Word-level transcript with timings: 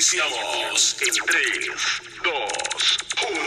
Iniciamos 0.00 0.96
en 1.02 1.12
3, 1.26 1.42
2, 2.24 2.32
1. 3.32 3.40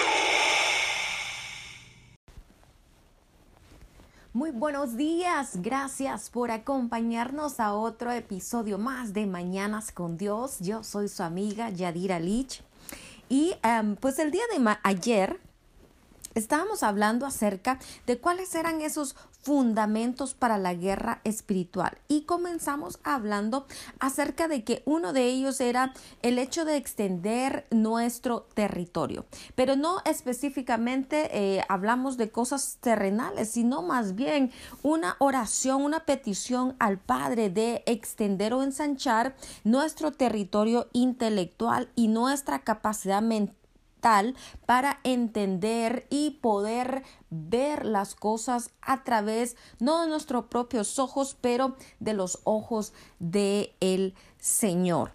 Muy 4.34 4.52
buenos 4.52 4.96
días, 4.96 5.64
gracias 5.64 6.30
por 6.30 6.52
acompañarnos 6.52 7.60
a 7.60 7.74
otro 7.74 8.12
episodio 8.12 8.78
más 8.78 9.14
de 9.14 9.26
Mañanas 9.26 9.92
con 9.92 10.16
Dios. 10.16 10.58
Yo 10.60 10.84
soy 10.84 11.08
su 11.08 11.24
amiga 11.24 11.72
Yadira 11.72 12.20
Lich 12.20 12.62
y 13.30 13.56
em, 13.64 13.96
pues 13.96 14.20
el 14.20 14.30
día 14.30 14.44
de 14.56 14.78
ayer 14.84 15.40
estábamos 16.36 16.84
hablando 16.84 17.26
acerca 17.26 17.80
de 18.06 18.20
cuáles 18.20 18.54
eran 18.54 18.82
esos 18.82 19.16
fundamentos 19.44 20.34
para 20.34 20.58
la 20.58 20.74
guerra 20.74 21.22
espiritual. 21.24 21.98
Y 22.08 22.22
comenzamos 22.22 23.00
hablando 23.04 23.68
acerca 24.00 24.48
de 24.48 24.64
que 24.64 24.82
uno 24.86 25.14
de 25.14 25.26
ellos 25.26 25.62
era 25.62 25.94
el 26.22 26.40
hecho 26.40 26.66
de 26.66 26.78
extender 26.78 27.68
nuestro 27.70 28.48
territorio. 28.54 29.26
Pero 29.56 29.76
no 29.76 29.98
específicamente 30.06 31.30
eh, 31.32 31.64
hablamos 31.70 32.18
de 32.18 32.32
cosas 32.32 32.78
terrenales 32.80 33.52
sino 33.52 33.82
más 33.82 34.16
bien 34.16 34.52
una 34.82 35.16
oración 35.20 35.84
una 35.84 36.06
petición 36.06 36.76
al 36.80 36.98
Padre 36.98 37.50
de 37.50 37.84
extender 37.86 38.54
o 38.54 38.64
ensanchar 38.64 39.36
nuestro 39.64 40.12
territorio 40.12 40.88
intelectual 40.94 41.90
y 41.96 42.08
nuestra 42.08 42.60
capacidad 42.60 43.22
mental 43.22 43.63
para 44.66 45.00
entender 45.04 46.06
y 46.10 46.32
poder 46.42 47.04
ver 47.30 47.86
las 47.86 48.16
cosas 48.16 48.72
a 48.82 49.04
través 49.04 49.56
no 49.80 50.02
de 50.02 50.08
nuestros 50.08 50.46
propios 50.46 51.00
ojos, 51.00 51.38
pero 51.40 51.76
de 52.00 52.14
los 52.14 52.40
ojos 52.44 52.94
de 53.20 53.74
el 53.80 54.14
Señor. 54.40 55.14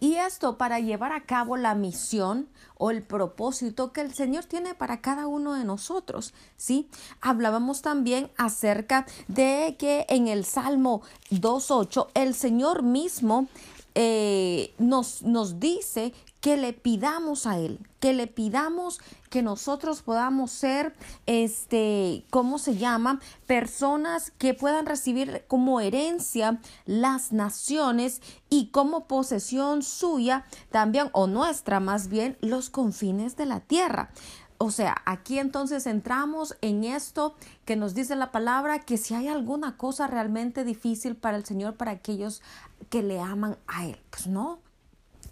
Y 0.00 0.16
esto 0.16 0.58
para 0.58 0.80
llevar 0.80 1.12
a 1.12 1.24
cabo 1.24 1.56
la 1.56 1.74
misión 1.74 2.48
o 2.76 2.90
el 2.90 3.02
propósito 3.02 3.92
que 3.92 4.00
el 4.00 4.12
Señor 4.14 4.44
tiene 4.44 4.74
para 4.74 5.00
cada 5.00 5.26
uno 5.26 5.54
de 5.54 5.64
nosotros, 5.64 6.34
¿sí? 6.56 6.88
Hablábamos 7.20 7.82
también 7.82 8.30
acerca 8.36 9.06
de 9.28 9.76
que 9.78 10.04
en 10.08 10.28
el 10.28 10.44
Salmo 10.44 11.02
2.8 11.30 12.08
el 12.14 12.34
Señor 12.34 12.82
mismo 12.82 13.48
eh, 13.94 14.74
nos, 14.78 15.22
nos 15.22 15.60
dice 15.60 16.12
que 16.44 16.58
le 16.58 16.74
pidamos 16.74 17.46
a 17.46 17.58
Él, 17.58 17.80
que 18.00 18.12
le 18.12 18.26
pidamos 18.26 19.00
que 19.30 19.40
nosotros 19.40 20.02
podamos 20.02 20.50
ser, 20.50 20.94
este, 21.24 22.26
¿cómo 22.28 22.58
se 22.58 22.76
llama? 22.76 23.18
Personas 23.46 24.30
que 24.36 24.52
puedan 24.52 24.84
recibir 24.84 25.46
como 25.48 25.80
herencia 25.80 26.60
las 26.84 27.32
naciones 27.32 28.20
y 28.50 28.66
como 28.66 29.06
posesión 29.06 29.82
suya 29.82 30.44
también, 30.70 31.08
o 31.12 31.26
nuestra 31.28 31.80
más 31.80 32.08
bien, 32.08 32.36
los 32.42 32.68
confines 32.68 33.36
de 33.36 33.46
la 33.46 33.60
tierra. 33.60 34.10
O 34.58 34.70
sea, 34.70 35.00
aquí 35.06 35.38
entonces 35.38 35.86
entramos 35.86 36.58
en 36.60 36.84
esto 36.84 37.36
que 37.64 37.74
nos 37.74 37.94
dice 37.94 38.16
la 38.16 38.32
palabra, 38.32 38.80
que 38.80 38.98
si 38.98 39.14
hay 39.14 39.28
alguna 39.28 39.78
cosa 39.78 40.08
realmente 40.08 40.64
difícil 40.64 41.16
para 41.16 41.38
el 41.38 41.46
Señor, 41.46 41.76
para 41.78 41.92
aquellos 41.92 42.42
que 42.90 43.02
le 43.02 43.18
aman 43.18 43.56
a 43.66 43.86
Él, 43.86 43.98
pues 44.10 44.26
no, 44.26 44.58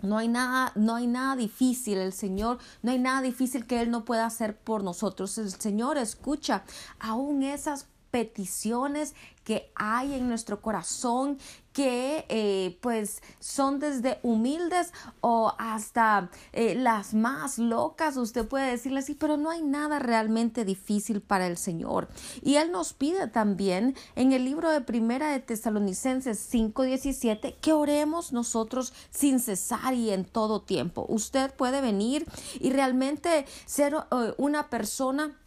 no 0.02 0.18
hay 0.18 0.28
nada, 0.28 0.72
no 0.74 0.94
hay 0.96 1.06
nada 1.06 1.36
difícil, 1.36 1.98
el 1.98 2.12
Señor, 2.12 2.58
no 2.82 2.90
hay 2.90 2.98
nada 2.98 3.22
difícil 3.22 3.66
que 3.66 3.80
Él 3.80 3.90
no 3.90 4.04
pueda 4.04 4.26
hacer 4.26 4.56
por 4.56 4.82
nosotros. 4.82 5.38
El 5.38 5.50
Señor 5.50 5.96
escucha 5.98 6.64
aún 6.98 7.42
esas 7.42 7.86
peticiones 8.10 9.14
que 9.44 9.72
hay 9.74 10.14
en 10.14 10.28
nuestro 10.28 10.60
corazón 10.60 11.38
que 11.72 12.26
eh, 12.28 12.78
pues 12.80 13.22
son 13.40 13.78
desde 13.78 14.18
humildes 14.22 14.92
o 15.20 15.54
hasta 15.58 16.30
eh, 16.52 16.74
las 16.74 17.14
más 17.14 17.58
locas 17.58 18.16
usted 18.16 18.46
puede 18.46 18.70
decirle 18.70 19.00
así 19.00 19.14
pero 19.14 19.36
no 19.36 19.50
hay 19.50 19.62
nada 19.62 19.98
realmente 19.98 20.64
difícil 20.64 21.20
para 21.20 21.46
el 21.46 21.56
Señor. 21.56 22.08
Y 22.42 22.56
él 22.56 22.70
nos 22.70 22.92
pide 22.92 23.26
también 23.28 23.96
en 24.16 24.32
el 24.32 24.44
libro 24.44 24.70
de 24.70 24.80
primera 24.80 25.30
de 25.30 25.40
Tesalonicenses 25.40 26.38
5:17 26.52 27.56
que 27.60 27.72
oremos 27.72 28.32
nosotros 28.32 28.92
sin 29.10 29.40
cesar 29.40 29.94
y 29.94 30.10
en 30.10 30.24
todo 30.24 30.62
tiempo. 30.62 31.06
Usted 31.08 31.54
puede 31.54 31.80
venir 31.80 32.26
y 32.60 32.70
realmente 32.70 33.46
ser 33.64 33.94
eh, 33.94 34.34
una 34.36 34.68
persona 34.68 35.38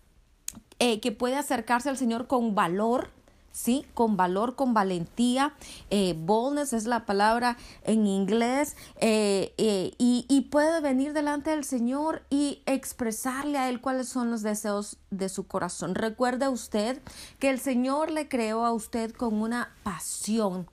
que 0.78 1.12
puede 1.14 1.38
acercarse 1.38 1.90
al 1.90 1.98
Señor 1.98 2.28
con 2.28 2.54
valor, 2.54 3.10
¿sí? 3.56 3.86
Con 3.94 4.18
valor, 4.18 4.56
con 4.56 4.74
valentía. 4.74 5.54
Eh, 5.90 6.14
boldness 6.18 6.74
es 6.74 6.86
la 6.86 7.06
palabra 7.06 7.58
en 7.84 8.06
inglés. 8.06 8.76
Eh, 8.98 9.54
y, 9.98 10.26
y, 10.28 10.42
puede 10.42 10.82
venir 10.82 11.14
delante 11.14 11.52
del 11.52 11.64
Señor 11.64 12.24
y 12.30 12.62
expresarle 12.66 13.58
a 13.58 13.70
Él 13.70 13.80
cuáles 13.80 14.10
son 14.10 14.30
los 14.30 14.42
deseos 14.42 14.98
de 15.10 15.30
su 15.30 15.48
corazón. 15.48 15.96
Recuerde 15.96 16.50
usted 16.50 17.02
que 17.40 17.50
el 17.50 17.60
Señor 17.60 18.12
le 18.12 18.28
creó 18.28 18.66
a 18.66 18.74
usted 18.74 19.12
con 19.14 19.42
una 19.42 19.74
pasión 19.84 20.68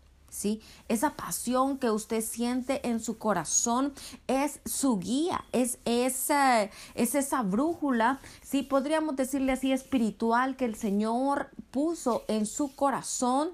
Esa 0.88 1.16
pasión 1.16 1.78
que 1.78 1.90
usted 1.90 2.22
siente 2.22 2.86
en 2.88 3.00
su 3.00 3.18
corazón 3.18 3.92
es 4.26 4.60
su 4.64 4.98
guía, 4.98 5.44
es 5.52 5.78
esa, 5.84 6.64
es 6.94 7.14
esa 7.14 7.42
brújula, 7.42 8.20
¿sí? 8.42 8.62
Podríamos 8.62 9.16
decirle 9.16 9.52
así 9.52 9.72
espiritual 9.72 10.56
que 10.56 10.64
el 10.64 10.74
Señor 10.74 11.50
puso 11.70 12.24
en 12.28 12.46
su 12.46 12.74
corazón. 12.74 13.50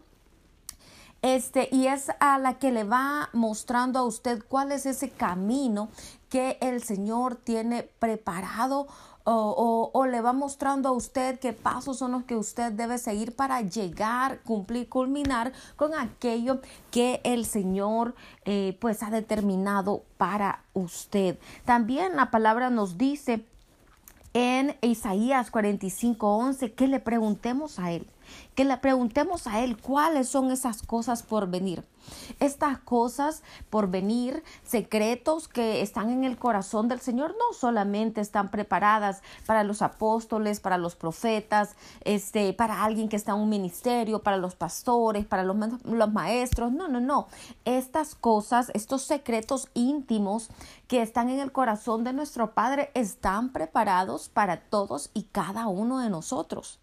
Este, 1.21 1.69
y 1.72 1.88
es 1.88 2.12
a 2.21 2.38
la 2.38 2.59
que 2.59 2.71
le 2.71 2.84
va 2.84 3.28
mostrando 3.32 3.99
a 3.99 4.05
usted 4.05 4.41
cuál 4.49 4.70
es 4.70 4.87
ese 4.87 5.10
camino 5.10 5.88
que 6.28 6.59
el 6.60 6.82
Señor 6.82 7.34
tiene 7.34 7.82
preparado 7.82 8.87
o, 9.30 10.06
le 10.06 10.20
va 10.20 10.32
mostrando 10.32 10.88
a 10.88 10.92
usted 10.92 11.38
qué 11.38 11.52
pasos 11.52 11.98
son 11.98 12.12
los 12.12 12.24
que 12.24 12.36
usted 12.36 12.72
debe 12.72 12.98
seguir 12.98 13.36
para 13.36 13.60
llegar, 13.60 14.40
cumplir, 14.40 14.88
culminar 14.88 15.52
con 15.76 15.94
aquello 15.94 16.60
que 16.90 17.20
el 17.24 17.44
Señor 17.44 18.14
eh, 18.44 18.76
pues 18.80 19.02
ha 19.02 19.10
determinado 19.10 20.02
para 20.16 20.64
usted. 20.72 21.38
También 21.64 22.16
la 22.16 22.30
palabra 22.30 22.70
nos 22.70 22.96
dice 22.96 23.44
en 24.32 24.76
Isaías 24.80 25.52
45:11 25.52 26.74
que 26.74 26.86
le 26.86 27.00
preguntemos 27.00 27.78
a 27.78 27.92
Él 27.92 28.06
que 28.54 28.64
le 28.64 28.76
preguntemos 28.78 29.46
a 29.46 29.60
Él 29.60 29.76
cuáles 29.76 30.28
son 30.28 30.50
esas 30.50 30.82
cosas 30.82 31.22
por 31.22 31.48
venir. 31.48 31.84
Estas 32.40 32.78
cosas 32.78 33.42
por 33.70 33.88
venir, 33.90 34.42
secretos 34.64 35.48
que 35.48 35.82
están 35.82 36.10
en 36.10 36.24
el 36.24 36.38
corazón 36.38 36.88
del 36.88 37.00
Señor, 37.00 37.32
no 37.32 37.56
solamente 37.56 38.20
están 38.20 38.50
preparadas 38.50 39.22
para 39.46 39.64
los 39.64 39.82
apóstoles, 39.82 40.60
para 40.60 40.78
los 40.78 40.96
profetas, 40.96 41.76
este, 42.02 42.52
para 42.52 42.84
alguien 42.84 43.08
que 43.08 43.16
está 43.16 43.32
en 43.32 43.38
un 43.38 43.48
ministerio, 43.48 44.22
para 44.22 44.36
los 44.36 44.54
pastores, 44.54 45.26
para 45.26 45.44
los, 45.44 45.56
los 45.84 46.12
maestros. 46.12 46.72
No, 46.72 46.88
no, 46.88 47.00
no. 47.00 47.28
Estas 47.64 48.14
cosas, 48.14 48.70
estos 48.74 49.02
secretos 49.02 49.68
íntimos 49.74 50.48
que 50.86 51.02
están 51.02 51.28
en 51.28 51.40
el 51.40 51.52
corazón 51.52 52.04
de 52.04 52.12
nuestro 52.12 52.54
Padre, 52.54 52.90
están 52.94 53.52
preparados 53.52 54.28
para 54.28 54.60
todos 54.60 55.10
y 55.14 55.24
cada 55.24 55.68
uno 55.68 55.98
de 55.98 56.10
nosotros. 56.10 56.80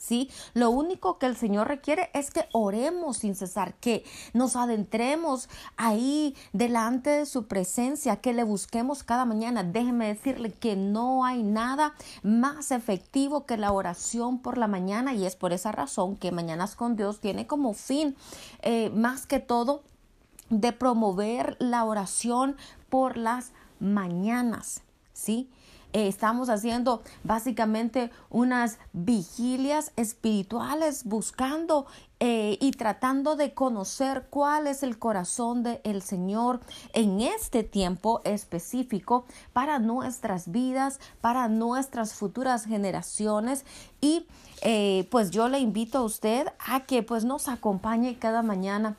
¿Sí? 0.00 0.30
Lo 0.54 0.70
único 0.70 1.18
que 1.18 1.26
el 1.26 1.36
Señor 1.36 1.68
requiere 1.68 2.10
es 2.14 2.30
que 2.30 2.46
oremos 2.52 3.18
sin 3.18 3.34
cesar, 3.34 3.74
que 3.74 4.02
nos 4.32 4.56
adentremos 4.56 5.48
ahí 5.76 6.34
delante 6.52 7.10
de 7.10 7.26
su 7.26 7.46
presencia, 7.46 8.16
que 8.16 8.32
le 8.32 8.42
busquemos 8.42 9.04
cada 9.04 9.26
mañana. 9.26 9.62
Déjeme 9.62 10.08
decirle 10.08 10.52
que 10.52 10.74
no 10.74 11.24
hay 11.24 11.42
nada 11.42 11.94
más 12.22 12.70
efectivo 12.70 13.44
que 13.44 13.58
la 13.58 13.72
oración 13.72 14.38
por 14.38 14.56
la 14.56 14.66
mañana 14.66 15.14
y 15.14 15.26
es 15.26 15.36
por 15.36 15.52
esa 15.52 15.70
razón 15.70 16.16
que 16.16 16.32
Mañanas 16.32 16.74
con 16.74 16.96
Dios 16.96 17.20
tiene 17.20 17.46
como 17.46 17.74
fin 17.74 18.16
eh, 18.62 18.88
más 18.90 19.26
que 19.26 19.40
todo 19.40 19.82
de 20.48 20.72
promover 20.72 21.56
la 21.58 21.84
oración 21.84 22.56
por 22.88 23.18
las 23.18 23.52
mañanas, 23.78 24.82
¿sí? 25.12 25.50
Eh, 25.92 26.06
estamos 26.06 26.48
haciendo 26.48 27.02
básicamente 27.24 28.10
unas 28.28 28.78
vigilias 28.92 29.92
espirituales 29.96 31.04
buscando 31.04 31.86
eh, 32.20 32.58
y 32.60 32.72
tratando 32.72 33.34
de 33.34 33.54
conocer 33.54 34.26
cuál 34.30 34.66
es 34.66 34.82
el 34.82 34.98
corazón 34.98 35.62
del 35.62 36.02
Señor 36.02 36.60
en 36.92 37.20
este 37.20 37.64
tiempo 37.64 38.20
específico 38.24 39.24
para 39.52 39.78
nuestras 39.78 40.52
vidas, 40.52 41.00
para 41.20 41.48
nuestras 41.48 42.14
futuras 42.14 42.66
generaciones. 42.66 43.64
Y 44.00 44.26
eh, 44.62 45.08
pues 45.10 45.30
yo 45.30 45.48
le 45.48 45.58
invito 45.58 45.98
a 45.98 46.02
usted 46.02 46.46
a 46.58 46.80
que 46.80 47.02
pues 47.02 47.24
nos 47.24 47.48
acompañe 47.48 48.18
cada 48.18 48.42
mañana 48.42 48.96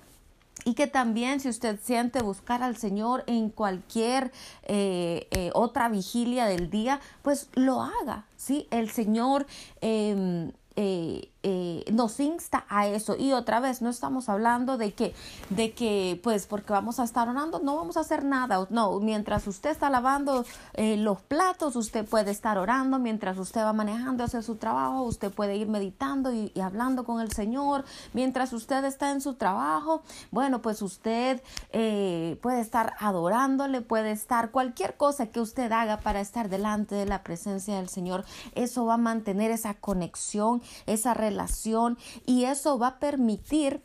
y 0.65 0.73
que 0.73 0.87
también 0.87 1.39
si 1.39 1.49
usted 1.49 1.79
siente 1.81 2.21
buscar 2.21 2.63
al 2.63 2.77
Señor 2.77 3.23
en 3.27 3.49
cualquier 3.49 4.31
eh, 4.63 5.27
eh, 5.31 5.51
otra 5.53 5.89
vigilia 5.89 6.45
del 6.45 6.69
día, 6.69 6.99
pues 7.21 7.49
lo 7.53 7.81
haga, 7.81 8.25
¿sí? 8.35 8.67
El 8.69 8.89
Señor 8.89 9.47
em, 9.81 10.51
eh, 10.75 11.30
eh, 11.43 11.83
nos 11.91 12.19
insta 12.19 12.65
a 12.69 12.87
eso. 12.87 13.15
Y 13.17 13.33
otra 13.33 13.59
vez, 13.59 13.81
no 13.81 13.89
estamos 13.89 14.29
hablando 14.29 14.77
de 14.77 14.93
que, 14.93 15.15
de 15.49 15.73
que, 15.73 16.19
pues, 16.21 16.45
porque 16.45 16.71
vamos 16.71 16.99
a 16.99 17.03
estar 17.03 17.27
orando, 17.27 17.59
no 17.59 17.75
vamos 17.75 17.97
a 17.97 18.01
hacer 18.01 18.23
nada. 18.23 18.67
No, 18.69 18.99
mientras 18.99 19.47
usted 19.47 19.71
está 19.71 19.89
lavando 19.89 20.45
eh, 20.73 20.97
los 20.97 21.19
platos, 21.21 21.75
usted 21.75 22.05
puede 22.05 22.29
estar 22.29 22.59
orando. 22.59 22.99
Mientras 22.99 23.39
usted 23.39 23.61
va 23.61 23.73
manejando 23.73 24.23
hacia 24.23 24.43
su 24.43 24.55
trabajo, 24.55 25.01
usted 25.03 25.31
puede 25.31 25.55
ir 25.55 25.67
meditando 25.67 26.31
y, 26.31 26.51
hablando 26.61 27.05
con 27.05 27.21
el 27.21 27.31
Señor. 27.31 27.85
Mientras 28.13 28.53
usted 28.53 28.85
está 28.85 29.11
en 29.11 29.21
su 29.21 29.33
trabajo, 29.33 30.03
bueno, 30.29 30.61
pues 30.61 30.83
usted 30.83 31.41
eh, 31.71 32.37
puede 32.43 32.61
estar 32.61 32.93
adorándole, 32.99 33.81
puede 33.81 34.11
estar 34.11 34.51
cualquier 34.51 34.95
cosa 34.95 35.27
que 35.27 35.39
usted 35.39 35.71
haga 35.71 35.97
para 35.97 36.21
estar 36.21 36.49
delante 36.49 36.93
de 36.93 37.07
la 37.07 37.23
presencia 37.23 37.77
del 37.77 37.89
Señor. 37.89 38.25
Eso 38.53 38.85
va 38.85 38.93
a 38.93 38.97
mantener 38.97 39.49
esa 39.49 39.73
conexión, 39.73 40.61
esa 40.85 41.15
relación 41.15 41.30
relación 41.31 41.97
y 42.25 42.45
eso 42.45 42.77
va 42.77 42.87
a 42.87 42.99
permitir 42.99 43.81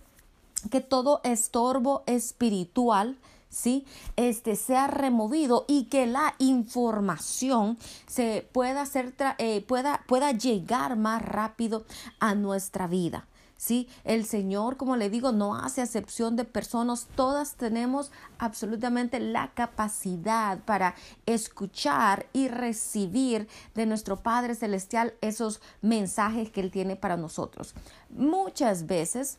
que 0.70 0.80
todo 0.80 1.20
estorbo 1.24 2.02
espiritual 2.06 3.16
¿sí? 3.48 3.86
Este 4.16 4.56
sea 4.56 4.86
removido 4.86 5.64
y 5.66 5.84
que 5.84 6.06
la 6.06 6.34
información 6.38 7.78
se 8.06 8.46
pueda 8.52 8.82
hacer 8.82 9.14
eh, 9.38 9.62
pueda, 9.62 10.04
pueda 10.06 10.32
llegar 10.32 10.96
más 10.96 11.22
rápido 11.22 11.84
a 12.20 12.34
nuestra 12.34 12.86
vida. 12.86 13.26
¿Sí? 13.56 13.88
El 14.04 14.24
Señor, 14.24 14.76
como 14.76 14.96
le 14.96 15.10
digo, 15.10 15.32
no 15.32 15.56
hace 15.56 15.82
acepción 15.82 16.36
de 16.36 16.44
personas, 16.44 17.08
todas 17.14 17.54
tenemos 17.54 18.10
absolutamente 18.38 19.20
la 19.20 19.52
capacidad 19.54 20.58
para 20.60 20.94
escuchar 21.26 22.26
y 22.32 22.48
recibir 22.48 23.48
de 23.74 23.86
nuestro 23.86 24.16
Padre 24.16 24.54
Celestial 24.54 25.14
esos 25.20 25.60
mensajes 25.82 26.50
que 26.50 26.60
Él 26.60 26.70
tiene 26.70 26.96
para 26.96 27.16
nosotros. 27.16 27.74
Muchas 28.10 28.86
veces 28.86 29.38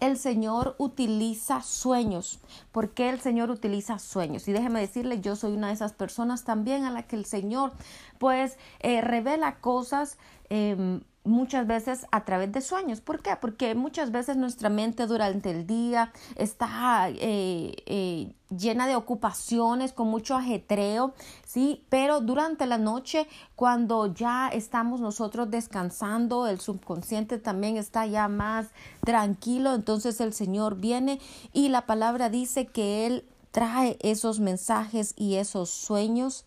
el 0.00 0.18
Señor 0.18 0.74
utiliza 0.78 1.62
sueños. 1.62 2.38
¿Por 2.70 2.90
qué 2.90 3.08
el 3.08 3.20
Señor 3.20 3.50
utiliza 3.50 3.98
sueños? 3.98 4.46
Y 4.46 4.52
déjeme 4.52 4.80
decirle, 4.80 5.20
yo 5.20 5.36
soy 5.36 5.52
una 5.54 5.68
de 5.68 5.74
esas 5.74 5.92
personas 5.92 6.44
también 6.44 6.84
a 6.84 6.90
la 6.90 7.04
que 7.04 7.16
el 7.16 7.24
Señor 7.24 7.72
pues 8.18 8.58
eh, 8.80 9.00
revela 9.00 9.56
cosas 9.60 10.18
em, 10.50 11.00
muchas 11.26 11.66
veces 11.66 12.06
a 12.10 12.24
través 12.24 12.52
de 12.52 12.60
sueños. 12.60 13.00
¿Por 13.00 13.20
qué? 13.20 13.36
Porque 13.40 13.74
muchas 13.74 14.10
veces 14.10 14.36
nuestra 14.36 14.68
mente 14.68 15.06
durante 15.06 15.50
el 15.50 15.66
día 15.66 16.12
está 16.36 17.08
eh, 17.10 17.74
eh, 17.86 18.32
llena 18.50 18.86
de 18.86 18.96
ocupaciones, 18.96 19.92
con 19.92 20.08
mucho 20.08 20.36
ajetreo, 20.36 21.14
¿sí? 21.44 21.84
Pero 21.88 22.20
durante 22.20 22.66
la 22.66 22.78
noche, 22.78 23.26
cuando 23.54 24.14
ya 24.14 24.48
estamos 24.48 25.00
nosotros 25.00 25.50
descansando, 25.50 26.46
el 26.46 26.60
subconsciente 26.60 27.38
también 27.38 27.76
está 27.76 28.06
ya 28.06 28.28
más 28.28 28.68
tranquilo, 29.04 29.74
entonces 29.74 30.20
el 30.20 30.32
Señor 30.32 30.76
viene 30.76 31.20
y 31.52 31.68
la 31.68 31.86
palabra 31.86 32.30
dice 32.30 32.66
que 32.66 33.06
Él 33.06 33.24
trae 33.50 33.96
esos 34.00 34.38
mensajes 34.38 35.14
y 35.16 35.36
esos 35.36 35.70
sueños 35.70 36.44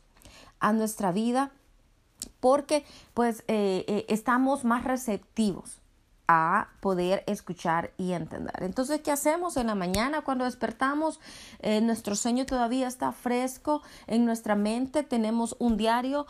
a 0.60 0.74
nuestra 0.74 1.12
vida 1.12 1.52
porque 2.39 2.86
pues 3.13 3.44
eh, 3.48 3.86
eh, 3.88 4.06
estamos 4.10 4.63
más 4.63 4.83
receptivos 4.83 5.77
a 6.27 6.69
poder 6.80 7.24
escuchar 7.25 7.92
y 7.98 8.12
entender. 8.12 8.54
Entonces, 8.62 9.01
¿qué 9.01 9.12
hacemos 9.12 9.57
en 9.57 9.68
la 9.68 9.74
mañana 9.74 10.21
cuando 10.21 10.45
despertamos? 10.45 11.19
Eh, 11.60 11.81
nuestro 11.81 12.16
sueño 12.16 12.45
todavía 12.45 12.88
está 12.88 13.12
fresco 13.12 13.81
en 14.06 14.25
nuestra 14.25 14.56
mente, 14.56 15.04
tenemos 15.04 15.56
un 15.57 15.75
diario 15.77 16.27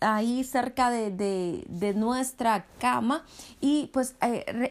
ahí 0.00 0.44
cerca 0.44 0.90
de, 0.90 1.94
nuestra 1.96 2.66
cama 2.78 3.24
y 3.62 3.86
pues 3.94 4.14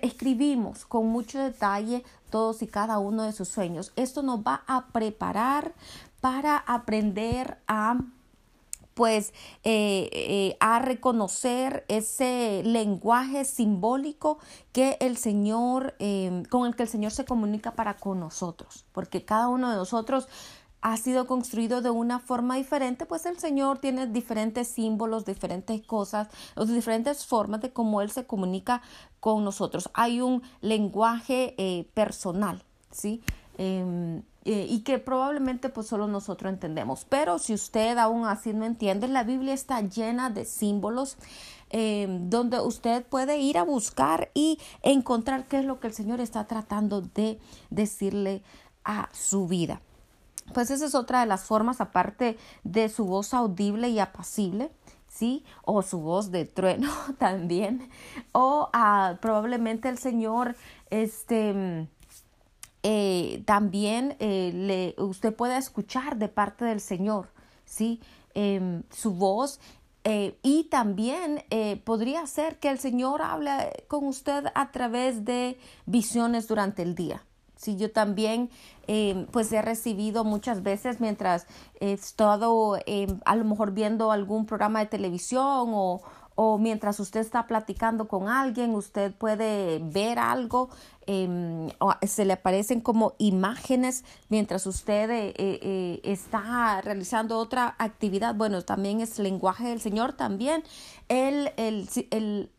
escribimos 0.03 0.85
con 0.85 1.07
mucho 1.07 1.39
detalle 1.39 2.03
todos 2.29 2.61
y 2.61 2.67
cada 2.67 2.99
uno 2.99 3.23
de 3.23 3.31
sus 3.31 3.47
sueños. 3.47 3.91
Esto 3.95 4.21
nos 4.21 4.41
va 4.41 4.63
a 4.67 4.85
preparar 4.87 5.73
para 6.19 6.57
aprender 6.57 7.57
a 7.67 7.97
pues 8.93 9.33
eh, 9.63 10.09
eh, 10.11 10.57
a 10.59 10.79
reconocer 10.79 11.85
ese 11.87 12.61
lenguaje 12.65 13.45
simbólico 13.45 14.39
que 14.71 14.97
el 14.99 15.17
Señor, 15.17 15.95
em, 15.99 16.43
con 16.45 16.67
el 16.67 16.75
que 16.75 16.83
el 16.83 16.89
Señor 16.89 17.11
se 17.11 17.25
comunica 17.25 17.71
para 17.71 17.97
con 17.97 18.19
nosotros, 18.19 18.85
porque 18.91 19.25
cada 19.25 19.47
uno 19.47 19.69
de 19.69 19.75
nosotros 19.75 20.27
ha 20.81 20.97
sido 20.97 21.27
construido 21.27 21.81
de 21.81 21.91
una 21.91 22.19
forma 22.19 22.55
diferente, 22.55 23.05
pues 23.05 23.25
el 23.27 23.37
Señor 23.37 23.77
tiene 23.77 24.07
diferentes 24.07 24.67
símbolos, 24.67 25.25
diferentes 25.25 25.79
cosas, 25.85 26.27
diferentes 26.67 27.25
formas 27.25 27.61
de 27.61 27.71
cómo 27.71 28.01
Él 28.01 28.09
se 28.09 28.25
comunica 28.25 28.81
con 29.19 29.43
nosotros. 29.43 29.89
Hay 29.93 30.21
un 30.21 30.41
lenguaje 30.61 31.53
eh, 31.57 31.87
personal, 31.93 32.63
¿sí? 32.89 33.21
Eh, 34.43 34.65
y 34.67 34.79
que 34.79 34.97
probablemente 34.97 35.69
pues 35.69 35.85
solo 35.85 36.07
nosotros 36.07 36.51
entendemos. 36.51 37.05
Pero 37.07 37.37
si 37.37 37.53
usted 37.53 37.97
aún 37.99 38.25
así 38.25 38.53
no 38.53 38.65
entiende, 38.65 39.07
la 39.07 39.23
Biblia 39.23 39.53
está 39.53 39.81
llena 39.81 40.31
de 40.31 40.45
símbolos 40.45 41.17
em, 41.69 42.27
donde 42.27 42.59
usted 42.59 43.05
puede 43.05 43.37
ir 43.37 43.59
a 43.59 43.63
buscar 43.63 44.31
y 44.33 44.57
encontrar 44.81 45.47
qué 45.47 45.59
es 45.59 45.65
lo 45.65 45.79
que 45.79 45.87
el 45.87 45.93
Señor 45.93 46.21
está 46.21 46.47
tratando 46.47 47.01
de 47.01 47.39
decirle 47.69 48.41
a 48.83 49.09
su 49.13 49.47
vida. 49.47 49.79
Pues 50.55 50.71
esa 50.71 50.87
es 50.87 50.95
otra 50.95 51.19
de 51.19 51.27
las 51.27 51.43
formas, 51.43 51.79
aparte 51.79 52.35
de 52.63 52.89
su 52.89 53.05
voz 53.05 53.35
audible 53.35 53.89
y 53.89 53.99
apacible, 53.99 54.71
¿sí? 55.07 55.45
O 55.63 55.83
su 55.83 55.99
voz 55.99 56.31
de 56.31 56.45
trueno 56.45 56.91
también. 57.19 57.87
O 58.31 58.69
ah, 58.73 59.17
probablemente 59.21 59.87
el 59.87 59.99
Señor, 59.99 60.55
este 60.89 61.87
eh, 62.83 63.43
también 63.45 64.15
eh, 64.19 64.51
le, 64.53 65.03
usted 65.03 65.35
puede 65.35 65.57
escuchar 65.57 66.17
de 66.17 66.27
parte 66.27 66.65
del 66.65 66.79
Señor, 66.79 67.29
¿sí? 67.65 68.01
Em, 68.33 68.83
su 68.89 69.13
voz 69.13 69.59
eh, 70.03 70.37
y 70.41 70.63
también 70.65 71.43
podría 71.83 72.25
ser 72.25 72.57
que 72.57 72.69
el 72.69 72.79
Señor 72.79 73.21
hable 73.21 73.51
con 73.87 74.05
usted 74.05 74.45
a 74.55 74.71
través 74.71 75.25
de 75.25 75.59
visiones 75.85 76.47
durante 76.47 76.81
el 76.81 76.95
día. 76.95 77.23
Sí, 77.55 77.75
yo 77.75 77.91
también 77.91 78.49
em, 78.87 79.27
pues 79.27 79.51
he 79.51 79.61
recibido 79.61 80.23
muchas 80.23 80.63
veces 80.63 80.99
mientras 80.99 81.45
he 81.79 81.91
estado 81.91 82.79
em, 82.87 83.19
a 83.25 83.35
lo 83.35 83.45
mejor 83.45 83.73
viendo 83.73 84.11
algún 84.11 84.47
programa 84.47 84.79
de 84.79 84.87
televisión 84.87 85.69
o, 85.71 86.01
o 86.35 86.57
mientras 86.57 86.99
usted 86.99 87.19
está 87.19 87.45
platicando 87.45 88.07
con 88.07 88.27
alguien, 88.27 88.73
usted 88.73 89.13
puede 89.13 89.79
ver 89.83 90.17
algo, 90.17 90.69
em, 91.07 91.69
se 92.07 92.25
le 92.25 92.33
aparecen 92.33 92.81
como 92.81 93.15
imágenes 93.17 94.03
mientras 94.29 94.65
usted 94.67 95.09
eh, 95.09 95.33
eh, 95.37 95.99
está 96.03 96.81
realizando 96.81 97.37
otra 97.37 97.75
actividad. 97.77 98.35
Bueno, 98.35 98.61
también 98.61 99.01
es 99.01 99.19
lenguaje 99.19 99.67
del 99.67 99.81
Señor, 99.81 100.13
también 100.13 100.63
el, 101.07 101.51
el, 101.57 101.87
el 102.11 102.49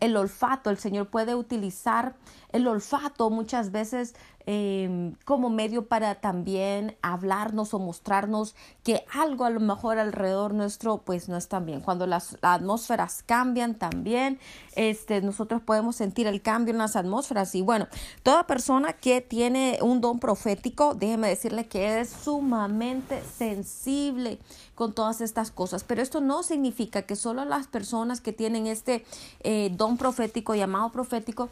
el 0.00 0.16
olfato, 0.16 0.70
el 0.70 0.78
Señor 0.78 1.08
puede 1.08 1.34
utilizar 1.34 2.16
el 2.52 2.66
olfato 2.66 3.30
muchas 3.30 3.70
veces 3.70 4.14
em, 4.46 5.14
como 5.24 5.50
medio 5.50 5.86
para 5.86 6.16
también 6.16 6.96
hablarnos 7.02 7.74
o 7.74 7.78
mostrarnos 7.78 8.54
que 8.82 9.04
algo 9.12 9.44
a 9.44 9.50
lo 9.50 9.60
mejor 9.60 9.98
alrededor 9.98 10.54
nuestro 10.54 10.98
pues 10.98 11.28
no 11.28 11.36
está 11.36 11.60
bien. 11.60 11.80
Cuando 11.80 12.06
las, 12.06 12.36
atmósferas 12.42 13.22
cambian 13.24 13.74
también, 13.74 14.38
este, 14.74 15.20
nosotros 15.20 15.62
podemos 15.62 15.96
sentir 15.96 16.26
el 16.26 16.42
cambio 16.42 16.72
en 16.72 16.78
las 16.78 16.96
atmósferas 16.96 17.54
y 17.54 17.62
bueno, 17.62 17.86
toda 18.22 18.46
persona 18.46 18.94
que 18.94 19.20
tiene 19.20 19.78
un 19.82 20.00
don 20.00 20.18
profético, 20.18 20.94
déjeme 20.94 21.28
decirle 21.28 21.66
que 21.66 22.00
es 22.00 22.10
sumamente 22.10 23.22
sensible 23.22 24.38
con 24.74 24.94
todas 24.94 25.20
estas 25.20 25.50
cosas, 25.50 25.84
pero 25.84 26.00
esto 26.00 26.20
no 26.20 26.42
significa 26.42 27.02
que 27.02 27.14
solo 27.14 27.44
las 27.44 27.66
personas 27.66 28.20
que 28.20 28.32
tienen 28.32 28.66
este 28.66 29.04
eh, 29.40 29.70
don 29.76 29.98
profético, 29.98 30.54
llamado 30.54 30.90
profético, 30.90 31.50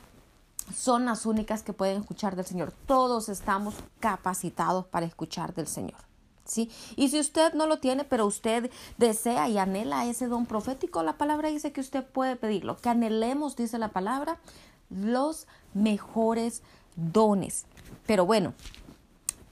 son 0.75 1.05
las 1.05 1.27
únicas 1.27 1.63
que 1.63 1.73
pueden 1.73 2.01
escuchar 2.01 2.37
del 2.37 2.45
Señor. 2.45 2.73
Todos 2.87 3.29
estamos 3.29 3.75
capacitados 4.01 4.87
para 4.87 5.07
escuchar 5.07 5.55
del 5.55 5.67
Señor. 5.67 5.99
¿Sí? 6.45 6.71
Y 6.97 7.11
si 7.11 7.21
usted 7.21 7.53
no 7.53 7.67
lo 7.67 7.79
tiene, 7.79 8.05
pero 8.05 8.25
usted 8.25 8.71
desea 8.97 9.49
y 9.51 9.59
anhela 9.59 10.07
ese 10.07 10.29
don 10.29 10.47
profético, 10.47 11.03
la 11.03 11.19
palabra 11.19 11.51
dice 11.51 11.73
que 11.73 11.83
usted 11.83 12.05
puede 12.05 12.37
pedirlo, 12.37 12.79
que 12.79 12.89
anhelemos, 12.89 13.55
dice 13.55 13.79
la 13.79 13.89
palabra, 13.89 14.39
los 14.89 15.47
mejores 15.75 16.63
dones. 16.97 17.67
Pero 18.07 18.25
bueno, 18.25 18.55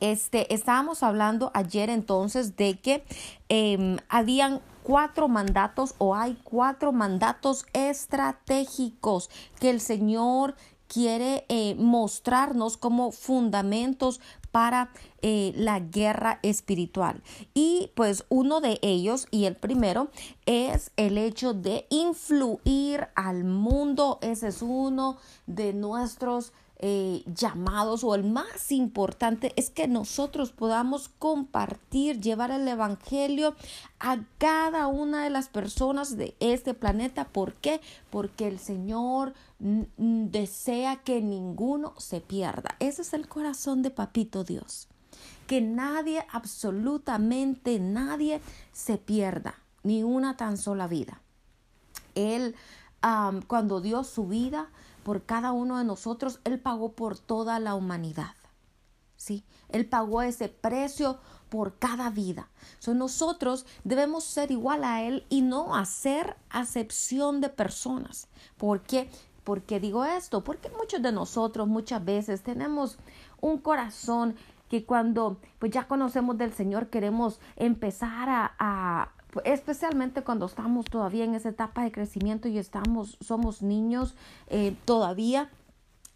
este, 0.00 0.54
estábamos 0.54 1.02
hablando 1.02 1.50
ayer 1.52 1.90
entonces 1.90 2.56
de 2.56 2.78
que 2.78 3.04
eh, 3.50 3.98
habían 4.08 4.62
cuatro 4.82 5.26
mandatos 5.26 5.94
o 5.98 6.14
hay 6.14 6.38
cuatro 6.44 6.92
mandatos 6.92 7.66
estratégicos 7.72 9.30
que 9.58 9.70
el 9.70 9.80
Señor 9.80 10.54
quiere 10.88 11.44
eh, 11.48 11.74
mostrarnos 11.78 12.76
como 12.76 13.12
fundamentos 13.12 14.20
para 14.50 14.90
eh, 15.20 15.52
la 15.56 15.80
guerra 15.80 16.38
espiritual. 16.42 17.22
Y 17.52 17.90
pues 17.94 18.24
uno 18.28 18.60
de 18.60 18.78
ellos, 18.80 19.26
y 19.30 19.44
el 19.44 19.56
primero, 19.56 20.08
es 20.46 20.92
el 20.96 21.18
hecho 21.18 21.52
de 21.52 21.86
influir 21.90 23.08
al 23.14 23.44
mundo. 23.44 24.18
Ese 24.22 24.48
es 24.48 24.62
uno 24.62 25.18
de 25.46 25.72
nuestros 25.74 26.52
eh, 26.78 27.22
llamados 27.26 28.04
o 28.04 28.14
el 28.14 28.24
más 28.24 28.70
importante 28.70 29.54
es 29.56 29.70
que 29.70 29.88
nosotros 29.88 30.52
podamos 30.52 31.08
compartir, 31.08 32.20
llevar 32.20 32.50
el 32.50 32.68
Evangelio 32.68 33.56
a 33.98 34.18
cada 34.36 34.86
una 34.86 35.24
de 35.24 35.30
las 35.30 35.48
personas 35.48 36.18
de 36.18 36.36
este 36.38 36.74
planeta. 36.74 37.28
¿Por 37.28 37.54
qué? 37.54 37.80
Porque 38.10 38.46
el 38.46 38.58
Señor 38.58 39.32
desea 39.58 40.96
que 40.96 41.22
ninguno 41.22 41.94
se 41.98 42.20
pierda. 42.20 42.76
Ese 42.78 43.00
es 43.02 43.14
el 43.14 43.26
corazón 43.26 43.80
de 43.80 43.90
Papito 43.90 44.44
Dios. 44.44 44.88
Que 45.46 45.62
nadie, 45.62 46.26
absolutamente 46.30 47.80
nadie, 47.80 48.42
se 48.72 48.98
pierda, 48.98 49.54
ni 49.82 50.02
una 50.02 50.36
tan 50.36 50.58
sola 50.58 50.88
vida. 50.88 51.22
Él, 52.14 52.54
cuando 53.46 53.80
dio 53.80 54.04
su 54.04 54.26
vida, 54.26 54.68
por 55.06 55.22
cada 55.22 55.52
uno 55.52 55.78
de 55.78 55.84
nosotros, 55.84 56.40
Él 56.42 56.58
pagó 56.58 56.94
por 56.94 57.16
toda 57.16 57.60
la 57.60 57.76
humanidad. 57.76 58.34
¿Sí? 59.14 59.44
Él 59.68 59.86
pagó 59.88 60.20
ese 60.20 60.48
precio 60.48 61.20
por 61.48 61.78
cada 61.78 62.10
vida. 62.10 62.48
So, 62.80 62.92
nosotros 62.92 63.66
debemos 63.84 64.24
ser 64.24 64.50
igual 64.50 64.82
a 64.82 65.04
Él 65.04 65.24
y 65.28 65.42
no 65.42 65.76
hacer 65.76 66.36
acepción 66.50 67.40
de 67.40 67.50
personas. 67.50 68.26
¿Por 68.56 68.82
qué? 68.82 69.08
Porque 69.44 69.78
digo 69.78 70.04
esto? 70.04 70.42
Porque 70.42 70.70
muchos 70.70 71.00
de 71.00 71.12
nosotros 71.12 71.68
muchas 71.68 72.04
veces 72.04 72.42
tenemos 72.42 72.98
un 73.40 73.58
corazón 73.58 74.34
que 74.68 74.84
cuando 74.84 75.38
pues 75.60 75.70
ya 75.70 75.86
conocemos 75.86 76.36
del 76.36 76.52
Señor 76.52 76.88
queremos 76.88 77.38
empezar 77.54 78.28
a 78.28 79.12
especialmente 79.44 80.22
cuando 80.22 80.46
estamos 80.46 80.86
todavía 80.86 81.24
en 81.24 81.34
esa 81.34 81.50
etapa 81.50 81.84
de 81.84 81.92
crecimiento 81.92 82.48
y 82.48 82.58
estamos, 82.58 83.16
somos 83.20 83.62
niños 83.62 84.14
eh, 84.48 84.74
todavía 84.84 85.50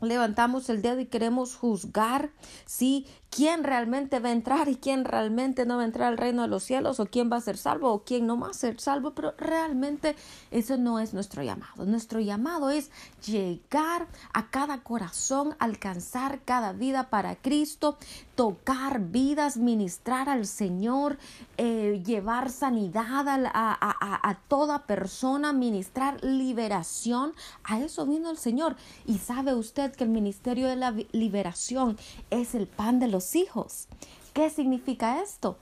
levantamos 0.00 0.70
el 0.70 0.82
dedo 0.82 1.00
y 1.00 1.06
queremos 1.06 1.56
juzgar 1.56 2.30
si 2.64 3.06
quién 3.30 3.62
realmente 3.62 4.18
va 4.18 4.30
a 4.30 4.32
entrar 4.32 4.68
y 4.68 4.76
quién 4.76 5.04
realmente 5.04 5.64
no 5.64 5.76
va 5.76 5.82
a 5.82 5.86
entrar 5.86 6.08
al 6.08 6.18
reino 6.18 6.42
de 6.42 6.48
los 6.48 6.64
cielos 6.64 6.98
o 6.98 7.06
quién 7.06 7.30
va 7.32 7.36
a 7.36 7.40
ser 7.40 7.56
salvo 7.56 7.92
o 7.92 8.04
quién 8.04 8.26
no 8.26 8.38
va 8.38 8.48
a 8.48 8.52
ser 8.52 8.80
salvo, 8.80 9.12
pero 9.12 9.34
realmente 9.38 10.16
eso 10.50 10.76
no 10.76 10.98
es 10.98 11.14
nuestro 11.14 11.42
llamado. 11.42 11.86
Nuestro 11.86 12.20
llamado 12.20 12.70
es 12.70 12.90
llegar 13.24 14.08
a 14.32 14.50
cada 14.50 14.82
corazón, 14.82 15.54
alcanzar 15.60 16.40
cada 16.44 16.72
vida 16.72 17.08
para 17.08 17.36
Cristo, 17.36 17.96
tocar 18.34 19.00
vidas, 19.00 19.56
ministrar 19.56 20.28
al 20.28 20.46
Señor, 20.46 21.18
eh, 21.56 22.02
llevar 22.04 22.50
sanidad 22.50 23.26
a, 23.28 24.28
a 24.28 24.34
toda 24.48 24.86
persona, 24.86 25.52
ministrar 25.52 26.22
liberación. 26.24 27.32
A 27.62 27.80
eso 27.80 28.06
vino 28.06 28.30
el 28.30 28.38
Señor. 28.38 28.76
Y 29.06 29.18
sabe 29.18 29.54
usted 29.54 29.94
que 29.94 30.04
el 30.04 30.10
ministerio 30.10 30.68
de 30.68 30.76
la 30.76 30.90
liberación 31.12 31.96
es 32.30 32.54
el 32.54 32.66
pan 32.66 32.98
de 32.98 33.08
los 33.08 33.19
hijos. 33.34 33.88
¿Qué 34.32 34.50
significa 34.50 35.22
esto? 35.22 35.56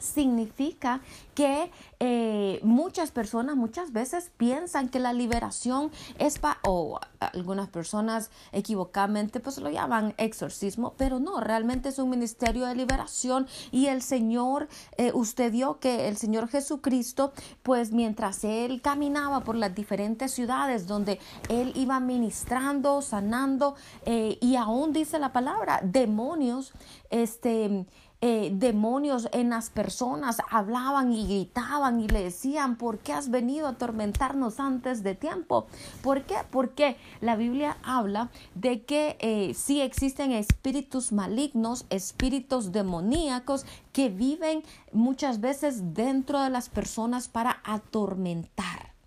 Significa 0.00 1.00
que 1.34 1.70
eh, 2.00 2.60
muchas 2.62 3.10
personas 3.10 3.56
muchas 3.56 3.92
veces 3.92 4.30
piensan 4.36 4.88
que 4.88 4.98
la 4.98 5.12
liberación 5.12 5.90
es 6.18 6.38
para, 6.38 6.58
o 6.64 6.98
algunas 7.20 7.68
personas 7.68 8.30
equivocadamente 8.52 9.40
pues 9.40 9.58
lo 9.58 9.70
llaman 9.70 10.14
exorcismo, 10.16 10.94
pero 10.96 11.18
no, 11.20 11.40
realmente 11.40 11.90
es 11.90 11.98
un 11.98 12.10
ministerio 12.10 12.66
de 12.66 12.74
liberación 12.74 13.46
y 13.70 13.86
el 13.86 14.02
Señor, 14.02 14.68
eh, 14.96 15.12
usted 15.14 15.52
vio 15.52 15.78
que 15.78 16.08
el 16.08 16.16
Señor 16.16 16.48
Jesucristo, 16.48 17.32
pues 17.62 17.92
mientras 17.92 18.44
Él 18.44 18.80
caminaba 18.82 19.40
por 19.40 19.56
las 19.56 19.74
diferentes 19.74 20.32
ciudades 20.32 20.86
donde 20.86 21.18
Él 21.48 21.72
iba 21.74 22.00
ministrando, 22.00 23.02
sanando 23.02 23.74
eh, 24.04 24.38
y 24.40 24.56
aún 24.56 24.92
dice 24.92 25.18
la 25.18 25.32
palabra, 25.32 25.80
demonios, 25.82 26.72
este, 27.10 27.86
eh, 28.22 28.50
demonios 28.52 29.28
en 29.32 29.48
las 29.48 29.70
personas 29.70 30.38
hablaban 30.50 31.10
y 31.12 31.26
gritaban 31.26 32.00
y 32.00 32.08
le 32.08 32.24
decían, 32.24 32.76
¿por 32.76 32.98
qué 32.98 33.14
has 33.14 33.30
venido 33.30 33.66
a 33.66 33.70
atormentarnos 33.70 34.60
antes 34.60 35.02
de 35.02 35.14
tiempo? 35.14 35.66
¿Por 36.02 36.24
qué? 36.24 36.36
Porque 36.50 36.98
la 37.22 37.36
Biblia 37.36 37.78
habla 37.82 38.30
de 38.54 38.82
que 38.82 39.16
eh, 39.20 39.54
sí 39.54 39.80
existen 39.80 40.32
espíritus 40.32 41.12
malignos, 41.12 41.86
espíritus 41.88 42.72
demoníacos 42.72 43.64
que 43.92 44.10
viven 44.10 44.64
muchas 44.92 45.40
veces 45.40 45.94
dentro 45.94 46.42
de 46.42 46.50
las 46.50 46.68
personas 46.68 47.28
para 47.28 47.60
atormentar. 47.64 48.99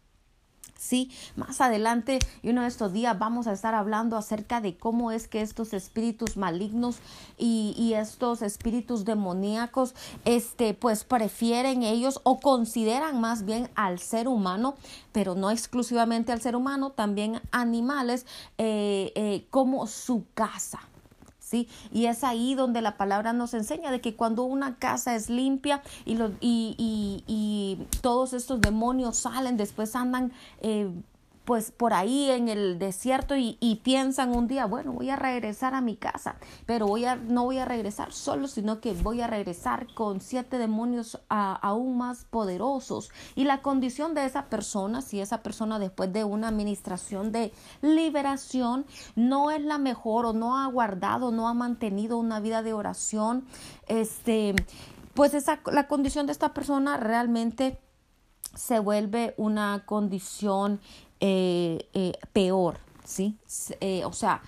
Sí, 0.84 1.10
más 1.38 1.62
adelante 1.62 2.20
y 2.42 2.50
uno 2.50 2.64
de 2.64 2.68
estos 2.68 2.92
días 2.92 3.18
vamos 3.18 3.48
a 3.48 3.54
estar 3.54 3.74
hablando 3.74 4.18
acerca 4.18 4.60
de 4.60 4.76
cómo 4.76 5.12
es 5.12 5.30
que 5.30 5.42
estos 5.42 5.74
espíritus 5.74 6.36
malignos 6.36 6.98
y, 7.38 7.94
estos 7.94 8.42
espíritus 8.42 9.06
demoníacos, 9.06 9.96
este, 10.26 10.74
pues 10.74 11.06
prefieren 11.06 11.84
ellos 11.84 12.20
o 12.24 12.42
consideran 12.42 13.22
más 13.22 13.46
bien 13.46 13.70
al 13.76 14.00
ser 14.00 14.28
humano, 14.28 14.76
pero 15.14 15.36
no 15.36 15.52
exclusivamente 15.52 16.34
al 16.34 16.42
ser 16.42 16.58
humano, 16.58 16.90
también 16.90 17.40
animales, 17.52 18.26
eh, 18.58 19.14
eh, 19.16 19.48
como 19.52 19.88
su 19.88 20.26
casa. 20.34 20.82
Y 21.92 22.06
es 22.06 22.24
ahí 22.24 22.56
donde 22.56 22.82
la 22.82 22.98
palabra 22.98 23.34
nos 23.34 23.54
enseña 23.54 23.92
de 23.92 24.02
que 24.02 24.16
cuando 24.16 24.44
una 24.44 24.76
casa 24.78 25.16
es 25.16 25.30
limpia 25.30 25.82
y, 26.06 26.14
y, 26.42 27.24
y, 27.28 27.88
todos 28.02 28.34
estos 28.34 28.62
demonios 28.62 29.18
salen, 29.18 29.58
después 29.58 29.96
andan 29.96 30.32
eh, 30.62 30.90
pues 31.46 31.72
por 31.72 31.94
ahí 31.94 32.30
en 32.30 32.48
el 32.48 32.80
desierto 32.80 33.36
y, 33.36 33.82
piensan 33.84 34.34
un 34.36 34.48
día, 34.48 34.66
bueno, 34.66 34.94
voy 34.94 35.10
a 35.10 35.16
regresar 35.16 35.74
a 35.74 35.82
mi 35.82 35.98
casa, 35.98 36.38
pero 36.66 36.88
voy 36.88 37.06
a, 37.06 37.16
no 37.16 37.44
voy 37.44 37.58
a 37.58 37.66
regresar 37.66 38.14
solo, 38.14 38.48
sino 38.48 38.80
que 38.80 38.94
voy 38.94 39.20
a 39.22 39.28
regresar 39.28 39.88
con 39.94 40.22
siete 40.22 40.58
demonios 40.58 41.20
aún 41.28 41.98
más 41.98 42.26
poderosos. 42.26 43.12
Y 43.36 43.44
la 43.44 43.62
condición 43.62 44.14
de 44.14 44.26
esa 44.26 44.46
persona, 44.46 45.02
si 45.02 45.20
esa 45.20 45.44
persona 45.44 45.80
después 45.80 46.14
de 46.14 46.24
una 46.24 46.48
administración 46.48 47.32
de 47.32 47.52
liberación 47.82 48.86
no 49.16 49.52
es 49.52 49.62
la 49.62 49.78
mejor 49.78 50.26
o 50.26 50.34
no 50.34 50.58
ha 50.58 50.68
guardado, 50.68 51.32
no 51.32 51.50
ha 51.50 51.54
mantenido 51.54 52.18
una 52.18 52.40
vida 52.40 52.64
de 52.64 52.74
oración, 52.74 53.46
este, 53.88 54.56
pues 55.14 55.34
esa, 55.34 55.60
la 55.72 55.88
condición 55.88 56.26
de 56.26 56.32
esta 56.32 56.54
persona 56.54 56.98
realmente 56.98 57.80
se 58.56 58.80
vuelve 58.80 59.34
una 59.38 59.84
condición 59.86 60.80
eh, 61.26 61.88
eh, 61.94 62.12
peor, 62.34 62.80
¿sí? 63.06 63.38
Eh, 63.80 64.04
o 64.04 64.12
sea, 64.12 64.42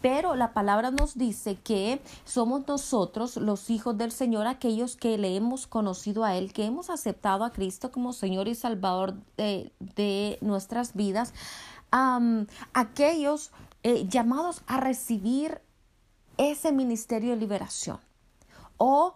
pero 0.00 0.34
la 0.34 0.52
palabra 0.52 0.90
nos 0.90 1.16
dice 1.16 1.54
que 1.54 2.02
somos 2.24 2.66
nosotros, 2.66 3.36
los 3.36 3.70
hijos 3.70 3.96
del 3.96 4.10
Señor, 4.10 4.48
aquellos 4.48 4.96
que 4.96 5.16
le 5.16 5.36
hemos 5.36 5.68
conocido 5.68 6.24
a 6.24 6.34
Él, 6.34 6.52
que 6.52 6.64
hemos 6.64 6.90
aceptado 6.90 7.44
a 7.44 7.52
Cristo 7.52 7.92
como 7.92 8.12
Señor 8.12 8.48
y 8.48 8.56
Salvador 8.56 9.14
de, 9.36 10.38
nuestras 10.40 10.94
vidas, 10.94 11.32
aquellos 12.72 13.52
llamados 14.08 14.62
a 14.66 14.80
recibir 14.80 15.60
ese 16.38 16.72
ministerio 16.72 17.30
de 17.30 17.36
liberación. 17.36 18.00
O, 18.78 19.14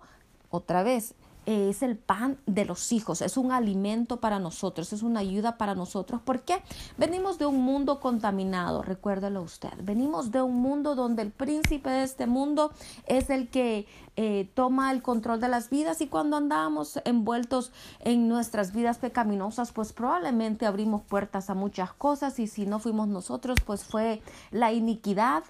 otra 0.51 0.85
vez, 0.85 1.17
es 1.47 1.83
el 1.83 1.97
pan 1.97 2.39
de 2.47 2.65
los 2.65 2.93
hijos, 2.93 3.23
es 3.23 3.37
un 3.37 3.53
alimento 3.53 4.19
para 4.19 4.41
nosotros, 4.41 4.93
es 4.93 5.03
una 5.03 5.21
ayuda 5.21 5.57
para 5.57 5.75
nosotros. 5.75 6.21
¿Por 6.21 6.41
qué? 6.41 6.61
Venimos 6.99 7.39
de 7.39 7.47
un 7.47 7.63
mundo 7.63 8.01
contaminado, 8.01 8.83
recuérdelo 8.83 9.43
usted. 9.43 9.73
Venimos 9.81 10.33
de 10.33 10.43
un 10.43 10.57
mundo 10.57 10.97
donde 10.97 11.23
el 11.23 11.31
príncipe 11.31 11.89
de 11.89 12.03
este 12.03 12.27
mundo 12.27 12.73
es 13.07 13.31
el 13.31 13.49
que 13.49 13.87
eh, 14.17 14.51
toma 14.55 14.91
el 14.91 15.03
control 15.03 15.41
de 15.41 15.49
las 15.49 15.71
vidas 15.71 16.01
y 16.01 16.09
cuando 16.09 16.37
andamos 16.37 16.99
envueltos 17.05 17.71
en 18.01 18.29
nuestras 18.29 18.73
vidas 18.73 18.99
pecaminosas, 18.99 19.73
pues 19.73 19.93
probablemente 19.93 20.67
abrimos 20.67 21.03
puertas 21.03 21.49
a 21.49 21.55
muchas 21.55 21.93
cosas 21.93 22.39
y 22.41 22.49
si 22.49 22.67
no 22.67 22.81
fuimos 22.81 23.09
nosotros, 23.09 23.59
pues 23.65 23.85
fue 23.85 24.21
la 24.51 24.73
iniquidad 24.73 25.45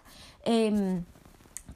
em, 0.44 1.04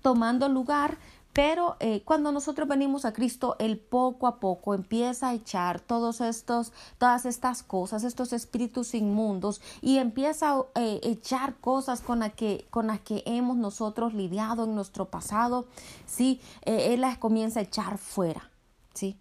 tomando 0.03 0.49
lugar 0.49 0.99
pero 1.33 1.77
eh, 1.79 2.03
cuando 2.05 2.33
nosotros 2.33 2.69
venimos 2.69 3.05
a 3.05 3.13
Cristo, 3.13 3.55
Él 3.59 3.79
poco 3.79 4.27
a 4.27 4.41
poco 4.41 4.75
empieza 4.75 5.29
a 5.29 5.35
echar 5.35 5.81
todos 5.81 6.21
estos, 6.21 6.73
todas 6.99 7.25
estas 7.25 7.63
cosas, 7.63 8.03
estos 8.03 8.33
espíritus 8.33 8.95
inmundos, 8.95 9.61
y 9.81 9.99
empieza 9.99 10.53
a 10.53 10.65
eh, 10.75 11.01
echar 11.05 11.55
cosas 11.57 12.01
con 12.01 12.21
las 12.21 12.33
que, 12.35 12.67
con 12.71 12.89
las 12.89 13.01
que 13.01 13.23
hemos 13.27 13.57
nosotros 13.57 14.13
lidiado 14.13 14.65
en 14.65 14.75
nuestro 14.75 15.07
pasado, 15.07 15.67
¿sí? 16.07 16.41
Eh, 16.63 16.95
él 16.95 17.03
las 17.03 17.19
comienza 17.19 17.61
a 17.61 17.65
echar 17.65 17.99
fuera, 17.99 18.51
¿sí? 18.95 19.17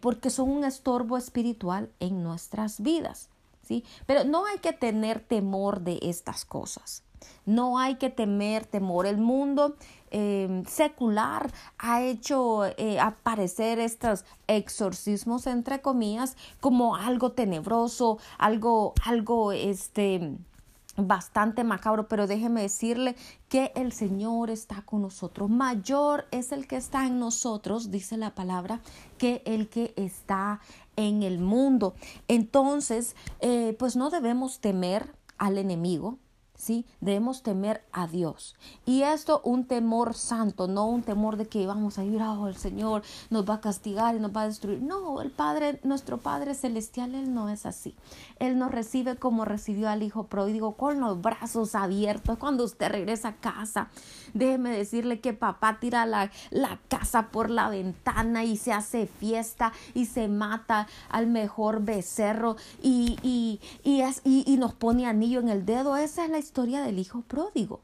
porque 0.00 0.30
son 0.30 0.48
un 0.48 0.64
estorbo 0.64 1.18
espiritual 1.18 1.90
en 2.00 2.22
nuestras 2.22 2.80
vidas, 2.80 3.28
¿sí? 3.62 3.84
Pero 4.06 4.24
no 4.24 4.46
hay 4.46 4.56
que 4.60 4.72
tener 4.72 5.20
temor 5.20 5.82
de 5.82 5.98
estas 6.00 6.46
cosas. 6.46 7.02
No 7.44 7.78
hay 7.78 7.96
que 7.96 8.10
temer 8.10 8.66
temor. 8.66 9.06
El 9.06 9.18
mundo 9.18 9.76
em, 10.16 10.64
secular 10.64 11.52
ha 11.76 12.02
hecho 12.02 12.64
eh, 12.64 12.98
aparecer 12.98 13.78
estos 13.78 14.24
exorcismos, 14.46 15.46
entre 15.46 15.82
comillas, 15.82 16.36
como 16.60 16.96
algo 16.96 17.32
tenebroso, 17.32 18.18
algo, 18.38 18.94
algo, 19.04 19.52
este, 19.52 20.38
bastante 20.96 21.64
macabro, 21.64 22.08
pero 22.08 22.26
déjeme 22.26 22.62
decirle 22.62 23.14
que 23.50 23.72
el 23.74 23.92
Señor 23.92 24.48
está 24.48 24.80
con 24.82 25.02
nosotros. 25.02 25.50
Mayor 25.50 26.26
es 26.30 26.50
el 26.50 26.66
que 26.66 26.76
está 26.76 27.06
en 27.06 27.18
nosotros, 27.18 27.90
dice 27.90 28.16
la 28.16 28.34
palabra, 28.34 28.80
que 29.18 29.42
el 29.44 29.68
que 29.68 29.92
está 29.96 30.60
en 30.96 31.22
el 31.22 31.40
mundo. 31.40 31.94
Entonces, 32.26 33.16
eh, 33.40 33.76
pues 33.78 33.96
no 33.96 34.08
debemos 34.08 34.60
temer 34.60 35.14
al 35.36 35.58
enemigo, 35.58 36.18
¿sí? 36.56 36.86
Debemos 37.00 37.42
temer 37.42 37.84
a 37.92 38.06
Dios. 38.06 38.56
Y 38.84 39.02
esto 39.02 39.40
un 39.44 39.66
temor 39.66 40.14
santo, 40.14 40.68
no 40.68 40.86
un 40.86 41.02
temor 41.02 41.36
de 41.36 41.46
que 41.46 41.66
vamos 41.66 41.98
a 41.98 42.04
ir, 42.04 42.20
oh, 42.22 42.48
el 42.48 42.56
Señor 42.56 43.02
nos 43.30 43.48
va 43.48 43.54
a 43.54 43.60
castigar 43.60 44.16
y 44.16 44.20
nos 44.20 44.34
va 44.34 44.42
a 44.42 44.48
destruir. 44.48 44.82
No, 44.82 45.20
el 45.20 45.30
Padre, 45.30 45.80
nuestro 45.84 46.18
Padre 46.18 46.54
Celestial, 46.54 47.14
Él 47.14 47.34
no 47.34 47.48
es 47.48 47.66
así. 47.66 47.94
Él 48.38 48.58
nos 48.58 48.70
recibe 48.70 49.16
como 49.16 49.44
recibió 49.44 49.88
al 49.88 50.02
Hijo 50.02 50.24
pródigo, 50.24 50.72
con 50.72 51.00
los 51.00 51.20
brazos 51.20 51.74
abiertos. 51.74 52.38
Cuando 52.38 52.64
usted 52.64 52.90
regresa 52.90 53.28
a 53.28 53.36
casa, 53.36 53.88
déjeme 54.34 54.70
decirle 54.70 55.20
que 55.20 55.32
papá 55.32 55.78
tira 55.80 56.06
la, 56.06 56.30
la 56.50 56.78
casa 56.88 57.28
por 57.28 57.50
la 57.50 57.68
ventana 57.68 58.44
y 58.44 58.56
se 58.56 58.72
hace 58.72 59.06
fiesta 59.06 59.72
y 59.94 60.06
se 60.06 60.28
mata 60.28 60.86
al 61.08 61.26
mejor 61.26 61.82
becerro 61.82 62.56
y, 62.82 63.18
y, 63.22 63.60
y, 63.84 64.04
y 64.24 64.56
nos 64.56 64.74
pone 64.74 65.06
anillo 65.06 65.40
en 65.40 65.48
el 65.48 65.66
dedo. 65.66 65.96
Esa 65.96 66.24
es 66.24 66.30
la 66.30 66.38
historia 66.46 66.80
del 66.82 66.98
hijo 66.98 67.22
pródigo. 67.22 67.80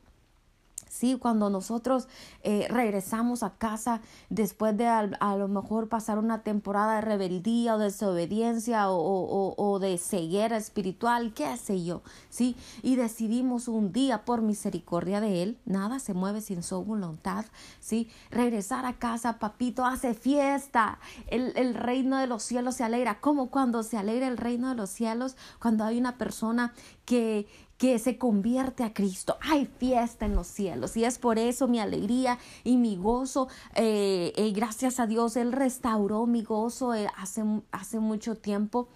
Sí, 0.93 1.17
cuando 1.19 1.49
nosotros 1.49 2.07
eh, 2.43 2.67
regresamos 2.69 3.43
a 3.43 3.55
casa 3.57 4.03
después 4.29 4.77
de 4.77 4.87
a, 4.87 5.37
lo 5.37 5.49
mejor 5.49 5.89
pasar 5.89 6.19
una 6.19 6.43
temporada 6.43 6.97
de 6.97 7.01
rebeldía 7.01 7.75
o 7.75 7.79
desobediencia 7.79 8.91
o, 8.91 9.55
o, 9.57 9.79
de 9.79 9.97
ceguera 9.97 10.59
espiritual, 10.59 11.33
qué 11.33 11.57
sé 11.57 11.83
yo, 11.83 12.03
sí, 12.29 12.57
y 12.83 12.97
decidimos 12.97 13.69
un 13.69 13.91
día 13.91 14.27
por 14.27 14.43
misericordia 14.43 15.23
de 15.23 15.43
Él, 15.43 15.59
nada 15.65 15.99
se 15.99 16.13
mueve 16.13 16.43
sin 16.43 16.63
su 16.63 16.85
voluntad, 16.85 17.47
sí, 17.81 18.11
regresar 18.31 18.85
a 18.85 18.99
casa, 18.99 19.39
papito, 19.39 19.87
hace 19.87 20.13
fiesta, 20.13 20.99
el, 21.29 21.55
el 21.57 21.73
reino 21.73 22.19
de 22.19 22.27
los 22.27 22.43
cielos 22.43 22.77
se 22.77 22.85
alegra, 22.85 23.19
como 23.19 23.49
cuando 23.49 23.83
se 23.83 23.97
alegra 23.97 24.29
el 24.29 24.37
reino 24.37 24.69
de 24.69 24.75
los 24.75 24.91
cielos, 24.91 25.37
cuando 25.59 25.85
hay 25.85 25.99
una 25.99 26.19
persona 26.19 26.75
que, 27.07 27.47
que 27.83 27.99
se 27.99 28.17
convierte 28.17 28.85
a 28.85 28.95
Cristo. 28.95 29.39
Hay 29.41 29.67
fiesta 29.67 30.25
en 30.25 30.37
los 30.37 30.47
cielos 30.47 30.97
y 30.97 31.05
es 31.05 31.19
por 31.19 31.37
eso 31.37 31.67
mi 31.67 31.81
alegría 31.81 32.39
y 32.63 32.77
mi 32.77 32.95
gozo. 32.95 33.49
Eh, 33.75 34.33
eh, 34.37 34.53
gracias 34.53 35.01
a 35.01 35.09
Dios, 35.09 35.37
Él 35.37 35.51
restauró 35.51 36.27
mi 36.27 36.45
gozo 36.45 36.95
eh, 36.95 37.09
hace, 37.17 37.43
hace 37.73 37.99
mucho 37.99 38.37
tiempo. 38.37 38.87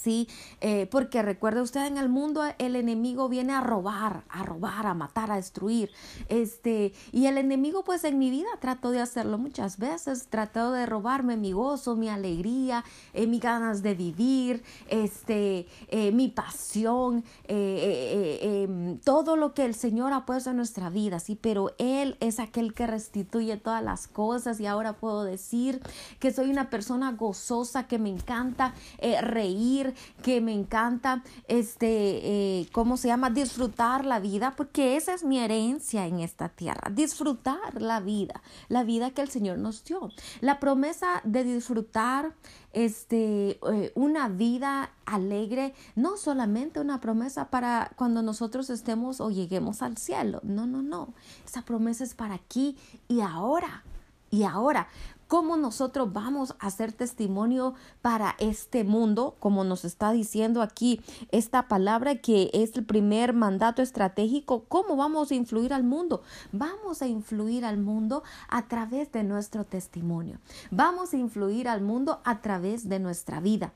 ¿Sí? 0.00 0.28
Eh, 0.60 0.88
porque 0.90 1.22
recuerde 1.22 1.60
usted, 1.60 1.86
en 1.86 1.98
el 1.98 2.08
mundo 2.08 2.42
el 2.58 2.76
enemigo 2.76 3.28
viene 3.28 3.52
a 3.52 3.60
robar, 3.60 4.24
a 4.28 4.42
robar, 4.42 4.86
a 4.86 4.94
matar, 4.94 5.30
a 5.30 5.36
destruir. 5.36 5.90
Este, 6.28 6.92
y 7.12 7.26
el 7.26 7.38
enemigo, 7.38 7.84
pues 7.84 8.04
en 8.04 8.18
mi 8.18 8.30
vida 8.30 8.48
trató 8.60 8.90
de 8.90 9.00
hacerlo 9.00 9.38
muchas 9.38 9.78
veces, 9.78 10.28
trató 10.28 10.72
de 10.72 10.86
robarme 10.86 11.36
mi 11.36 11.52
gozo, 11.52 11.96
mi 11.96 12.08
alegría, 12.08 12.84
eh, 13.12 13.26
mis 13.26 13.40
ganas 13.40 13.82
de 13.82 13.94
vivir, 13.94 14.62
este, 14.88 15.66
eh, 15.88 16.12
mi 16.12 16.28
pasión, 16.28 17.24
em, 17.46 18.98
todo 19.00 19.36
lo 19.36 19.54
que 19.54 19.64
el 19.64 19.74
Señor 19.74 20.12
ha 20.12 20.24
puesto 20.24 20.50
en 20.50 20.56
nuestra 20.56 20.90
vida, 20.90 21.20
sí, 21.20 21.36
pero 21.40 21.74
Él 21.78 22.16
es 22.20 22.38
aquel 22.38 22.74
que 22.74 22.86
restituye 22.86 23.56
todas 23.56 23.82
las 23.82 24.08
cosas 24.08 24.60
y 24.60 24.66
ahora 24.66 24.94
puedo 24.94 25.24
decir 25.24 25.80
que 26.18 26.32
soy 26.32 26.50
una 26.50 26.70
persona 26.70 27.12
gozosa, 27.12 27.86
que 27.86 27.98
me 27.98 28.08
encanta 28.08 28.74
reír, 29.22 29.89
que 30.22 30.40
me 30.40 30.52
encanta, 30.52 31.22
este, 31.48 31.88
eh, 31.88 32.68
¿cómo 32.72 32.96
se 32.96 33.08
llama? 33.08 33.30
Disfrutar 33.30 34.04
la 34.04 34.20
vida, 34.20 34.54
porque 34.56 34.96
esa 34.96 35.14
es 35.14 35.24
mi 35.24 35.38
herencia 35.38 36.06
en 36.06 36.20
esta 36.20 36.48
tierra, 36.48 36.90
disfrutar 36.90 37.80
la 37.80 38.00
vida, 38.00 38.42
la 38.68 38.84
vida 38.84 39.10
que 39.10 39.22
el 39.22 39.30
Señor 39.30 39.58
nos 39.58 39.84
dio. 39.84 40.10
La 40.40 40.60
promesa 40.60 41.20
de 41.24 41.44
disfrutar 41.44 42.34
este, 42.72 43.58
eh, 43.72 43.92
una 43.94 44.28
vida 44.28 44.90
alegre, 45.06 45.74
no 45.96 46.16
solamente 46.16 46.80
una 46.80 47.00
promesa 47.00 47.50
para 47.50 47.92
cuando 47.96 48.22
nosotros 48.22 48.70
estemos 48.70 49.20
o 49.20 49.30
lleguemos 49.30 49.82
al 49.82 49.96
cielo, 49.96 50.40
no, 50.42 50.66
no, 50.66 50.82
no, 50.82 51.14
esa 51.44 51.62
promesa 51.62 52.04
es 52.04 52.14
para 52.14 52.34
aquí 52.34 52.76
y 53.08 53.20
ahora. 53.20 53.84
Y 54.32 54.44
ahora, 54.44 54.86
cómo 55.30 55.56
nosotros 55.56 56.12
vamos 56.12 56.56
a 56.58 56.66
hacer 56.66 56.90
testimonio 56.90 57.74
para 58.02 58.34
este 58.40 58.82
mundo, 58.82 59.36
como 59.38 59.62
nos 59.62 59.84
está 59.84 60.10
diciendo 60.10 60.60
aquí 60.60 61.00
esta 61.30 61.68
palabra 61.68 62.16
que 62.16 62.50
es 62.52 62.76
el 62.76 62.84
primer 62.84 63.32
mandato 63.32 63.80
estratégico, 63.80 64.64
cómo 64.66 64.96
vamos 64.96 65.30
a 65.30 65.36
influir 65.36 65.72
al 65.72 65.84
mundo. 65.84 66.22
Vamos 66.50 67.00
a 67.00 67.06
influir 67.06 67.64
al 67.64 67.78
mundo 67.78 68.24
a 68.48 68.66
través 68.66 69.12
de 69.12 69.22
nuestro 69.22 69.64
testimonio. 69.64 70.40
Vamos 70.72 71.14
a 71.14 71.16
influir 71.16 71.68
al 71.68 71.80
mundo 71.80 72.20
a 72.24 72.40
través 72.40 72.88
de 72.88 72.98
nuestra 72.98 73.38
vida. 73.38 73.72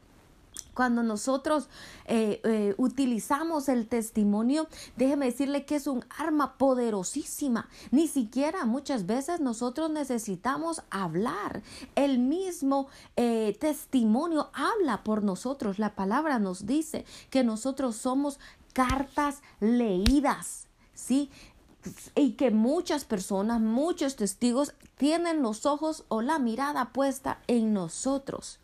Cuando 0.74 1.04
nosotros 1.04 1.68
eh, 2.06 2.40
eh, 2.44 2.74
utilizamos 2.78 3.68
el 3.68 3.86
testimonio, 3.86 4.66
déjeme 4.96 5.26
decirle 5.26 5.64
que 5.64 5.76
es 5.76 5.86
un 5.86 6.04
arma 6.18 6.58
poderosísima. 6.58 7.68
Ni 7.92 8.08
siquiera 8.08 8.64
muchas 8.66 9.06
veces 9.06 9.40
nosotros 9.40 9.90
necesitamos 9.90 10.82
hablar. 10.90 11.62
El 11.94 12.18
mismo 12.18 12.88
eh, 13.16 13.56
testimonio 13.60 14.50
habla 14.52 15.04
por 15.04 15.22
nosotros. 15.22 15.78
La 15.78 15.94
palabra 15.94 16.40
nos 16.40 16.66
dice 16.66 17.04
que 17.30 17.44
nosotros 17.44 17.96
somos 17.96 18.40
cartas 18.72 19.42
leídas. 19.60 20.66
¿Sí? 20.94 21.30
y 22.14 22.32
que 22.32 22.50
muchas 22.50 23.04
personas, 23.04 23.60
muchos 23.60 24.16
testigos 24.16 24.72
tienen 24.96 25.42
los 25.42 25.66
ojos 25.66 26.04
o 26.08 26.22
la 26.22 26.38
mirada 26.38 26.92
puesta 26.94 27.40
en 27.46 27.74
nosotros. 27.74 28.58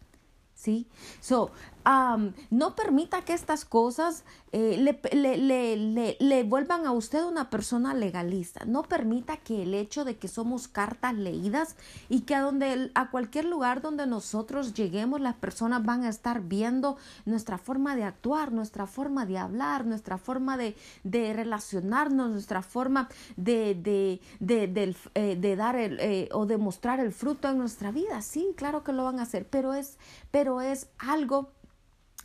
¿sí? 0.60 0.86
So, 1.20 1.50
no 1.84 2.76
permita 2.76 3.22
que 3.22 3.32
estas 3.32 3.64
cosas 3.64 4.24
eh, 4.52 4.76
le, 5.12 6.16
le, 6.18 6.42
vuelvan 6.42 6.84
a 6.84 6.90
usted 6.90 7.24
una 7.24 7.50
persona 7.50 7.94
legalista. 7.94 8.64
No 8.64 8.82
permita 8.82 9.36
que 9.36 9.62
el 9.62 9.74
hecho 9.74 10.04
de 10.04 10.16
que 10.16 10.26
somos 10.26 10.66
cartas 10.66 11.14
leídas 11.14 11.76
y 12.08 12.22
que 12.22 12.34
a, 12.34 12.40
donde, 12.40 12.90
a 12.94 13.10
cualquier 13.10 13.44
lugar 13.44 13.80
donde 13.80 14.06
nosotros 14.06 14.74
lleguemos, 14.74 15.20
las 15.20 15.36
personas 15.36 15.84
van 15.84 16.04
a 16.04 16.08
estar 16.08 16.42
viendo 16.42 16.96
nuestra 17.26 17.58
forma 17.58 17.94
de 17.94 18.04
actuar, 18.04 18.52
nuestra 18.52 18.86
forma 18.86 19.24
de 19.24 19.38
hablar, 19.38 19.86
nuestra 19.86 20.18
forma 20.18 20.56
de, 20.56 20.74
relacionarnos, 21.04 22.30
nuestra 22.30 22.62
forma 22.62 23.08
de, 23.36 23.74
de, 23.74 24.20
de, 24.40 24.96
eh, 25.14 25.56
dar 25.56 25.76
el, 25.76 25.98
eh, 26.00 26.28
o 26.32 26.46
demostrar 26.46 26.98
el 26.98 27.12
fruto 27.12 27.48
en 27.48 27.58
nuestra 27.58 27.92
vida. 27.92 28.20
Sí, 28.20 28.52
claro 28.56 28.82
que 28.82 28.92
lo 28.92 29.04
van 29.04 29.20
a 29.20 29.22
hacer, 29.22 29.46
pero 29.48 29.74
es, 29.74 29.96
pero 30.32 30.60
es 30.60 30.88
algo 30.98 31.52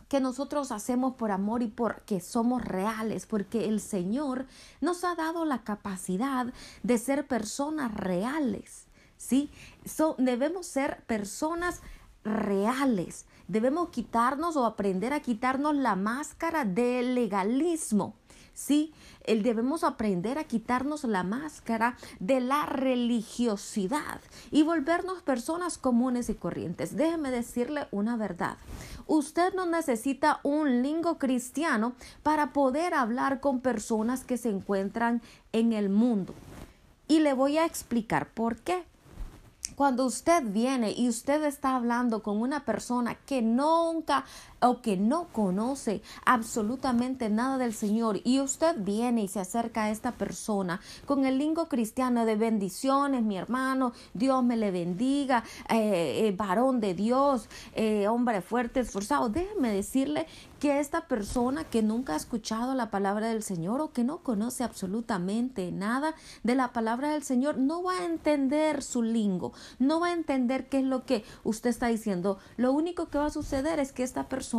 que 0.08 0.20
nosotros 0.20 0.72
hacemos 0.72 1.16
por 1.16 1.32
amor 1.32 1.64
y 1.64 1.68
porque 1.68 2.20
somos 2.20 2.64
reales, 2.64 3.26
porque 3.26 3.66
el 3.66 3.80
Señor 3.80 4.46
nos 4.82 5.04
ha 5.04 5.16
dado 5.16 5.46
la 5.46 5.64
capacidad 5.64 6.54
de 6.84 6.98
ser 6.98 7.28
personas 7.28 7.94
reales, 7.94 8.88
¿sí? 9.18 9.50
debemos 10.18 10.68
ser 10.68 11.04
personas 11.06 11.82
reales, 12.24 13.26
debemos 13.48 13.90
quitarnos 13.90 14.56
o 14.56 14.66
aprender 14.66 15.14
a 15.14 15.22
quitarnos 15.22 15.76
la 15.76 15.96
máscara 15.96 16.66
del 16.66 17.16
legalismo, 17.16 18.16
¿sí? 18.56 18.92
debemos 19.28 19.84
aprender 19.84 20.40
a 20.40 20.46
quitarnos 20.46 21.04
la 21.04 21.24
máscara 21.24 21.98
de 22.20 22.40
la 22.40 22.66
religiosidad 22.66 24.22
y 24.50 24.64
volvernos 24.64 25.22
personas 25.22 25.78
comunes 25.78 26.30
y 26.30 26.36
corrientes. 26.36 26.96
Déjeme 26.96 27.30
decirle 27.30 27.88
una 27.92 28.18
verdad. 28.18 28.58
Usted 29.08 29.54
no 29.54 29.66
necesita 29.68 30.40
un 30.44 30.82
lingo 30.82 31.20
cristiano 31.20 31.94
para 32.24 32.54
poder 32.54 32.94
hablar 32.94 33.40
con 33.40 33.60
personas 33.60 34.24
que 34.24 34.38
se 34.38 34.50
encuentran 34.50 35.22
en 35.52 35.74
el 35.74 35.90
mundo. 35.90 36.34
Y 37.08 37.20
le 37.20 37.34
voy 37.34 37.58
a 37.58 37.66
explicar 37.66 38.30
por 38.30 38.58
qué. 38.58 38.84
Cuando 39.76 40.06
usted 40.06 40.42
viene 40.44 40.94
y 40.94 41.10
usted 41.10 41.44
está 41.44 41.76
hablando 41.76 42.24
con 42.24 42.40
una 42.40 42.64
persona 42.64 43.16
que 43.26 43.42
nunca 43.42 44.24
o 44.66 44.82
que 44.82 44.98
no 44.98 45.28
conoce 45.32 46.02
absolutamente 46.26 47.30
nada 47.30 47.58
del 47.58 47.74
Señor 47.74 48.20
y 48.24 48.40
usted 48.40 48.76
viene 48.80 49.24
y 49.24 49.28
se 49.28 49.40
acerca 49.40 49.86
a 49.86 49.92
esta 49.92 50.14
persona 50.14 50.82
con 51.06 51.26
el 51.26 51.38
lingo 51.38 51.68
cristiano 51.68 52.26
de 52.26 52.36
bendiciones, 52.36 53.24
mi 53.24 53.38
hermano, 53.38 53.94
Dios 54.14 54.44
me 54.44 54.58
le 54.58 54.72
bendiga, 54.72 55.44
eh, 55.70 56.26
eh, 56.28 56.34
varón 56.36 56.80
de 56.80 56.94
Dios, 56.94 57.48
eh, 57.74 58.08
hombre 58.08 58.42
fuerte, 58.42 58.80
esforzado, 58.80 59.30
déjeme 59.30 59.72
decirle 59.72 60.26
que 60.60 60.80
esta 60.80 61.08
persona 61.08 61.64
que 61.66 61.84
nunca 61.84 62.14
ha 62.14 62.18
escuchado 62.18 62.74
la 62.74 62.90
palabra 62.90 63.28
del 63.28 63.44
Señor 63.44 63.82
o 63.82 63.92
que 63.92 64.04
no 64.04 64.20
conoce 64.20 64.64
absolutamente 64.64 65.72
nada 65.72 66.16
de 66.44 66.56
la 66.56 66.74
palabra 66.74 67.12
del 67.12 67.24
Señor 67.24 67.58
no 67.58 67.84
va 67.84 68.00
a 68.00 68.06
entender 68.06 68.82
su 68.82 69.04
lingo, 69.04 69.54
no 69.80 70.00
va 70.00 70.08
a 70.08 70.14
entender 70.14 70.68
qué 70.68 70.80
es 70.80 70.86
lo 70.86 71.06
que 71.06 71.24
usted 71.44 71.70
está 71.70 71.88
diciendo. 71.88 72.40
Lo 72.58 72.72
único 72.72 73.10
que 73.10 73.18
va 73.18 73.28
a 73.28 73.32
suceder 73.32 73.80
es 73.80 73.92
que 73.92 74.04
esta 74.04 74.28
persona 74.28 74.55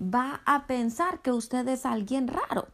va 0.00 0.40
a 0.44 0.66
pensar 0.66 1.20
que 1.22 1.32
usted 1.32 1.66
es 1.68 1.86
alguien 1.86 2.28
raro. 2.28 2.68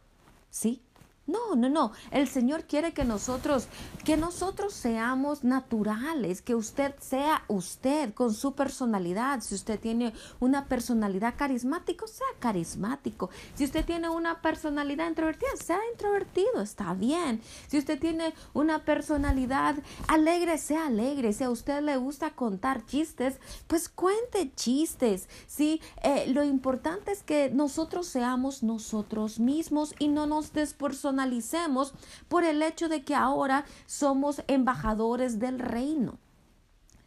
¿Sí? 0.49 0.81
No, 1.27 1.55
no, 1.55 1.69
no. 1.69 1.91
El 2.11 2.27
Señor 2.27 2.65
quiere 2.65 2.93
que 2.93 3.03
nosotros, 3.03 3.67
que 4.03 4.15
nosotros 4.15 4.73
seamos 4.73 5.43
naturales, 5.43 6.43
que 6.43 6.53
usted 6.53 6.93
sea 6.99 7.43
usted 7.47 8.13
con 8.13 8.31
su 8.31 8.53
personalidad. 8.53 9.41
Si 9.41 9.55
usted 9.55 9.79
tiene 9.79 10.13
una 10.39 10.65
personalidad 10.65 11.33
carismática, 11.35 12.05
sea 12.05 12.27
carismático. 12.37 13.31
Si 13.55 13.65
usted 13.65 13.83
tiene 13.85 14.07
una 14.07 14.39
personalidad 14.41 15.07
introvertida, 15.07 15.49
sea 15.59 15.79
introvertido, 15.91 16.61
está 16.61 16.93
bien. 16.93 17.41
Si 17.67 17.79
usted 17.79 17.99
tiene 17.99 18.35
una 18.53 18.85
personalidad 18.85 19.77
alegre, 20.07 20.59
sea 20.59 20.85
alegre. 20.85 21.33
Si 21.33 21.43
a 21.43 21.49
usted 21.49 21.81
le 21.81 21.97
gusta 21.97 22.35
contar 22.35 22.85
chistes, 22.85 23.39
pues 23.65 23.89
cuente 23.89 24.51
chistes. 24.55 25.27
Sí, 25.47 25.81
eh, 26.03 26.25
lo 26.27 26.43
importante 26.43 27.11
es 27.11 27.23
que 27.23 27.49
nosotros 27.49 28.05
seamos 28.05 28.61
nosotros 28.61 29.39
mismos 29.39 29.95
y 29.97 30.07
no 30.07 30.27
nos 30.27 30.53
despersonalizamos 30.53 31.14
analicemos 31.15 31.93
por 32.27 32.43
el 32.43 32.61
hecho 32.61 32.89
de 32.89 33.03
que 33.03 33.15
ahora 33.15 33.65
somos 33.85 34.43
embajadores 34.47 35.39
del 35.39 35.59
reino. 35.59 36.17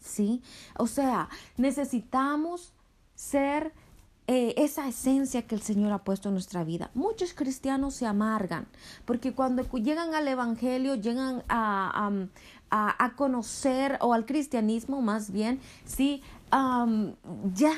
¿Sí? 0.01 0.43
O 0.79 0.87
sea, 0.87 1.29
necesitamos 1.57 2.73
ser 3.15 3.75
eh, 4.27 4.55
esa 4.59 4.87
esencia 4.87 5.47
que 5.47 5.55
el 5.55 5.63
Señor 5.63 5.93
ha 5.93 6.05
puesto 6.05 6.29
en 6.29 6.35
nuestra 6.35 6.65
vida. 6.65 6.91
Muchos 6.95 7.35
cristianos 7.35 7.95
se 7.95 8.07
amargan 8.07 8.67
porque 9.05 9.33
cuando 9.33 9.63
llegan 9.79 10.15
al 10.15 10.29
Evangelio, 10.29 10.95
llegan 10.95 11.43
a, 11.49 12.11
a, 12.71 13.13
conocer 13.17 13.99
o 14.01 14.13
al 14.13 14.27
cristianismo 14.27 15.01
más 15.01 15.31
bien, 15.31 15.61
sí, 15.85 16.23
ya 16.51 17.73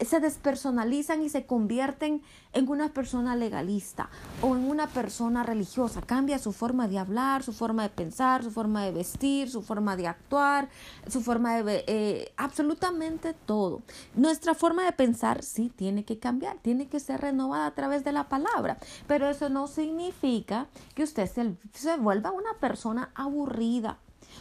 se 0.00 0.20
despersonalizan 0.20 1.22
y 1.22 1.28
se 1.28 1.46
convierten 1.46 2.22
en 2.52 2.68
una 2.68 2.92
persona 2.92 3.34
legalista 3.34 4.10
o 4.42 4.54
en 4.54 4.64
una 4.64 4.86
persona 4.86 5.42
religiosa. 5.42 6.02
Cambia 6.02 6.38
su 6.38 6.52
forma 6.52 6.86
de 6.88 6.98
hablar, 6.98 7.42
su 7.42 7.52
forma 7.52 7.82
de 7.82 7.88
pensar, 7.88 8.44
su 8.44 8.50
forma 8.50 8.84
de 8.84 8.92
vestir, 8.92 9.50
su 9.50 9.62
forma 9.62 9.96
de 9.96 10.06
actuar, 10.06 10.68
su 11.08 11.20
forma 11.22 11.62
de... 11.62 11.84
Eh, 11.86 12.32
absolutamente 12.36 13.34
todo. 13.34 13.82
Nuestra 14.14 14.54
forma 14.54 14.84
de 14.84 14.92
pensar 14.92 15.42
sí 15.42 15.72
tiene 15.74 16.04
que 16.04 16.18
cambiar, 16.18 16.58
tiene 16.58 16.88
que 16.88 17.00
ser 17.00 17.20
renovada 17.20 17.66
a 17.66 17.74
través 17.74 18.04
de 18.04 18.12
la 18.12 18.28
palabra, 18.28 18.76
pero 19.06 19.28
eso 19.28 19.48
no 19.48 19.66
significa 19.66 20.68
que 20.94 21.02
usted 21.02 21.30
se, 21.30 21.56
se 21.72 21.96
vuelva 21.96 22.30
una 22.30 22.52
persona 22.60 23.10
aburrida 23.14 23.98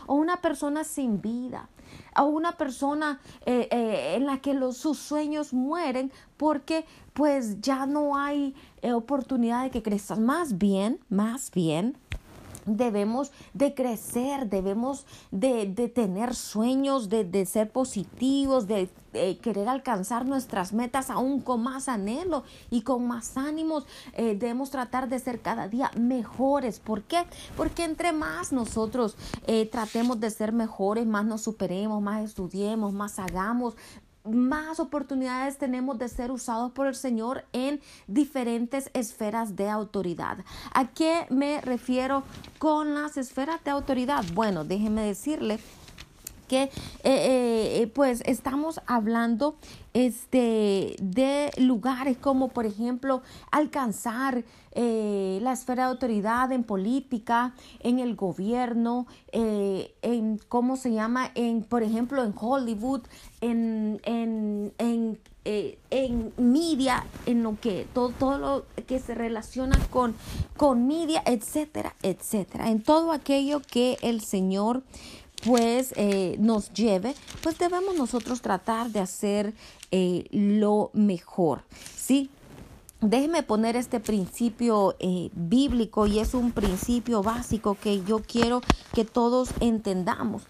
o 0.08 0.16
una 0.16 0.42
persona 0.42 0.84
sin 0.84 1.22
vida 1.22 1.70
a 2.14 2.24
una 2.24 2.54
persona 2.54 3.20
eh, 3.46 3.68
eh, 3.72 4.16
en 4.16 4.26
la 4.26 4.40
que 4.40 4.54
los, 4.54 4.78
sus 4.78 4.98
sueños 4.98 5.54
mueren 5.54 6.12
porque 6.38 6.86
pues 7.14 7.62
ya 7.62 7.86
no 7.86 8.18
hay 8.18 8.56
eh, 8.82 8.94
oportunidad 8.94 9.64
de 9.64 9.72
que 9.72 9.84
crezcas. 9.84 10.20
Más 10.20 10.58
bien, 10.58 11.00
más 11.10 11.52
bien, 11.52 11.98
debemos 12.66 13.32
de 13.54 13.74
crecer, 13.74 14.50
debemos 14.50 15.06
de, 15.32 15.66
tener 15.94 16.36
sueños, 16.36 17.10
de, 17.10 17.46
ser 17.46 17.72
positivos, 17.72 18.68
de, 18.68 18.90
querer 19.42 19.68
alcanzar 19.68 20.26
nuestras 20.26 20.72
metas 20.72 21.10
aún 21.10 21.42
con 21.42 21.62
más 21.62 21.90
anhelo 21.90 22.44
y 22.70 22.82
con 22.82 23.08
más 23.08 23.38
ánimos. 23.38 23.86
Eh, 24.14 24.36
debemos 24.36 24.70
tratar 24.72 25.10
de 25.10 25.20
ser 25.20 25.42
cada 25.42 25.68
día 25.68 25.92
mejores. 25.98 26.80
¿Por 26.80 27.04
qué? 27.04 27.26
Porque 27.58 27.84
entre 27.84 28.14
más 28.14 28.52
nosotros 28.52 29.18
eh, 29.48 29.66
tratemos 29.66 30.20
de 30.20 30.30
ser 30.30 30.54
mejores, 30.54 31.06
más 31.06 31.26
nos 31.26 31.42
superemos, 31.42 32.02
más 32.02 32.24
estudiemos, 32.24 32.94
más 32.94 33.20
hagamos, 33.20 33.76
más 34.24 34.80
oportunidades 34.80 35.58
tenemos 35.58 35.98
de 35.98 36.08
ser 36.08 36.32
usados 36.32 36.72
por 36.72 36.88
el 36.88 36.96
Señor 36.96 37.46
en 37.54 37.82
diferentes 38.08 38.90
esferas 38.94 39.56
de 39.56 39.70
autoridad. 39.70 40.38
¿A 40.74 40.88
qué 40.90 41.26
me 41.30 41.62
refiero 41.62 42.24
con 42.60 42.94
las 42.94 43.18
esferas 43.18 43.64
de 43.64 43.72
autoridad? 43.72 44.24
Bueno, 44.34 44.64
déjeme 44.64 45.02
decirle 45.02 45.60
que 46.48 46.64
eh, 46.64 46.72
eh, 47.04 47.92
pues 47.96 48.22
estamos 48.26 48.82
hablando 48.86 49.56
este, 49.94 50.96
de 51.00 51.52
lugares 51.58 52.18
como 52.18 52.50
por 52.50 52.66
ejemplo 52.66 53.22
alcanzar 53.52 54.44
eh, 54.74 55.40
la 55.42 55.54
esfera 55.54 55.86
de 55.86 55.90
autoridad 55.92 56.52
en 56.52 56.64
política, 56.64 57.54
en 57.80 58.00
el 58.00 58.16
gobierno, 58.16 59.08
en 59.32 60.40
cómo 60.48 60.78
se 60.78 60.94
llama, 60.94 61.32
en 61.36 61.64
por 61.64 61.84
ejemplo 61.84 62.24
en 62.24 62.34
Hollywood, 62.38 63.02
en, 63.42 64.00
en, 64.06 64.74
en 64.78 65.20
en 65.44 66.34
media, 66.38 67.04
en 67.26 67.42
lo 67.42 67.60
que 67.60 67.88
todo, 67.94 68.10
todo 68.10 68.38
lo 68.38 68.66
que 68.86 69.00
se 69.00 69.16
relaciona 69.16 69.78
con, 69.90 70.16
con 70.56 70.88
media, 70.88 71.24
etcétera, 71.26 71.96
etcétera, 72.04 72.70
en 72.70 72.84
todo 72.84 73.12
aquello 73.12 73.60
que 73.62 73.98
el 74.02 74.22
Señor 74.22 74.84
pues 75.46 75.94
eh, 75.98 76.36
nos 76.40 76.72
lleve, 76.74 77.16
pues 77.42 77.58
debemos 77.58 77.96
nosotros 77.96 78.42
tratar 78.42 78.90
de 78.90 79.00
hacer 79.00 79.54
eh, 79.92 80.28
lo 80.32 80.92
mejor, 80.94 81.64
¿sí? 81.96 82.30
Déjeme 83.02 83.42
poner 83.42 83.76
este 83.76 84.00
principio 84.00 84.96
eh, 85.00 85.32
bíblico 85.34 86.06
y 86.06 86.20
es 86.20 86.36
un 86.36 86.52
principio 86.52 87.24
básico 87.24 87.76
que 87.82 88.04
yo 88.04 88.22
quiero 88.22 88.62
que 88.94 89.06
todos 89.06 89.50
entendamos. 89.60 90.44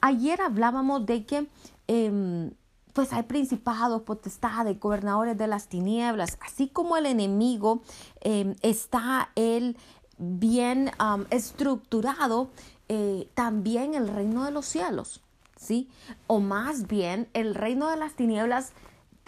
Ayer 0.00 0.40
hablábamos 0.40 1.04
de 1.04 1.26
que 1.26 1.46
em, 1.86 2.50
pues 2.94 3.12
hay 3.12 3.24
principados, 3.24 4.02
potestades, 4.02 4.80
gobernadores 4.80 5.36
de 5.36 5.48
las 5.48 5.68
tinieblas, 5.68 6.38
así 6.40 6.68
como 6.68 6.96
el 6.96 7.04
enemigo 7.04 7.82
em, 8.22 8.54
está 8.62 9.30
él 9.34 9.76
bien 10.16 10.90
estructurado 11.30 12.48
eh, 12.88 13.28
también 13.34 13.94
el 13.94 14.08
reino 14.08 14.44
de 14.44 14.50
los 14.50 14.66
cielos, 14.66 15.22
¿sí? 15.56 15.88
O 16.26 16.40
más 16.40 16.86
bien 16.86 17.28
el 17.34 17.54
reino 17.54 17.90
de 17.90 17.96
las 17.96 18.14
tinieblas 18.14 18.72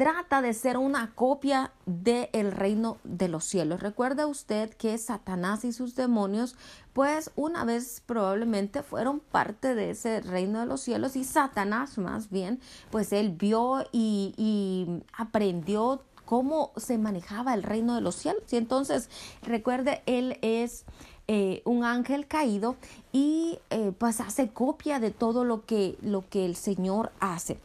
trata 0.00 0.40
de 0.40 0.54
ser 0.54 0.78
una 0.78 1.14
copia 1.14 1.72
del 1.84 2.52
reino 2.52 2.96
de 3.04 3.28
los 3.28 3.44
cielos. 3.44 3.80
Recuerda 3.80 4.26
usted 4.26 4.70
que 4.70 4.96
Satanás 4.96 5.62
y 5.66 5.72
sus 5.72 5.94
demonios, 5.94 6.56
pues 6.94 7.30
una 7.36 7.66
vez 7.66 8.02
probablemente 8.06 8.82
fueron 8.82 9.20
parte 9.20 9.74
de 9.74 9.90
ese 9.90 10.22
reino 10.22 10.60
de 10.60 10.64
los 10.64 10.80
cielos 10.80 11.16
y 11.16 11.24
Satanás 11.24 11.98
más 11.98 12.30
bien, 12.30 12.60
pues 12.90 13.12
él 13.12 13.32
vio 13.32 13.84
y, 13.92 14.32
y 14.38 15.02
aprendió 15.12 16.02
cómo 16.24 16.72
se 16.76 16.96
manejaba 16.96 17.52
el 17.52 17.62
reino 17.62 17.94
de 17.94 18.00
los 18.00 18.14
cielos. 18.14 18.44
Y 18.52 18.56
entonces, 18.56 19.10
recuerde, 19.42 20.02
él 20.06 20.38
es 20.40 20.86
eh, 21.32 21.62
un 21.64 21.84
ángel 21.84 22.26
caído 22.26 22.74
y 23.12 23.60
eh, 23.70 23.92
pues 23.96 24.18
hace 24.20 24.48
copia 24.48 24.98
de 24.98 25.12
todo 25.12 25.44
lo 25.44 25.64
que, 25.64 25.96
lo 26.02 26.28
que 26.28 26.44
el 26.44 26.56
Señor 26.56 27.12
hace. 27.20 27.56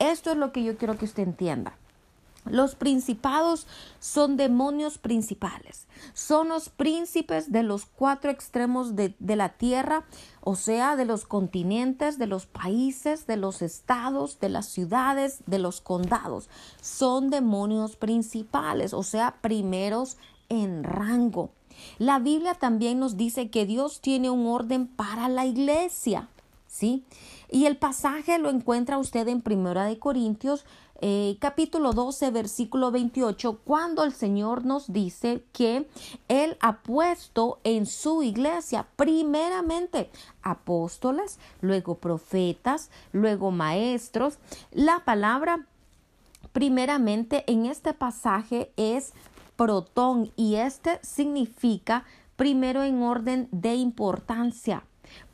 Esto 0.00 0.32
es 0.32 0.36
lo 0.36 0.50
que 0.50 0.64
yo 0.64 0.76
quiero 0.76 0.98
que 0.98 1.04
usted 1.04 1.22
entienda. 1.22 1.76
Los 2.46 2.74
principados 2.74 3.68
son 4.00 4.36
demonios 4.36 4.98
principales, 4.98 5.86
son 6.14 6.48
los 6.48 6.68
príncipes 6.68 7.52
de 7.52 7.62
los 7.62 7.86
cuatro 7.86 8.32
extremos 8.32 8.96
de, 8.96 9.14
de, 9.20 9.36
la 9.36 9.50
tierra, 9.50 10.02
o 10.40 10.56
sea, 10.56 10.96
de 10.96 11.04
los 11.04 11.24
continentes, 11.24 12.18
de 12.18 12.26
los 12.26 12.46
países, 12.46 13.28
de 13.28 13.36
los 13.36 13.62
estados, 13.62 14.40
de 14.40 14.48
las 14.48 14.66
ciudades, 14.66 15.44
de 15.46 15.60
los 15.60 15.80
condados. 15.80 16.50
Son 16.80 17.30
demonios 17.30 17.94
principales, 17.94 18.92
o 18.92 19.04
sea, 19.04 19.36
primeros 19.40 20.16
en 20.48 20.82
rango. 20.82 21.52
La 21.98 22.18
Biblia 22.18 22.54
también 22.54 22.98
nos 22.98 23.16
dice 23.16 23.50
que 23.50 23.66
Dios 23.66 24.00
tiene 24.00 24.30
un 24.30 24.46
orden 24.46 24.86
para 24.86 25.28
la 25.28 25.46
iglesia, 25.46 26.28
¿sí? 26.66 27.04
Y 27.50 27.66
el 27.66 27.76
pasaje 27.76 28.38
lo 28.38 28.50
encuentra 28.50 28.98
usted 28.98 29.28
en 29.28 29.42
Primera 29.42 29.84
de 29.84 29.98
Corintios 29.98 30.64
eh, 31.04 31.36
capítulo 31.40 31.92
12 31.92 32.30
versículo 32.30 32.92
28 32.92 33.58
cuando 33.64 34.04
el 34.04 34.12
Señor 34.12 34.64
nos 34.64 34.92
dice 34.92 35.42
que 35.52 35.88
Él 36.28 36.56
ha 36.60 36.76
puesto 36.78 37.58
en 37.64 37.86
su 37.86 38.22
iglesia 38.22 38.86
primeramente 38.94 40.12
apóstoles, 40.44 41.40
luego 41.60 41.96
profetas, 41.96 42.88
luego 43.10 43.50
maestros. 43.50 44.38
La 44.70 45.00
palabra 45.04 45.66
primeramente 46.52 47.42
en 47.50 47.66
este 47.66 47.94
pasaje 47.94 48.70
es 48.76 49.12
protón 49.56 50.32
y 50.36 50.56
este 50.56 50.98
significa 51.02 52.04
primero 52.36 52.82
en 52.82 53.02
orden 53.02 53.48
de 53.50 53.74
importancia. 53.74 54.84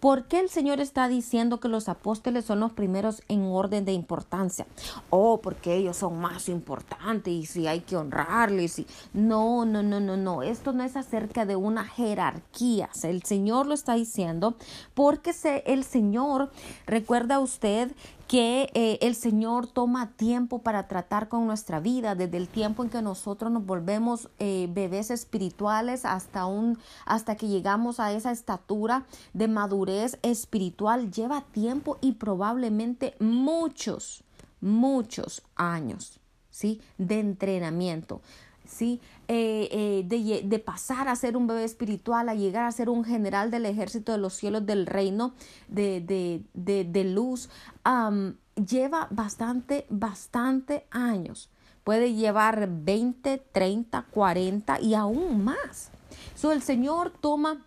¿Por 0.00 0.26
qué 0.26 0.38
el 0.38 0.48
Señor 0.48 0.80
está 0.80 1.08
diciendo 1.08 1.58
que 1.58 1.68
los 1.68 1.88
apóstoles 1.88 2.44
son 2.44 2.60
los 2.60 2.72
primeros 2.72 3.22
en 3.28 3.42
orden 3.44 3.84
de 3.84 3.92
importancia? 3.92 4.66
Oh, 5.10 5.40
porque 5.40 5.74
ellos 5.74 5.96
son 5.96 6.20
más 6.20 6.48
importantes 6.48 7.32
y 7.32 7.46
si 7.46 7.66
hay 7.66 7.80
que 7.80 7.96
honrarles. 7.96 8.78
Y... 8.78 8.86
No, 9.12 9.64
no, 9.64 9.82
no, 9.82 9.98
no, 9.98 10.16
no. 10.16 10.42
Esto 10.42 10.72
no 10.72 10.84
es 10.84 10.96
acerca 10.96 11.46
de 11.46 11.56
una 11.56 11.84
jerarquía. 11.84 12.90
El 13.02 13.24
Señor 13.24 13.66
lo 13.66 13.74
está 13.74 13.94
diciendo 13.94 14.54
porque 14.94 15.34
el 15.66 15.84
Señor, 15.84 16.50
recuerda 16.86 17.40
usted 17.40 17.90
que 18.28 18.70
eh, 18.74 18.98
el 19.00 19.14
Señor 19.14 19.66
toma 19.66 20.10
tiempo 20.10 20.58
para 20.58 20.86
tratar 20.86 21.28
con 21.28 21.46
nuestra 21.46 21.80
vida, 21.80 22.14
desde 22.14 22.36
el 22.36 22.46
tiempo 22.46 22.84
en 22.84 22.90
que 22.90 23.00
nosotros 23.00 23.50
nos 23.50 23.64
volvemos 23.64 24.28
eh, 24.38 24.68
bebés 24.70 25.10
espirituales 25.10 26.04
hasta, 26.04 26.44
un, 26.44 26.78
hasta 27.06 27.36
que 27.36 27.48
llegamos 27.48 28.00
a 28.00 28.12
esa 28.12 28.30
estatura 28.30 29.06
de 29.32 29.48
madurez 29.48 29.87
espiritual, 30.22 31.10
lleva 31.10 31.44
tiempo 31.52 31.98
y 32.00 32.12
probablemente 32.12 33.14
muchos, 33.18 34.22
muchos 34.60 35.42
años, 35.56 36.20
¿sí? 36.50 36.80
De 36.98 37.20
entrenamiento. 37.20 38.20
¿sí? 38.66 39.00
Eh, 39.28 40.04
de, 40.06 40.42
de, 40.44 40.58
pasar 40.58 41.08
a 41.08 41.16
ser 41.16 41.36
un 41.36 41.46
bebé 41.46 41.64
espiritual, 41.64 42.28
a 42.28 42.34
llegar 42.34 42.64
a 42.64 42.72
ser 42.72 42.90
un 42.90 43.04
general 43.04 43.50
del 43.50 43.66
ejército 43.66 44.12
de 44.12 44.18
los 44.18 44.34
cielos 44.34 44.66
del 44.66 44.86
reino 44.86 45.32
de, 45.68 46.00
de, 46.54 46.84
de 46.84 47.04
luz, 47.04 47.48
lleva 48.54 49.08
bastante, 49.10 49.86
bastante 49.88 50.86
años. 50.90 51.50
Puede 51.84 52.12
llevar 52.12 52.68
20, 52.70 53.38
30, 53.50 54.02
40 54.10 54.80
y 54.80 54.94
aún 54.94 55.42
más. 55.42 55.90
So, 56.34 56.52
el 56.52 56.62
Señor 56.62 57.10
toma 57.20 57.64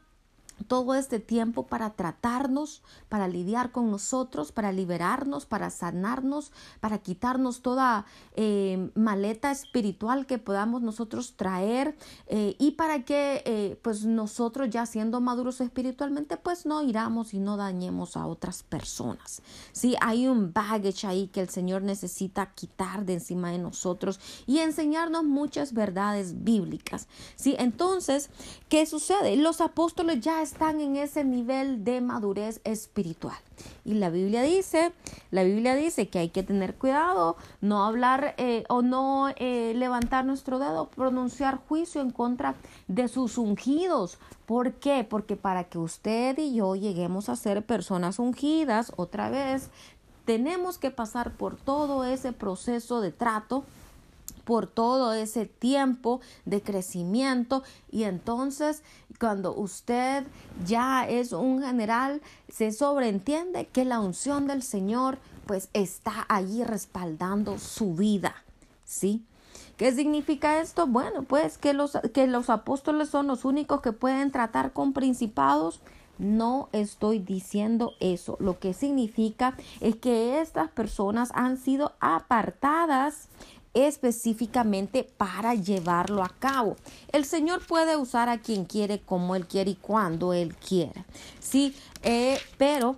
todo 0.64 0.96
este 0.96 1.20
tiempo 1.20 1.68
para 1.68 1.92
tratarnos, 1.92 2.82
para 3.10 3.28
lidiar 3.28 3.72
con 3.72 3.92
nosotros, 3.92 4.52
para 4.52 4.72
liberarnos, 4.72 5.46
para 5.46 5.70
sanarnos, 5.70 6.52
para 6.80 7.00
quitarnos 7.00 7.62
toda 7.62 8.06
eh, 8.36 8.90
maleta 8.96 9.52
espiritual 9.52 10.26
que 10.26 10.38
podamos 10.38 10.82
nosotros 10.82 11.34
traer 11.36 11.96
eh, 12.28 12.56
y 12.60 12.72
para 12.72 13.04
que 13.04 13.44
eh, 13.46 13.80
pues 13.82 14.06
nosotros 14.06 14.70
ya 14.70 14.86
siendo 14.86 15.22
maduros 15.22 15.62
espiritualmente 15.62 16.38
pues 16.38 16.66
no 16.66 16.82
iramos 16.82 17.34
y 17.34 17.40
no 17.40 17.58
dañemos 17.58 18.18
a 18.18 18.26
otras 18.28 18.64
personas. 18.64 19.42
Sí, 19.72 19.96
hay 20.02 20.28
un 20.28 20.54
baggage 20.54 21.08
ahí 21.08 21.28
que 21.28 21.42
el 21.42 21.50
Señor 21.50 21.82
necesita 21.82 22.52
quitar 22.54 23.06
de 23.06 23.14
encima 23.14 23.52
de 23.52 23.58
nosotros 23.58 24.20
y 24.46 24.60
enseñarnos 24.60 25.24
muchas 25.24 25.74
verdades 25.74 26.44
bíblicas. 26.44 27.08
Sí, 27.36 27.56
entonces, 27.58 28.30
¿qué 28.70 28.86
sucede? 28.86 29.36
Los 29.36 29.62
apóstoles 29.62 30.20
ya 30.22 30.42
están 30.42 30.51
en 30.60 30.96
ese 30.96 31.24
nivel 31.24 31.84
de 31.84 32.02
madurez 32.02 32.62
espiritual. 32.64 33.38
Y 33.84 33.96
la 33.96 34.10
Biblia 34.10 34.44
dice, 34.44 34.94
la 35.32 35.44
Biblia 35.44 35.76
dice 35.76 36.08
que 36.08 36.20
hay 36.20 36.30
que 36.30 36.44
tener 36.44 36.76
cuidado, 36.76 37.36
no 37.62 37.84
hablar 37.84 38.36
eh, 38.38 38.64
o 38.70 38.82
no 38.82 39.30
eh, 39.38 39.74
levantar 39.76 40.26
nuestro 40.26 40.60
dedo, 40.60 40.88
pronunciar 40.90 41.60
juicio 41.68 42.02
en 42.02 42.12
contra 42.12 42.56
de 42.88 43.08
sus 43.08 43.38
ungidos. 43.38 44.20
¿Por 44.46 44.74
qué? 44.74 45.04
Porque 45.04 45.36
para 45.36 45.64
que 45.64 45.80
usted 45.80 46.38
y 46.38 46.56
yo 46.56 46.76
lleguemos 46.76 47.30
a 47.30 47.36
ser 47.36 47.66
personas 47.66 48.20
ungidas, 48.20 48.94
otra 48.98 49.30
vez, 49.30 49.70
tenemos 50.26 50.78
que 50.78 50.92
pasar 50.92 51.32
por 51.32 51.56
todo 51.56 52.04
ese 52.04 52.34
proceso 52.34 53.02
de 53.02 53.12
trato 53.12 53.64
por 54.44 54.68
todo 54.68 55.14
ese 55.14 55.46
tiempo 55.46 56.22
de 56.46 56.62
crecimiento 56.62 57.64
y 57.92 58.04
entonces 58.04 58.84
cuando 59.20 59.54
usted 59.56 60.24
ya 60.66 61.08
es 61.08 61.32
un 61.32 61.62
general 61.62 62.22
se 62.50 62.72
sobreentiende 62.72 63.68
que 63.68 63.86
la 63.86 64.00
unción 64.00 64.48
del 64.48 64.64
Señor 64.64 65.20
pues 65.46 65.70
está 65.74 66.26
allí 66.30 66.64
respaldando 66.64 67.60
su 67.60 67.96
vida, 67.96 68.36
¿sí? 68.86 69.24
¿Qué 69.82 69.92
significa 69.92 70.62
esto? 70.62 70.86
Bueno, 70.86 71.24
pues 71.24 71.58
que 71.58 71.74
los, 71.74 71.98
que 72.14 72.28
los 72.28 72.52
apóstoles 72.52 73.10
son 73.10 73.26
los 73.26 73.46
únicos 73.46 73.82
que 73.82 73.94
pueden 73.94 74.32
tratar 74.32 74.74
con 74.74 74.94
principados. 74.94 75.82
No 76.20 76.70
estoy 76.72 77.18
diciendo 77.18 77.94
eso. 78.00 78.38
Lo 78.40 78.60
que 78.60 78.74
significa 78.74 79.58
es 79.80 79.96
que 79.96 80.40
estas 80.40 80.70
personas 80.70 81.32
han 81.34 81.58
sido 81.58 81.94
apartadas 82.00 83.28
específicamente 83.74 85.04
para 85.18 85.56
llevarlo 85.56 86.24
a 86.24 86.30
cabo. 86.30 86.76
El 87.12 87.26
Señor 87.26 87.66
puede 87.66 87.96
usar 87.96 88.30
a 88.30 88.40
quien 88.40 88.66
quiere, 88.66 89.02
como 89.02 89.36
Él 89.36 89.48
quiere 89.48 89.72
y 89.72 89.76
cuando 89.76 90.34
Él 90.34 90.56
quiere. 90.56 91.06
Sí, 91.40 91.76
eh, 92.04 92.40
pero 92.58 92.98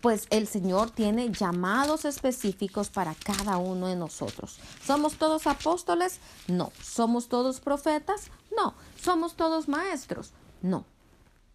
pues 0.00 0.26
el 0.30 0.46
Señor 0.46 0.90
tiene 0.90 1.30
llamados 1.30 2.04
específicos 2.04 2.90
para 2.90 3.14
cada 3.14 3.56
uno 3.56 3.86
de 3.88 3.96
nosotros. 3.96 4.58
¿Somos 4.84 5.16
todos 5.16 5.46
apóstoles? 5.46 6.20
No. 6.46 6.72
¿Somos 6.82 7.28
todos 7.28 7.60
profetas? 7.60 8.30
No. 8.56 8.74
¿Somos 9.00 9.34
todos 9.34 9.68
maestros? 9.68 10.32
No. 10.62 10.84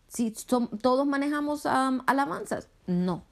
¿Si 0.07 0.31
todos 0.31 1.07
manejamos 1.07 1.65
alabanzas? 1.65 2.67
No 2.85 3.23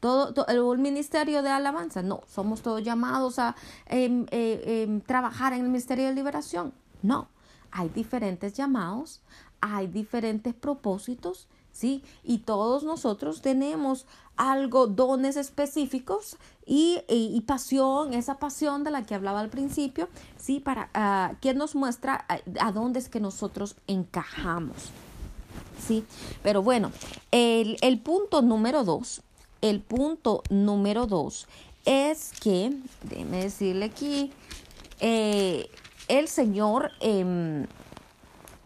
todo, 0.00 0.46
el 0.46 0.78
ministerio 0.78 1.42
de 1.42 1.50
alabanza. 1.50 2.02
No, 2.02 2.22
somos 2.26 2.62
todos 2.62 2.82
llamados 2.82 3.38
a 3.38 3.56
em, 3.86 4.26
eh, 4.30 4.84
em, 4.84 5.00
trabajar 5.00 5.52
en 5.52 5.60
el 5.60 5.66
ministerio 5.66 6.06
de 6.06 6.14
liberación. 6.14 6.72
No, 7.02 7.28
hay 7.70 7.88
diferentes 7.88 8.54
llamados, 8.54 9.20
hay 9.60 9.86
diferentes 9.86 10.54
propósitos, 10.54 11.48
¿sí? 11.72 12.02
Y 12.24 12.38
todos 12.38 12.84
nosotros 12.84 13.42
tenemos 13.42 14.06
algo, 14.36 14.86
dones 14.86 15.36
específicos 15.36 16.36
y, 16.64 17.00
y, 17.08 17.40
pasión, 17.42 18.14
esa 18.14 18.38
pasión 18.38 18.84
de 18.84 18.92
la 18.92 19.02
que 19.02 19.14
hablaba 19.14 19.40
al 19.40 19.48
principio, 19.48 20.08
¿sí? 20.36 20.60
Para 20.60 20.90
uh, 20.94 21.36
que 21.40 21.54
nos 21.54 21.74
muestra 21.74 22.24
a, 22.28 22.38
a, 22.66 22.72
dónde 22.72 23.00
es 23.00 23.08
que 23.08 23.20
nosotros 23.20 23.76
encajamos. 23.86 24.76
¿Sí? 25.86 26.04
Pero 26.42 26.62
bueno, 26.62 26.90
el, 27.30 27.76
el 27.80 28.00
punto 28.00 28.42
número 28.42 28.82
dos 28.82 29.22
el 29.60 29.80
punto 29.80 30.42
número 30.50 31.06
dos 31.06 31.48
es 31.84 32.32
que, 32.40 32.76
déjeme 33.04 33.44
decirle 33.44 33.86
aquí, 33.86 34.30
eh, 35.00 35.70
el 36.08 36.28
Señor, 36.28 36.90
em, 37.00 37.66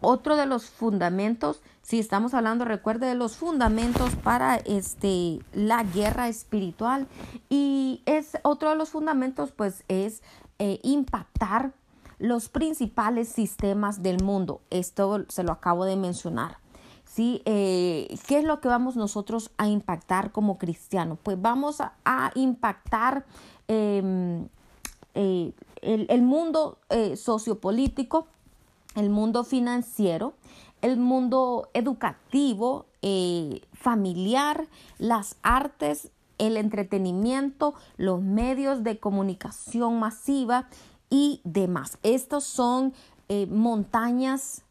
otro 0.01 0.35
de 0.35 0.45
los 0.45 0.65
fundamentos, 0.65 1.61
si 1.81 1.99
estamos 1.99 2.33
hablando, 2.33 2.65
recuerde 2.65 3.07
de 3.07 3.15
los 3.15 3.37
fundamentos 3.37 4.15
para 4.15 4.57
este, 4.57 5.39
la 5.53 5.83
guerra 5.83 6.27
espiritual, 6.27 7.07
y 7.49 8.01
es 8.05 8.37
otro 8.43 8.69
de 8.69 8.75
los 8.75 8.89
fundamentos, 8.89 9.51
pues 9.51 9.83
es 9.87 10.21
eh, 10.59 10.79
impactar 10.83 11.73
los 12.19 12.49
principales 12.49 13.27
sistemas 13.27 14.01
del 14.01 14.23
mundo. 14.23 14.61
Esto 14.69 15.25
se 15.29 15.43
lo 15.43 15.51
acabo 15.51 15.85
de 15.85 15.95
mencionar. 15.95 16.62
¿Sí? 17.13 17.43
Eh, 17.45 18.17
¿Qué 18.27 18.39
es 18.39 18.43
lo 18.43 18.59
que 18.59 18.67
vamos 18.67 18.95
nosotros 18.95 19.51
a 19.57 19.67
impactar 19.67 20.31
como 20.31 20.57
cristianos? 20.57 21.19
Pues 21.21 21.39
vamos 21.39 21.79
a, 21.79 22.31
impactar 22.33 23.25
em, 23.67 24.47
eh, 25.13 25.53
el, 25.81 26.21
mundo 26.23 26.79
eh, 26.89 27.15
sociopolítico, 27.15 28.25
el 28.95 29.11
mundo 29.11 29.43
financiero, 29.43 30.33
el 30.81 30.97
mundo 30.97 31.69
educativo, 31.73 32.87
familiar, 33.73 34.67
las 34.97 35.35
artes, 35.43 36.09
el 36.39 36.57
entretenimiento, 36.57 37.75
los 37.97 38.21
medios 38.21 38.83
de 38.83 38.97
comunicación 38.97 39.99
masiva 39.99 40.67
y 41.09 41.41
demás. 41.43 41.99
Estos 42.01 42.43
son 42.43 42.93
montañas 43.49 44.63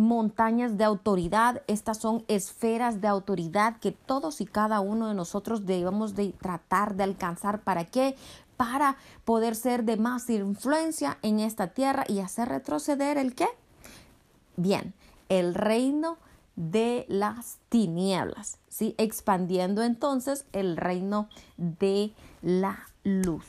montañas 0.00 0.78
de 0.78 0.84
autoridad, 0.84 1.62
estas 1.66 1.98
son 1.98 2.24
esferas 2.26 3.00
de 3.00 3.08
autoridad 3.08 3.76
que 3.78 3.92
todos 3.92 4.40
y 4.40 4.46
cada 4.46 4.80
uno 4.80 5.08
de 5.08 5.14
nosotros 5.14 5.66
debemos 5.66 6.14
de 6.14 6.32
tratar 6.32 6.96
de 6.96 7.04
alcanzar. 7.04 7.60
¿Para 7.60 7.84
qué? 7.84 8.16
Para 8.56 8.96
poder 9.24 9.54
ser 9.54 9.84
de 9.84 9.96
más 9.96 10.28
influencia 10.30 11.18
en 11.22 11.38
esta 11.38 11.68
tierra 11.68 12.04
y 12.08 12.20
hacer 12.20 12.48
retroceder 12.48 13.18
el 13.18 13.34
qué? 13.34 13.48
Bien, 14.56 14.94
el 15.28 15.54
reino 15.54 16.16
de 16.56 17.04
las 17.08 17.58
tinieblas, 17.68 18.58
¿sí? 18.68 18.94
Expandiendo 18.98 19.82
entonces 19.82 20.46
el 20.52 20.76
reino 20.76 21.28
de 21.56 22.12
la 22.42 22.78
luz. 23.04 23.46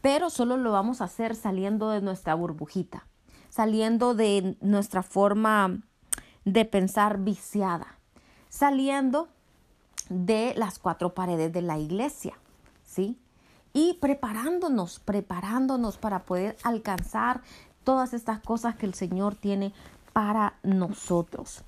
Pero 0.00 0.30
solo 0.30 0.56
lo 0.56 0.72
vamos 0.72 1.00
a 1.00 1.04
hacer 1.04 1.36
saliendo 1.36 1.90
de 1.90 2.00
nuestra 2.00 2.34
burbujita, 2.34 3.06
saliendo 3.50 4.14
de 4.14 4.56
nuestra 4.60 5.02
forma 5.02 5.80
de 6.44 6.64
pensar 6.64 7.18
viciada, 7.18 7.98
saliendo 8.48 9.28
de 10.08 10.54
las 10.56 10.78
cuatro 10.78 11.14
paredes 11.14 11.52
de 11.52 11.62
la 11.62 11.78
iglesia, 11.78 12.34
¿sí? 12.84 13.18
Y 13.72 13.94
preparándonos, 13.94 14.98
preparándonos 15.00 15.96
para 15.96 16.24
poder 16.24 16.56
alcanzar 16.62 17.42
todas 17.84 18.12
estas 18.12 18.40
cosas 18.40 18.76
que 18.76 18.86
el 18.86 18.94
Señor 18.94 19.34
tiene 19.34 19.72
para 20.12 20.54
nosotros. 20.62 21.64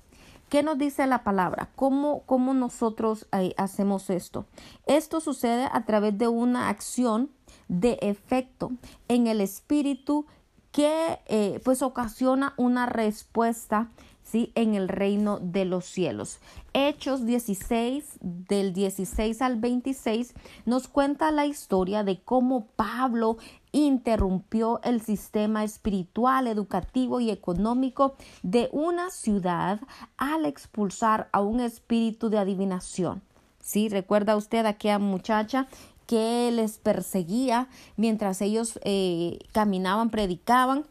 ¿Qué 0.49 0.61
nos 0.61 0.77
dice 0.77 1.07
la 1.07 1.23
palabra? 1.23 1.69
¿Cómo, 1.75 2.21
cómo 2.27 2.53
nosotros 2.53 3.27
eh, 3.31 3.53
hacemos 3.57 4.09
esto? 4.11 4.45
Esto 4.85 5.19
sucede 5.19 5.67
a 5.71 5.85
través 5.85 6.17
de 6.17 6.27
una 6.27 6.69
acción 6.69 7.31
de 7.67 7.97
efecto 8.01 8.71
en 9.07 9.25
el 9.25 9.41
espíritu 9.41 10.27
que 10.71 11.19
eh, 11.25 11.59
pues 11.63 11.81
ocasiona 11.81 12.53
una 12.57 12.85
respuesta 12.85 13.89
¿sí? 14.25 14.51
en 14.55 14.75
el 14.75 14.89
reino 14.89 15.39
de 15.39 15.63
los 15.63 15.85
cielos. 15.85 16.39
Hechos 16.73 17.25
16, 17.25 18.17
del 18.21 18.73
16 18.73 19.41
al 19.41 19.57
26, 19.57 20.33
nos 20.65 20.87
cuenta 20.87 21.31
la 21.31 21.45
historia 21.45 22.03
de 22.03 22.19
cómo 22.19 22.67
Pablo 22.75 23.37
interrumpió 23.71 24.81
el 24.83 25.01
sistema 25.01 25.63
espiritual, 25.63 26.47
educativo 26.47 27.19
y 27.19 27.29
económico 27.29 28.15
de 28.43 28.69
una 28.71 29.09
ciudad 29.11 29.79
al 30.17 30.45
expulsar 30.45 31.29
a 31.31 31.41
un 31.41 31.59
espíritu 31.59 32.29
de 32.29 32.39
adivinación. 32.39 33.21
Sí, 33.59 33.89
recuerda 33.89 34.35
usted 34.35 34.65
a 34.65 34.69
aquella 34.69 34.99
muchacha 34.99 35.67
que 36.07 36.51
les 36.51 36.77
perseguía 36.77 37.67
mientras 37.97 38.41
ellos 38.41 38.79
eh, 38.83 39.39
caminaban, 39.51 40.09
predicaban 40.09 40.85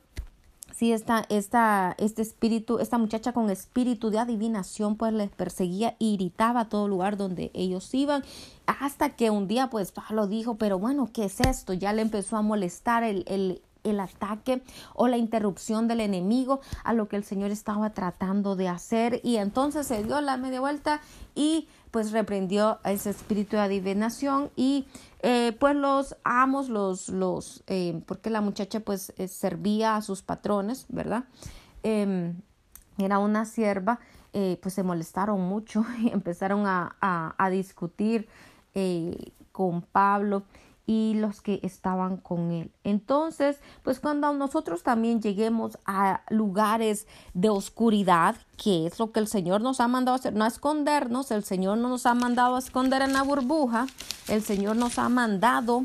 Sí, 0.75 0.93
esta, 0.93 1.25
esta, 1.29 1.95
este 1.99 2.23
espíritu, 2.23 2.81
esta 2.81 2.99
muchacha 2.99 3.33
con 3.33 3.49
espíritu 3.49 4.11
de 4.11 4.19
adivinación, 4.19 4.97
pues 4.97 5.13
les 5.13 5.31
perseguía 5.31 5.95
y 6.01 6.17
gritaba 6.17 6.61
a 6.61 6.69
todo 6.69 6.89
lugar 6.89 7.17
donde 7.17 7.53
ellos 7.55 7.95
iban, 7.95 8.25
hasta 8.67 9.11
que 9.11 9.31
un 9.31 9.47
día, 9.47 9.71
pues 9.71 9.93
Pablo 9.93 10.27
dijo, 10.27 10.57
pero 10.57 10.81
bueno, 10.81 11.09
¿qué 11.13 11.27
es 11.27 11.39
esto? 11.39 11.75
Ya 11.75 11.93
le 11.93 12.03
empezó 12.03 12.37
a 12.37 12.43
molestar 12.43 13.05
el, 13.05 13.25
el, 13.29 13.63
el 13.85 14.01
ataque 14.01 14.63
o 14.95 15.07
la 15.07 15.17
interrupción 15.17 15.87
del 15.87 16.01
enemigo 16.01 16.61
a 16.83 16.93
lo 16.93 17.07
que 17.07 17.17
el 17.17 17.25
Señor 17.25 17.53
estaba 17.53 17.91
tratando 17.91 18.57
de 18.57 18.69
hacer 18.69 19.21
y 19.23 19.37
entonces 19.37 19.87
se 19.87 20.03
dio 20.03 20.21
la 20.21 20.37
media 20.39 20.61
vuelta 20.61 21.01
y 21.37 21.69
pues 21.93 22.11
reprendió 22.11 22.81
a 22.83 22.91
ese 22.91 23.11
espíritu 23.11 23.55
de 23.55 23.63
adivinación 23.63 24.51
y 24.57 24.87
eh, 25.27 25.57
pues 25.59 25.75
los 25.75 26.19
amos, 26.23 26.69
los, 26.69 27.09
los, 27.09 27.65
eh, 27.67 28.03
porque 28.05 28.29
la 28.29 28.43
muchacha 28.43 28.81
pues 28.81 29.11
eh, 29.17 29.27
servía 29.27 29.97
a 29.97 30.03
sus 30.03 30.21
patrones, 30.21 30.85
¿verdad? 30.91 31.25
Em, 31.83 32.35
era 32.99 33.19
una 33.19 33.47
sierva, 33.47 34.01
pues 34.61 34.75
se 34.75 34.83
molestaron 34.83 35.41
mucho 35.41 35.83
y 35.99 36.11
empezaron 36.11 36.67
a, 36.67 36.95
a, 37.01 37.35
a 37.39 37.49
discutir 37.49 38.29
con 39.51 39.81
Pablo 39.81 40.43
y 40.87 41.14
los 41.14 41.40
que 41.40 41.61
estaban 41.62 42.18
con 42.18 42.51
él. 42.51 42.70
Entonces, 42.85 43.61
pues 43.83 44.01
cuando 44.01 44.33
nosotros 44.35 44.83
también 44.83 45.23
lleguemos 45.23 45.79
a 45.87 46.23
lugares 46.29 47.07
de 47.33 47.49
oscuridad, 47.49 48.37
que 48.57 48.87
es 48.87 48.99
lo 48.99 49.11
que 49.11 49.20
el 49.20 49.27
Señor 49.27 49.61
nos 49.61 49.81
ha 49.81 49.88
mandado 49.88 50.14
a 50.14 50.18
hacer, 50.18 50.35
no 50.35 50.44
a 50.44 50.49
escondernos, 50.49 51.31
el 51.31 51.44
Señor 51.44 51.79
no 51.79 51.88
nos 51.88 52.07
ha 52.07 52.14
mandado 52.14 52.57
a 52.57 52.59
esconder 52.59 53.03
en 53.03 53.14
la 53.14 53.23
burbuja, 53.23 53.87
el 54.29 54.42
Señor 54.42 54.77
nos 54.77 54.99
ha 54.99 55.09
mandado 55.09 55.85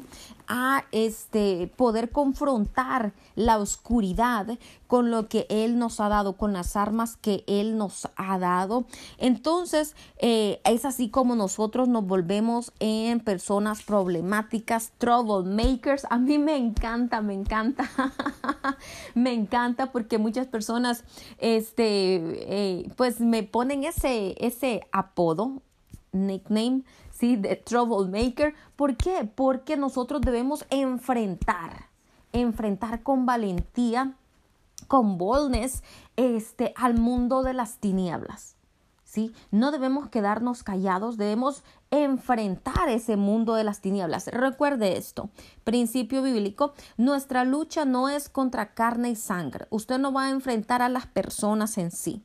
a 0.50 0.86
este 0.92 1.72
poder 1.78 2.10
confrontar 2.10 3.14
la 3.36 3.60
oscuridad 3.60 4.58
con 4.88 5.12
lo 5.12 5.30
que 5.30 5.46
Él 5.50 5.78
nos 5.78 6.00
ha 6.00 6.10
dado, 6.10 6.34
con 6.34 6.52
las 6.52 6.76
armas 6.76 7.16
que 7.16 7.44
Él 7.48 7.78
nos 7.78 8.10
ha 8.16 8.40
dado. 8.40 8.86
Entonces, 9.20 9.96
eh, 10.18 10.60
es 10.66 10.84
así 10.84 11.10
como 11.10 11.36
nosotros 11.36 11.88
nos 11.88 12.06
volvemos 12.06 12.74
en 12.80 13.20
personas 13.20 13.84
problemáticas, 13.84 14.92
troublemakers. 14.98 16.08
A 16.10 16.18
mí 16.18 16.40
me 16.40 16.58
encanta, 16.58 17.22
me 17.22 17.36
encanta, 17.36 17.88
me 19.14 19.32
encanta 19.34 19.92
porque 19.92 20.18
muchas 20.18 20.48
personas, 20.48 21.04
este, 21.38 22.16
eh, 22.50 22.92
pues 22.98 23.22
me 23.22 23.44
ponen 23.44 23.84
ese, 23.84 24.36
ese 24.40 24.82
apodo, 24.92 25.62
nickname, 26.12 26.84
¿sí? 27.20 27.36
De 27.36 27.58
troublemaker. 27.58 28.54
¿Por 28.76 28.96
qué? 28.96 29.30
Porque 29.36 29.76
nosotros 29.76 30.22
debemos 30.22 30.66
enfrentar, 30.70 31.90
enfrentar 32.32 33.04
con 33.04 33.26
valentía, 33.26 34.14
con 34.88 35.18
boldness, 35.18 35.84
este, 36.16 36.74
al 36.78 36.98
mundo 36.98 37.44
de 37.44 37.54
las 37.54 37.80
tinieblas. 37.80 38.56
¿Sí? 39.04 39.34
No 39.50 39.72
debemos 39.72 40.08
quedarnos 40.10 40.62
callados, 40.62 41.18
debemos 41.18 41.64
enfrentar 41.90 42.90
ese 42.90 43.18
mundo 43.18 43.56
de 43.56 43.64
las 43.64 43.82
tinieblas. 43.82 44.28
Recuerde 44.28 44.98
esto, 44.98 45.32
principio 45.64 46.22
bíblico, 46.22 46.74
nuestra 46.96 47.44
lucha 47.44 47.86
no 47.86 48.08
es 48.08 48.30
contra 48.30 48.76
carne 48.76 49.10
y 49.10 49.16
sangre. 49.16 49.66
Usted 49.72 49.98
no 49.98 50.14
va 50.14 50.26
a 50.26 50.30
enfrentar 50.30 50.84
a 50.84 50.90
las 50.90 51.08
personas 51.08 51.80
en 51.80 51.90
sí. 51.90 52.24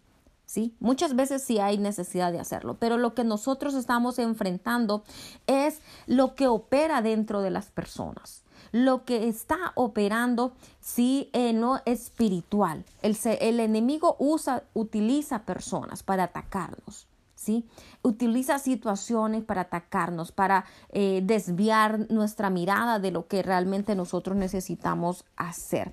Muchas 0.80 1.16
veces 1.16 1.42
sí 1.42 1.58
hay 1.58 1.78
necesidad 1.78 2.32
de 2.32 2.40
hacerlo, 2.40 2.76
pero 2.78 2.96
lo 2.96 3.14
que 3.14 3.24
nosotros 3.24 3.74
estamos 3.74 4.18
enfrentando 4.18 5.02
es 5.46 5.80
lo 6.06 6.34
que 6.34 6.46
opera 6.48 7.02
dentro 7.02 7.42
de 7.42 7.50
las 7.50 7.70
personas 7.70 8.44
lo 8.74 9.04
que 9.04 9.28
está 9.28 9.70
operando 9.76 10.52
sí 10.80 11.30
en 11.32 11.60
lo 11.60 11.80
espiritual. 11.84 12.84
El, 13.02 13.16
el 13.40 13.60
enemigo 13.60 14.16
usa, 14.18 14.64
utiliza 14.74 15.44
personas 15.44 16.02
para 16.02 16.24
atacarnos. 16.24 17.06
¿Sí? 17.36 17.66
Utiliza 18.02 18.58
situaciones 18.58 19.44
para 19.44 19.62
atacarnos, 19.62 20.32
para 20.32 20.64
eh, 20.88 21.20
desviar 21.22 22.10
nuestra 22.10 22.48
mirada 22.48 22.98
de 22.98 23.10
lo 23.10 23.28
que 23.28 23.42
realmente 23.42 23.94
nosotros 23.94 24.34
necesitamos 24.34 25.26
hacer. 25.36 25.92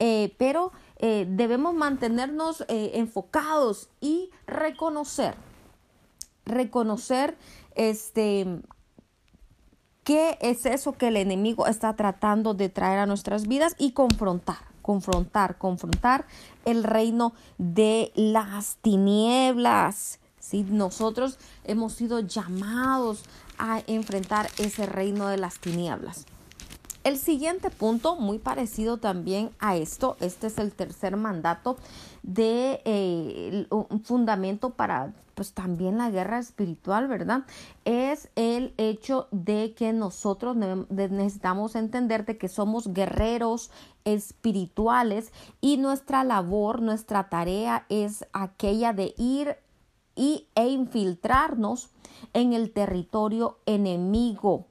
Eh, 0.00 0.34
pero 0.38 0.72
eh, 0.98 1.26
debemos 1.28 1.74
mantenernos 1.74 2.62
eh, 2.68 2.92
enfocados 2.94 3.88
y 4.00 4.30
reconocer, 4.46 5.36
reconocer 6.44 7.36
este 7.74 8.62
qué 10.02 10.38
es 10.40 10.64
eso 10.64 10.92
que 10.92 11.08
el 11.08 11.16
enemigo 11.18 11.66
está 11.66 11.94
tratando 11.94 12.54
de 12.54 12.68
traer 12.70 12.98
a 12.98 13.06
nuestras 13.06 13.46
vidas 13.46 13.76
y 13.78 13.92
confrontar, 13.92 14.56
confrontar, 14.80 15.58
confrontar 15.58 16.24
el 16.64 16.82
reino 16.82 17.34
de 17.58 18.10
las 18.14 18.76
tinieblas. 18.76 20.18
Si 20.40 20.62
nosotros 20.62 21.38
hemos 21.64 21.92
sido 21.92 22.20
llamados 22.20 23.22
a 23.58 23.82
enfrentar 23.86 24.48
ese 24.58 24.86
reino 24.86 25.28
de 25.28 25.36
las 25.36 25.58
tinieblas. 25.58 26.24
El 27.08 27.16
siguiente 27.16 27.70
punto, 27.70 28.16
muy 28.16 28.38
parecido 28.38 28.98
también 28.98 29.48
a 29.60 29.78
esto, 29.78 30.18
este 30.20 30.48
es 30.48 30.58
el 30.58 30.74
tercer 30.74 31.16
mandato 31.16 31.78
de 32.22 32.82
eh, 32.84 33.66
un 33.70 34.04
fundamento 34.04 34.74
para 34.74 35.14
pues 35.34 35.54
también 35.54 35.96
la 35.96 36.10
guerra 36.10 36.38
espiritual, 36.38 37.08
¿verdad? 37.08 37.46
Es 37.86 38.28
el 38.36 38.74
hecho 38.76 39.26
de 39.30 39.72
que 39.74 39.94
nosotros 39.94 40.54
necesitamos 40.54 41.76
entender 41.76 42.26
de 42.26 42.36
que 42.36 42.50
somos 42.50 42.92
guerreros 42.92 43.70
espirituales 44.04 45.32
y 45.62 45.78
nuestra 45.78 46.24
labor, 46.24 46.82
nuestra 46.82 47.30
tarea 47.30 47.86
es 47.88 48.26
aquella 48.34 48.92
de 48.92 49.14
ir 49.16 49.56
y, 50.14 50.46
e 50.54 50.68
infiltrarnos 50.68 51.88
en 52.34 52.52
el 52.52 52.70
territorio 52.70 53.60
enemigo 53.64 54.66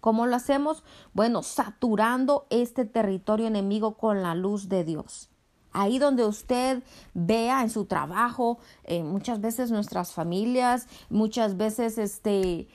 ¿Cómo 0.00 0.26
lo 0.26 0.36
hacemos? 0.36 0.84
Bueno, 1.12 1.42
saturando 1.42 2.46
este 2.50 2.84
territorio 2.84 3.46
enemigo 3.46 3.94
con 3.96 4.22
la 4.22 4.34
luz 4.34 4.68
de 4.68 4.84
Dios. 4.84 5.30
Ahí 5.72 5.98
donde 5.98 6.24
usted 6.24 6.82
vea 7.14 7.62
en 7.62 7.70
su 7.70 7.84
trabajo, 7.84 8.58
eh, 8.84 9.02
muchas 9.02 9.40
veces 9.40 9.70
nuestras 9.70 10.12
familias, 10.12 10.88
muchas 11.10 11.56
veces 11.56 11.98
este, 11.98 12.68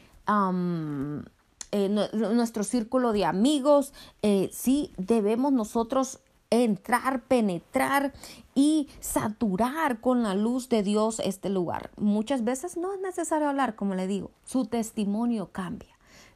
eh, 1.71 1.89
nuestro 1.89 2.63
círculo 2.63 3.13
de 3.13 3.25
amigos, 3.25 3.93
eh, 4.21 4.49
sí 4.53 4.93
debemos 4.97 5.51
nosotros 5.51 6.19
entrar, 6.51 7.23
penetrar 7.23 8.13
y 8.53 8.87
saturar 8.99 9.99
con 9.99 10.21
la 10.21 10.35
luz 10.35 10.69
de 10.69 10.83
Dios 10.83 11.19
este 11.19 11.49
lugar. 11.49 11.89
Muchas 11.97 12.43
veces 12.43 12.77
no 12.77 12.93
es 12.93 13.01
necesario 13.01 13.49
hablar, 13.49 13.75
como 13.75 13.95
le 13.95 14.05
digo, 14.05 14.29
su 14.45 14.65
testimonio 14.65 15.49
cambia. 15.51 15.92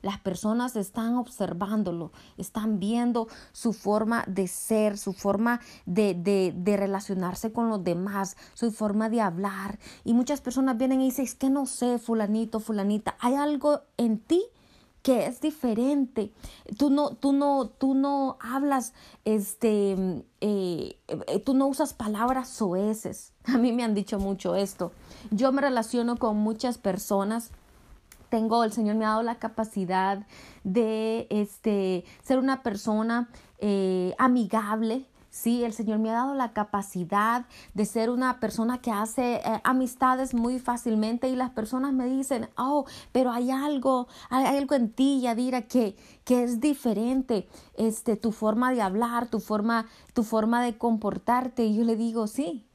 Las 0.08 0.22
personas 0.22 0.78
están 0.78 1.18
observándolo, 1.18 2.14
están 2.38 2.80
viendo 2.80 3.28
su 3.52 3.74
forma 3.74 4.24
de 4.26 4.48
ser, 4.48 4.98
su 4.98 5.12
forma 5.12 5.60
de, 5.86 6.14
de, 6.14 6.54
de 6.56 6.78
relacionarse 6.78 7.52
con 7.52 7.68
los 7.68 7.84
demás, 7.84 8.38
su 8.54 8.72
forma 8.72 9.10
de 9.10 9.20
hablar. 9.20 9.80
Y 10.06 10.14
muchas 10.14 10.40
personas 10.40 10.78
vienen 10.78 11.02
y 11.02 11.08
dicen, 11.08 11.26
es 11.26 11.36
que 11.36 11.50
no 11.50 11.66
sé, 11.66 12.00
fulanito, 12.00 12.62
fulanita, 12.62 13.18
hay 13.20 13.36
algo 13.36 13.82
en 13.98 14.20
ti 14.20 14.46
que 15.02 15.26
es 15.26 15.42
diferente. 15.42 16.32
Tú 16.78 16.90
no, 16.90 17.10
tú 17.10 17.34
no, 17.34 17.68
tú 17.68 17.94
no 17.94 18.38
hablas, 18.40 18.94
este, 19.26 20.24
eh, 20.40 20.98
eh, 21.10 21.40
tú 21.46 21.54
no 21.54 21.68
usas 21.68 21.94
palabras 21.94 22.48
soeces. 22.48 23.34
A 23.44 23.58
mí 23.58 23.74
me 23.74 23.84
han 23.84 23.94
dicho 23.94 24.20
mucho 24.20 24.56
esto. 24.56 24.94
Yo 25.32 25.52
me 25.52 25.62
relaciono 25.62 26.16
con 26.16 26.38
muchas 26.38 26.78
personas 26.78 27.52
tengo, 28.30 28.64
el 28.64 28.72
Señor 28.72 28.96
me 28.96 29.06
ha 29.06 29.10
dado 29.10 29.24
la 29.24 29.40
capacidad 29.40 30.26
de 30.64 31.28
este, 31.30 32.06
ser 32.24 32.40
una 32.40 32.64
persona 32.64 33.30
eh, 33.60 34.14
amigable, 34.18 35.08
Sí, 35.38 35.64
el 35.64 35.72
Señor 35.72 36.00
me 36.00 36.10
ha 36.10 36.14
dado 36.14 36.34
la 36.34 36.52
capacidad 36.52 37.46
de 37.76 37.86
ser 37.86 38.10
una 38.10 38.40
persona 38.40 38.80
que 38.82 38.90
hace 38.90 39.36
eh, 39.36 39.62
amistades 39.64 40.34
muy 40.34 40.58
fácilmente 40.58 41.30
y 41.30 41.36
las 41.36 41.52
personas 41.52 41.94
me 41.94 42.08
dicen, 42.08 42.50
oh, 42.58 42.86
pero 43.12 43.32
hay 43.32 43.52
algo, 43.52 44.08
hay 44.32 44.46
algo 44.58 44.74
en 44.74 44.92
ti, 44.92 45.22
Yadira, 45.22 45.62
que, 45.62 45.96
que 46.24 46.44
es 46.44 46.60
diferente, 46.60 47.48
este, 47.76 48.16
tu 48.16 48.32
forma 48.32 48.72
de 48.72 48.82
hablar, 48.82 49.28
tu 49.28 49.40
forma, 49.40 49.86
tu 50.16 50.24
forma 50.24 50.64
de 50.64 50.76
comportarte. 50.76 51.66
Y 51.66 51.76
yo 51.76 51.84
le 51.84 51.96
digo, 51.96 52.26
sí, 52.26 52.66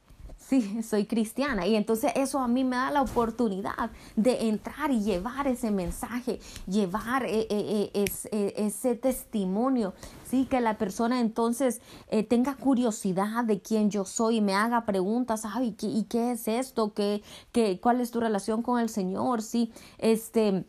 sí, 0.47 0.83
soy 0.83 1.05
cristiana. 1.05 1.67
Y 1.67 1.75
entonces 1.75 2.11
eso 2.15 2.39
a 2.39 2.47
mí 2.47 2.63
me 2.63 2.75
da 2.75 2.91
la 2.91 3.01
oportunidad 3.01 3.91
de 4.15 4.49
entrar 4.49 4.91
y 4.91 5.01
llevar 5.01 5.47
ese 5.47 5.71
mensaje, 5.71 6.39
llevar 6.67 7.25
eh, 7.25 7.47
eh, 7.49 7.91
eh, 8.31 8.53
ese 8.57 8.95
testimonio, 8.95 9.93
sí, 10.25 10.45
que 10.45 10.61
la 10.61 10.77
persona 10.77 11.19
entonces 11.19 11.81
tenga 12.27 12.55
curiosidad 12.55 13.43
de 13.43 13.61
quién 13.61 13.89
yo 13.89 14.05
soy 14.05 14.37
y 14.37 14.41
me 14.41 14.53
haga 14.53 14.85
preguntas, 14.85 15.43
ay, 15.45 15.75
¿y 15.81 16.03
qué 16.03 16.31
es 16.31 16.47
esto? 16.47 16.93
¿Qué, 16.93 17.23
qué, 17.51 17.79
¿Cuál 17.79 18.01
es 18.01 18.11
tu 18.11 18.19
relación 18.19 18.61
con 18.61 18.79
el 18.79 18.89
Señor? 18.89 19.41
Sí, 19.41 19.71
este, 19.97 20.65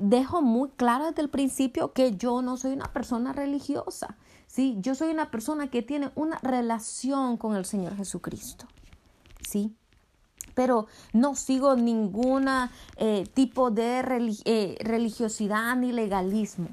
dejo 0.00 0.42
muy 0.42 0.70
claro 0.70 1.06
desde 1.06 1.22
el 1.22 1.28
principio 1.28 1.92
que 1.92 2.16
yo 2.16 2.42
no 2.42 2.56
soy 2.56 2.72
una 2.72 2.92
persona 2.92 3.32
religiosa. 3.32 4.16
Sí, 4.46 4.76
yo 4.80 4.94
soy 4.94 5.10
una 5.10 5.30
persona 5.30 5.68
que 5.68 5.82
tiene 5.82 6.10
una 6.14 6.38
relación 6.38 7.36
con 7.36 7.56
el 7.56 7.64
Señor 7.64 7.96
Jesucristo. 7.96 8.66
¿Sí? 9.46 9.74
Pero 10.54 10.86
no 11.12 11.34
sigo 11.34 11.76
ningún 11.76 12.48
eh, 12.96 13.26
tipo 13.34 13.70
de 13.70 14.00
eh, 14.44 14.76
religiosidad 14.80 15.76
ni 15.76 15.92
legalismo. 15.92 16.68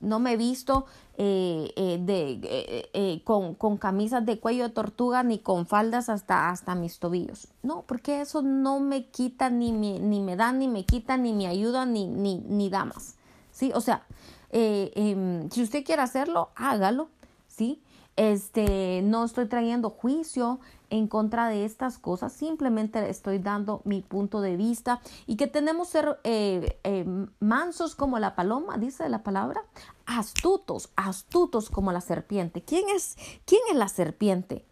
No 0.00 0.18
me 0.18 0.34
he 0.34 0.36
visto 0.36 0.84
eh, 1.16 1.72
de, 2.04 3.22
con, 3.24 3.54
con, 3.54 3.78
camisas 3.78 4.26
de 4.26 4.38
cuello 4.38 4.64
de 4.64 4.74
tortuga 4.74 5.22
ni 5.22 5.38
con 5.38 5.66
faldas 5.66 6.10
hasta, 6.10 6.50
hasta 6.50 6.74
mis 6.74 6.98
tobillos. 6.98 7.48
No, 7.62 7.84
porque 7.86 8.20
eso 8.20 8.42
no 8.42 8.80
me 8.80 9.06
quita 9.06 9.48
ni 9.48 9.72
me, 9.72 9.98
ni 9.98 10.20
me 10.20 10.36
da, 10.36 10.52
ni 10.52 10.68
me 10.68 10.84
quita, 10.84 11.16
ni 11.16 11.32
me 11.32 11.46
ayuda, 11.46 11.86
ni, 11.86 12.06
ni, 12.06 12.38
ni 12.38 12.68
da 12.68 12.84
más. 12.84 13.14
¿sí? 13.50 13.72
O 13.74 13.80
sea, 13.80 14.06
em, 14.50 15.48
si 15.50 15.62
usted 15.62 15.84
quiere 15.84 16.02
hacerlo, 16.02 16.50
hágalo. 16.54 17.08
¿sí? 17.46 17.80
Este, 18.18 19.00
no 19.04 19.24
estoy 19.24 19.46
trayendo 19.46 19.90
juicio 19.90 20.58
en 20.90 21.08
contra 21.08 21.48
de 21.48 21.64
estas 21.64 21.98
cosas, 21.98 22.32
simplemente 22.32 23.08
estoy 23.08 23.38
dando 23.38 23.82
mi 23.84 24.02
punto 24.02 24.40
de 24.40 24.56
vista 24.56 25.00
y 25.26 25.36
que 25.36 25.46
tenemos 25.46 25.88
ser 25.88 26.20
eh, 26.24 26.78
eh, 26.84 27.04
mansos 27.40 27.94
como 27.94 28.18
la 28.18 28.34
paloma, 28.34 28.78
dice 28.78 29.08
la 29.08 29.22
palabra, 29.22 29.64
astutos, 30.06 30.90
astutos 30.96 31.70
como 31.70 31.92
la 31.92 32.00
serpiente. 32.00 32.62
¿Quién 32.62 32.88
es, 32.88 33.16
quién 33.44 33.60
es 33.70 33.76
la 33.76 33.88
serpiente? 33.88 34.64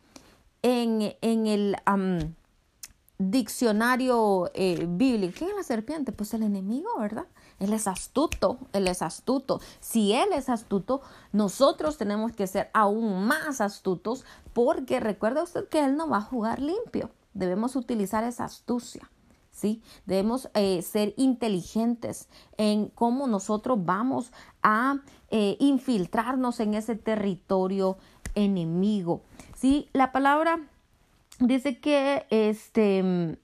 En, 0.63 1.15
en 1.21 1.47
el 1.47 1.77
diccionario 3.19 4.51
eh, 4.55 4.87
bíblico, 4.89 5.35
¿quién 5.39 5.51
es 5.51 5.57
la 5.57 5.63
serpiente? 5.63 6.13
Pues 6.13 6.35
el 6.35 6.43
enemigo, 6.43 6.89
¿verdad? 6.99 7.27
Él 7.59 7.73
es 7.73 7.89
astuto, 7.89 8.59
Él 8.73 8.87
es 8.89 9.03
astuto. 9.03 9.61
Si 9.81 10.13
Él 10.13 10.29
es 10.35 10.49
astuto, 10.49 11.01
nosotros 11.33 11.97
tenemos 11.97 12.33
que 12.33 12.47
ser 12.47 12.71
aún 12.75 13.27
más 13.27 13.61
astutos 13.61 14.25
porque 14.53 15.01
recuerda 15.01 15.43
usted 15.43 15.69
que 15.69 15.85
Él 15.85 15.97
no 15.97 16.09
va 16.09 16.19
a 16.19 16.23
jugar 16.23 16.61
limpio. 16.61 17.11
Debemos 17.35 17.77
utilizar 17.77 18.25
esa 18.25 18.45
astucia. 18.45 19.11
¿Sí? 19.51 19.83
Debemos 20.05 20.51
eh, 20.53 20.83
ser 20.83 21.15
inteligentes 21.17 22.29
en 22.59 22.89
cómo 22.89 23.27
nosotros 23.27 23.79
vamos 23.87 24.31
a 24.63 24.99
eh, 25.31 25.57
infiltrarnos 25.61 26.61
en 26.61 26.75
ese 26.75 26.95
territorio 26.95 27.97
enemigo. 28.35 29.23
¿Sí? 29.55 29.89
La 29.95 30.13
palabra 30.13 30.61
dice 31.41 31.81
que 31.81 32.27
este 32.29 33.39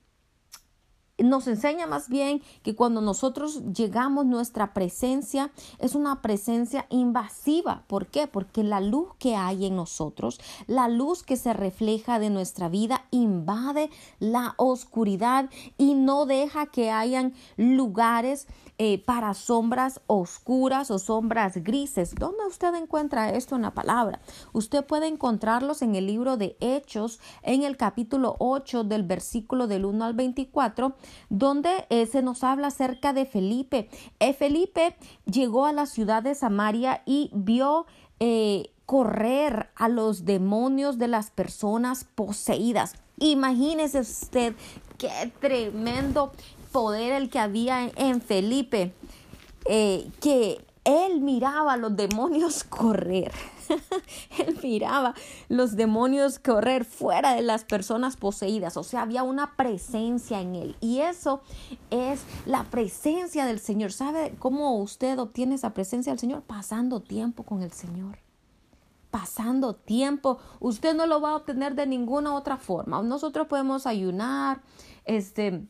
nos 1.22 1.46
enseña 1.46 1.86
más 1.86 2.08
bien 2.08 2.42
que 2.62 2.74
cuando 2.74 3.00
nosotros 3.00 3.62
llegamos 3.72 4.26
nuestra 4.26 4.72
presencia 4.74 5.50
es 5.78 5.94
una 5.94 6.22
presencia 6.22 6.86
invasiva. 6.90 7.84
¿Por 7.86 8.06
qué? 8.06 8.26
Porque 8.26 8.62
la 8.62 8.80
luz 8.80 9.08
que 9.18 9.36
hay 9.36 9.66
en 9.66 9.76
nosotros, 9.76 10.40
la 10.66 10.88
luz 10.88 11.22
que 11.22 11.36
se 11.36 11.52
refleja 11.52 12.18
de 12.18 12.30
nuestra 12.30 12.68
vida 12.68 13.06
invade 13.10 13.90
la 14.18 14.54
oscuridad 14.56 15.50
y 15.78 15.94
no 15.94 16.26
deja 16.26 16.66
que 16.66 16.90
hayan 16.90 17.34
lugares 17.56 18.46
eh, 18.84 18.98
para 18.98 19.32
sombras 19.32 20.00
oscuras 20.08 20.90
o 20.90 20.98
sombras 20.98 21.62
grises. 21.62 22.16
¿Dónde 22.16 22.44
usted 22.48 22.74
encuentra 22.74 23.30
esto 23.30 23.54
en 23.54 23.62
la 23.62 23.70
palabra? 23.70 24.18
Usted 24.52 24.84
puede 24.84 25.06
encontrarlos 25.06 25.82
en 25.82 25.94
el 25.94 26.08
libro 26.08 26.36
de 26.36 26.56
Hechos, 26.58 27.20
en 27.44 27.62
el 27.62 27.76
capítulo 27.76 28.34
8 28.40 28.82
del 28.82 29.04
versículo 29.04 29.68
del 29.68 29.84
1 29.84 30.04
al 30.04 30.14
24, 30.14 30.96
donde 31.28 31.86
eh, 31.90 32.06
se 32.06 32.22
nos 32.22 32.42
habla 32.42 32.66
acerca 32.66 33.12
de 33.12 33.24
Felipe. 33.24 33.88
Eh, 34.18 34.32
Felipe 34.32 34.96
llegó 35.26 35.66
a 35.66 35.72
la 35.72 35.86
ciudad 35.86 36.24
de 36.24 36.34
Samaria 36.34 37.02
y 37.06 37.30
vio 37.32 37.86
correr 38.84 39.70
a 39.76 39.88
los 39.88 40.24
demonios 40.24 40.98
de 40.98 41.06
las 41.06 41.30
personas 41.30 42.02
poseídas. 42.02 42.94
Imagínese 43.18 44.00
usted 44.00 44.54
qué 44.98 45.32
tremendo 45.40 46.32
poder 46.72 47.12
el 47.12 47.30
que 47.30 47.38
había 47.38 47.90
en 47.96 48.20
Felipe, 48.20 48.92
eh, 49.66 50.08
que 50.20 50.64
él 50.84 51.20
miraba 51.20 51.74
a 51.74 51.76
los 51.76 51.96
demonios 51.96 52.64
correr. 52.68 53.32
él 54.38 54.58
miraba 54.62 55.14
los 55.48 55.76
demonios 55.76 56.38
correr 56.38 56.84
fuera 56.84 57.34
de 57.34 57.42
las 57.42 57.64
personas 57.64 58.16
poseídas. 58.16 58.76
O 58.76 58.82
sea, 58.82 59.02
había 59.02 59.22
una 59.22 59.56
presencia 59.56 60.40
en 60.40 60.54
él. 60.54 60.76
Y 60.80 61.00
eso 61.00 61.42
es 61.90 62.22
la 62.46 62.64
presencia 62.64 63.46
del 63.46 63.60
Señor. 63.60 63.92
¿Sabe 63.92 64.34
cómo 64.38 64.76
usted 64.78 65.18
obtiene 65.18 65.54
esa 65.54 65.74
presencia 65.74 66.12
del 66.12 66.18
Señor? 66.18 66.42
Pasando 66.42 67.00
tiempo 67.00 67.44
con 67.44 67.62
el 67.62 67.72
Señor. 67.72 68.18
Pasando 69.10 69.74
tiempo. 69.74 70.38
Usted 70.58 70.94
no 70.94 71.06
lo 71.06 71.20
va 71.20 71.30
a 71.30 71.36
obtener 71.36 71.74
de 71.74 71.86
ninguna 71.86 72.34
otra 72.34 72.56
forma. 72.56 73.02
Nosotros 73.02 73.46
podemos 73.46 73.86
ayunar, 73.86 74.62
este 75.04 75.66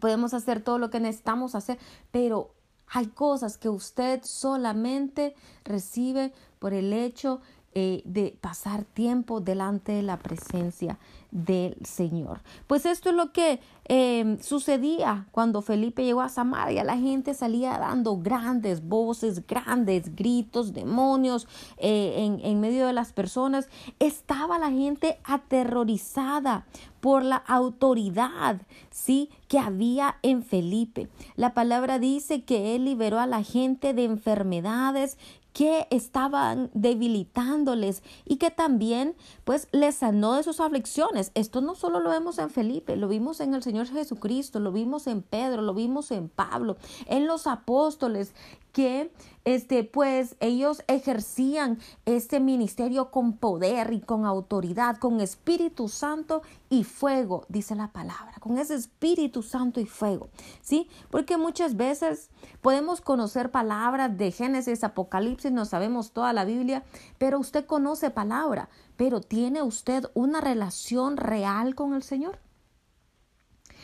podemos 0.00 0.34
hacer 0.34 0.62
todo 0.62 0.78
lo 0.78 0.90
que 0.90 1.00
necesitamos 1.00 1.54
hacer, 1.54 1.78
pero 2.10 2.54
hay 2.86 3.06
cosas 3.06 3.56
que 3.56 3.68
usted 3.68 4.20
solamente 4.22 5.34
recibe 5.64 6.32
por 6.58 6.74
el 6.74 6.92
hecho 6.92 7.40
eh, 7.74 8.02
de 8.04 8.36
pasar 8.40 8.84
tiempo 8.84 9.40
delante 9.40 9.92
de 9.92 10.02
la 10.02 10.18
presencia 10.18 10.98
del 11.32 11.76
Señor. 11.84 12.40
Pues 12.68 12.86
esto 12.86 13.10
es 13.10 13.16
lo 13.16 13.32
que 13.32 13.58
em, 13.86 14.38
sucedía 14.40 15.26
cuando 15.32 15.60
Felipe 15.60 16.04
llegó 16.04 16.20
a 16.20 16.28
Samaria. 16.28 16.84
La 16.84 16.96
gente 16.96 17.34
salía 17.34 17.76
dando 17.78 18.16
grandes 18.18 18.86
voces, 18.86 19.44
grandes 19.46 20.14
gritos, 20.14 20.72
demonios 20.72 21.48
eh, 21.76 22.14
en, 22.18 22.38
en 22.44 22.60
medio 22.60 22.86
de 22.86 22.92
las 22.92 23.12
personas. 23.12 23.68
Estaba 23.98 24.58
la 24.60 24.70
gente 24.70 25.18
aterrorizada 25.24 26.66
por 27.00 27.22
la 27.22 27.36
autoridad, 27.36 28.62
sí, 28.90 29.28
que 29.48 29.58
había 29.58 30.16
en 30.22 30.42
Felipe. 30.42 31.08
La 31.36 31.52
palabra 31.52 31.98
dice 31.98 32.44
que 32.44 32.76
él 32.76 32.86
liberó 32.86 33.18
a 33.18 33.26
la 33.26 33.42
gente 33.42 33.92
de 33.92 34.04
enfermedades, 34.04 35.18
que 35.54 35.86
estaban 35.90 36.68
debilitándoles 36.74 38.02
y 38.26 38.36
que 38.36 38.50
también 38.50 39.14
pues 39.44 39.68
les 39.70 39.94
sanó 39.94 40.34
de 40.34 40.42
sus 40.42 40.60
aflicciones. 40.60 41.30
Esto 41.34 41.60
no 41.60 41.76
solo 41.76 42.00
lo 42.00 42.10
vemos 42.10 42.38
en 42.38 42.50
Felipe, 42.50 42.96
lo 42.96 43.06
vimos 43.06 43.38
en 43.38 43.54
el 43.54 43.62
Señor 43.62 43.86
Jesucristo, 43.86 44.58
lo 44.58 44.72
vimos 44.72 45.06
en 45.06 45.22
Pedro, 45.22 45.62
lo 45.62 45.72
vimos 45.72 46.10
en 46.10 46.28
Pablo, 46.28 46.76
en 47.06 47.28
los 47.28 47.46
apóstoles 47.46 48.34
que 48.74 49.12
este 49.44 49.84
pues 49.84 50.34
ellos 50.40 50.82
ejercían 50.88 51.78
este 52.06 52.40
ministerio 52.40 53.12
con 53.12 53.34
poder 53.34 53.92
y 53.92 54.00
con 54.00 54.26
autoridad, 54.26 54.96
con 54.96 55.20
Espíritu 55.20 55.88
Santo 55.88 56.42
y 56.68 56.82
fuego, 56.82 57.46
dice 57.48 57.76
la 57.76 57.92
palabra, 57.92 58.34
con 58.40 58.58
ese 58.58 58.74
Espíritu 58.74 59.42
Santo 59.42 59.78
y 59.78 59.86
fuego, 59.86 60.28
¿sí? 60.60 60.88
Porque 61.08 61.36
muchas 61.36 61.76
veces 61.76 62.30
podemos 62.62 63.00
conocer 63.00 63.52
palabras 63.52 64.18
de 64.18 64.32
Génesis, 64.32 64.82
Apocalipsis, 64.82 65.52
no 65.52 65.66
sabemos 65.66 66.10
toda 66.10 66.32
la 66.32 66.44
Biblia, 66.44 66.82
pero 67.16 67.38
usted 67.38 67.66
conoce 67.66 68.10
palabra, 68.10 68.68
pero 68.96 69.20
¿tiene 69.20 69.62
usted 69.62 70.04
una 70.14 70.40
relación 70.40 71.16
real 71.16 71.76
con 71.76 71.94
el 71.94 72.02
Señor? 72.02 72.40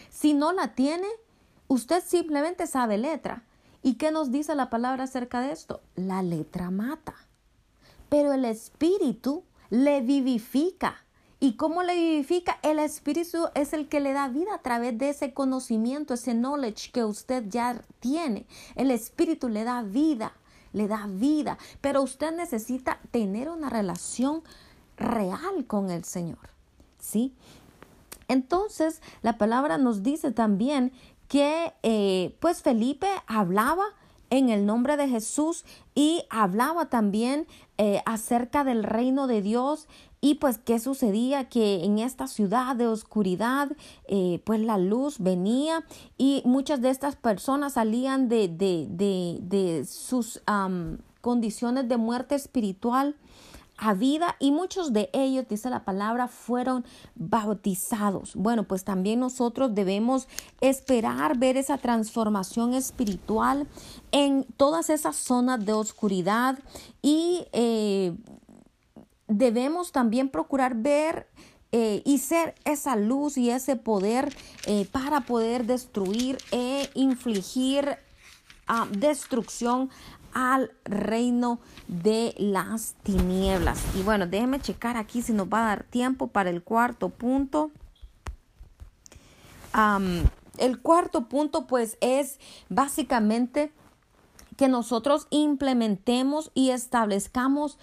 Si 0.09 0.35
no 0.35 0.53
la 0.53 0.75
tiene, 0.75 1.07
usted 1.69 2.03
simplemente 2.05 2.67
sabe 2.67 2.99
letra 2.99 3.45
¿Y 3.83 3.95
qué 3.95 4.11
nos 4.11 4.31
dice 4.31 4.55
la 4.55 4.71
palabra 4.71 5.05
acerca 5.05 5.41
de 5.41 5.53
esto? 5.53 5.81
La 5.97 6.23
letra 6.23 6.71
mata, 6.71 7.15
pero 8.09 8.33
el 8.33 8.45
espíritu 8.45 9.45
le 9.71 10.03
vivifica. 10.03 11.05
¿Y 11.43 11.55
cómo 11.55 11.83
le 11.83 11.95
vivifica? 11.95 12.59
El 12.63 12.79
espíritu 12.79 13.49
es 13.55 13.73
el 13.73 13.89
que 13.89 14.01
le 14.01 14.13
da 14.13 14.29
vida 14.29 14.55
a 14.55 14.63
través 14.63 14.99
de 14.99 15.09
ese 15.09 15.33
conocimiento, 15.33 16.13
ese 16.13 16.35
knowledge 16.35 16.91
que 16.93 17.05
usted 17.05 17.45
ya 17.49 17.81
tiene. 18.01 18.47
El 18.75 18.91
espíritu 18.91 19.49
le 19.49 19.65
da 19.65 19.83
vida, 19.83 20.35
le 20.75 20.87
da 20.87 21.07
vida, 21.09 21.57
pero 21.81 22.03
usted 22.03 22.37
necesita 22.37 23.01
tener 23.11 23.49
una 23.49 23.71
relación 23.71 24.43
real 24.99 25.65
con 25.67 25.91
el 25.91 26.05
Señor. 26.05 26.51
¿Sí? 26.99 27.35
Entonces, 28.29 29.03
la 29.23 29.39
palabra 29.39 29.77
nos 29.77 30.05
dice 30.05 30.31
también 30.31 30.93
que 31.31 31.73
eh, 31.85 32.35
pues 32.41 32.61
Felipe 32.61 33.07
hablaba 33.29 33.85
en 34.31 34.49
el 34.51 34.67
nombre 34.67 34.97
de 34.97 35.09
Jesús 35.09 35.65
y 35.95 36.25
hablaba 36.29 36.87
también 36.87 37.47
eh, 37.79 38.03
acerca 38.05 38.65
del 38.65 38.83
reino 38.83 39.29
de 39.29 39.41
Dios 39.41 39.87
y 40.21 40.35
pues 40.35 40.59
qué 40.59 40.81
sucedía 40.81 41.49
que 41.49 41.85
en 41.85 42.01
esta 42.01 42.27
ciudad 42.27 42.75
de 42.75 42.89
oscuridad 42.89 43.71
eh, 44.09 44.43
pues 44.43 44.61
la 44.61 44.77
luz 44.77 45.21
venía 45.21 45.85
y 46.19 46.43
muchas 46.45 46.81
de 46.81 46.91
estas 46.91 47.15
personas 47.15 47.75
salían 47.75 48.29
de, 48.29 48.49
de, 48.49 48.89
de, 48.91 49.39
de 49.41 49.85
sus 49.85 50.43
condiciones 51.21 51.89
de 51.89 51.97
muerte 51.97 52.35
espiritual 52.35 53.15
a 53.81 53.95
vida 53.95 54.37
y 54.39 54.53
muchos 54.53 54.93
de 54.93 55.09
ellos, 55.15 55.47
dice 55.49 55.71
la 55.71 55.85
palabra, 55.85 56.29
fueron 56.29 56.85
bautizados. 57.15 58.37
Bueno, 58.37 58.65
pues 58.65 58.85
también 58.85 59.21
nosotros 59.21 59.75
debemos 59.75 60.29
esperar 60.61 61.39
ver 61.39 61.57
esa 61.57 61.79
transformación 61.79 62.75
espiritual 62.75 63.67
en 64.13 64.45
todas 64.59 64.91
esas 64.91 65.17
zonas 65.17 65.65
de 65.65 65.73
oscuridad 65.73 66.59
y 67.01 67.47
eh, 67.53 68.15
debemos 69.27 69.93
también 69.93 70.29
procurar 70.29 70.75
ver 70.75 71.27
eh, 71.73 72.03
y 72.05 72.19
ser 72.19 72.57
esa 72.65 72.97
luz 72.97 73.39
y 73.39 73.49
ese 73.49 73.77
poder 73.77 74.35
eh, 74.67 74.87
para 74.93 75.23
poder 75.23 75.65
destruir 75.65 76.37
e 76.51 76.91
infligir 76.95 77.97
ah, 78.67 78.87
destrucción 78.91 79.89
al 80.33 80.73
reino 80.85 81.61
de 81.89 82.35
las 82.39 82.95
tinieblas. 83.03 83.81
Y 83.97 84.03
bueno, 84.03 84.27
déjenme 84.27 84.61
checar 84.61 84.97
aquí 84.97 85.23
si 85.23 85.33
nos 85.33 85.49
va 85.49 85.63
a 85.63 85.69
dar 85.69 85.85
tiempo 85.85 86.29
para 86.29 86.51
el 86.51 86.63
cuarto 86.63 87.09
punto. 87.09 87.71
el 90.59 90.81
cuarto 90.81 91.29
punto 91.29 91.67
pues 91.67 91.97
es 92.01 92.39
básicamente 92.69 93.73
que 94.57 94.69
nosotros 94.69 95.27
implementemos 95.31 96.51
y 96.55 96.71
establezcamos 96.71 97.79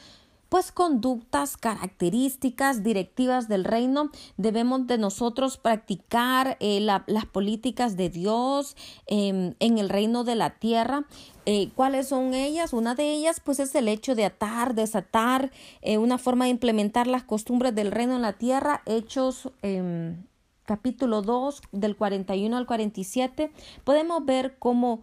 pues 0.50 0.72
conductas, 0.72 1.58
características, 1.58 2.84
directivas 2.84 3.48
del 3.48 3.64
reino. 3.64 4.12
Debemos 4.38 4.88
de 4.88 4.98
nosotros 4.98 5.58
practicar 5.58 6.58
eh, 6.60 6.80
las 6.80 7.26
políticas 7.26 7.98
de 7.98 8.10
Dios 8.10 8.76
em, 9.08 9.56
en 9.60 9.78
el 9.78 9.90
reino 9.90 10.24
de 10.24 10.36
la 10.36 10.52
tierra. 10.52 11.06
Eh, 11.46 11.70
¿Cuáles 11.76 12.10
son 12.10 12.34
ellas? 12.34 12.74
Una 12.74 12.96
de 12.96 13.12
ellas 13.12 13.42
pues 13.44 13.60
es 13.60 13.74
el 13.76 13.88
hecho 13.88 14.16
de 14.16 14.26
atar, 14.26 14.76
desatar, 14.76 15.52
eh, 15.82 15.98
una 15.98 16.18
forma 16.18 16.46
de 16.46 16.52
implementar 16.52 17.08
las 17.08 17.24
costumbres 17.24 17.76
del 17.76 17.92
reino 17.92 18.16
en 18.16 18.22
la 18.22 18.34
tierra. 18.34 18.82
Hechos 18.86 19.50
em, 19.62 20.24
capítulo 20.66 21.22
2 21.22 21.62
del 21.72 21.96
41 21.96 22.56
al 22.58 22.66
47. 22.66 23.52
Podemos 23.84 24.26
ver 24.26 24.58
cómo 24.60 25.02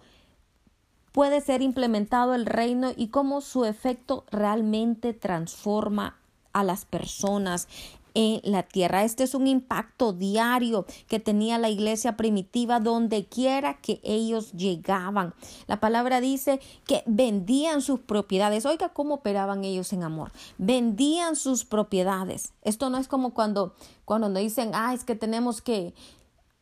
puede 1.15 1.41
ser 1.41 1.63
implementado 1.63 2.35
el 2.35 2.45
reino 2.45 2.91
y 2.97 3.07
cómo 3.07 3.41
su 3.41 3.65
efecto 3.65 4.25
realmente 4.33 5.15
transforma 5.15 6.17
a 6.53 6.65
las 6.65 6.85
personas 6.87 7.69
en 8.15 8.41
la 8.43 8.65
tierra. 8.65 9.05
Este 9.05 9.23
es 9.23 9.33
un 9.35 9.47
impacto 9.47 10.13
diario 10.13 10.87
que 11.07 11.21
tenía 11.21 11.57
la 11.59 11.69
iglesia 11.69 12.17
primitiva 12.17 12.81
donde 12.81 13.27
quiera 13.27 13.79
que 13.81 14.01
ellos 14.03 14.53
llegaban. 14.55 15.35
La 15.69 15.79
palabra 15.79 16.21
dice 16.21 16.61
que 16.85 17.05
vendían 17.07 17.81
sus 17.81 18.01
propiedades. 18.01 18.67
Oiga 18.67 18.89
cómo 18.89 19.15
operaban 19.15 19.65
ellos 19.65 19.93
en 19.93 20.03
amor. 20.03 20.33
Vendían 20.59 21.37
sus 21.37 21.65
propiedades. 21.65 22.53
Esto 22.63 22.91
no 22.91 22.99
es 22.99 23.07
como 23.07 23.35
cuando 23.35 23.77
cuando 24.05 24.29
dicen, 24.35 24.73
ah, 24.75 24.93
es 24.93 25.05
que 25.05 25.15
tenemos 25.15 25.63
que 25.63 25.95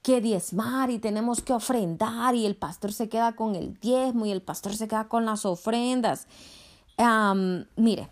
que 0.03 0.21
diezmar 0.21 0.91
y 0.91 0.99
tenemos 0.99 1.41
que 1.43 1.53
ofrendar 1.53 2.35
y 2.35 2.45
el 2.45 2.57
pastor 2.57 2.93
se 2.93 3.09
queda 3.09 3.37
con 3.37 3.55
el 3.55 3.79
diezmo 3.81 4.27
y 4.27 4.33
el 4.33 4.43
pastor 4.43 4.75
se 4.75 4.89
queda 4.89 5.09
con 5.09 5.25
las 5.25 5.47
ofrendas. 5.47 6.27
mire, 7.77 8.09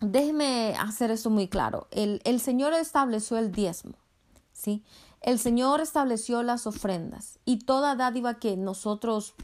déjeme 0.00 0.74
hacer 0.78 1.10
esto 1.10 1.30
muy 1.30 1.48
claro. 1.48 1.88
El, 1.90 2.20
el, 2.24 2.38
Señor 2.40 2.74
estableció 2.74 3.38
el 3.38 3.50
diezmo, 3.50 3.94
¿sí? 4.52 4.82
El 5.22 5.38
Señor 5.38 5.80
estableció 5.80 6.42
las 6.42 6.66
ofrendas 6.66 7.38
y 7.44 7.60
toda 7.60 7.96
dádiva 7.96 8.34
que 8.34 8.56
nosotros 8.56 9.34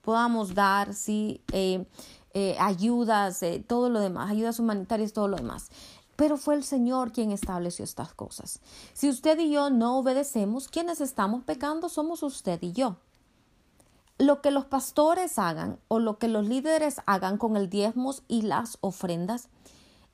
podamos 0.00 0.54
dar, 0.54 0.94
¿sí? 0.94 1.42
Eh, 1.52 1.84
eh, 2.32 2.56
ayudas, 2.58 3.42
eh, 3.42 3.62
todo 3.66 3.90
lo 3.90 4.00
demás, 4.00 4.30
ayudas 4.30 4.58
humanitarias, 4.58 5.12
todo 5.12 5.28
lo 5.28 5.36
demás 5.36 5.70
pero 6.18 6.36
fue 6.36 6.56
el 6.56 6.64
Señor 6.64 7.12
quien 7.12 7.30
estableció 7.30 7.84
estas 7.84 8.12
cosas. 8.12 8.58
Si 8.92 9.08
usted 9.08 9.38
y 9.38 9.52
yo 9.52 9.70
no 9.70 9.98
obedecemos, 9.98 10.66
quienes 10.66 11.00
estamos 11.00 11.44
pecando 11.44 11.88
somos 11.88 12.24
usted 12.24 12.60
y 12.60 12.72
yo. 12.72 12.96
Lo 14.18 14.42
que 14.42 14.50
los 14.50 14.64
pastores 14.64 15.38
hagan 15.38 15.78
o 15.86 16.00
lo 16.00 16.18
que 16.18 16.26
los 16.26 16.44
líderes 16.44 16.96
hagan 17.06 17.38
con 17.38 17.56
el 17.56 17.70
diezmos 17.70 18.24
y 18.26 18.42
las 18.42 18.78
ofrendas 18.80 19.48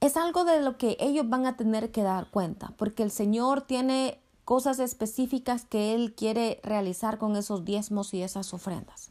es 0.01 0.19
algo 0.19 0.45
de 0.45 0.61
lo 0.61 0.77
que 0.77 0.99
ellos 1.01 1.27
van 1.27 1.47
a 1.47 1.57
tener 1.57 1.91
que 1.91 2.03
dar 2.03 2.31
cuenta, 2.31 2.75
porque 2.77 3.03
el 3.03 3.11
Señor 3.11 3.63
tiene 3.63 4.21
cosas 4.45 4.81
específicas 4.81 5.65
que 5.65 5.95
Él 5.95 6.15
quiere 6.15 6.61
realizar 6.63 7.17
con 7.17 7.35
esos 7.35 7.65
diezmos 7.65 8.13
y 8.13 8.21
esas 8.21 8.53
ofrendas. 8.53 9.11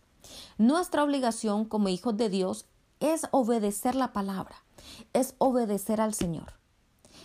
Nuestra 0.60 1.04
obligación 1.04 1.66
como 1.66 1.90
hijos 1.90 2.16
de 2.18 2.30
Dios 2.30 2.68
es 3.00 3.24
obedecer 3.32 3.96
la 3.96 4.14
palabra, 4.14 4.58
es 5.14 5.34
obedecer 5.40 6.00
al 6.00 6.14
Señor. 6.14 6.63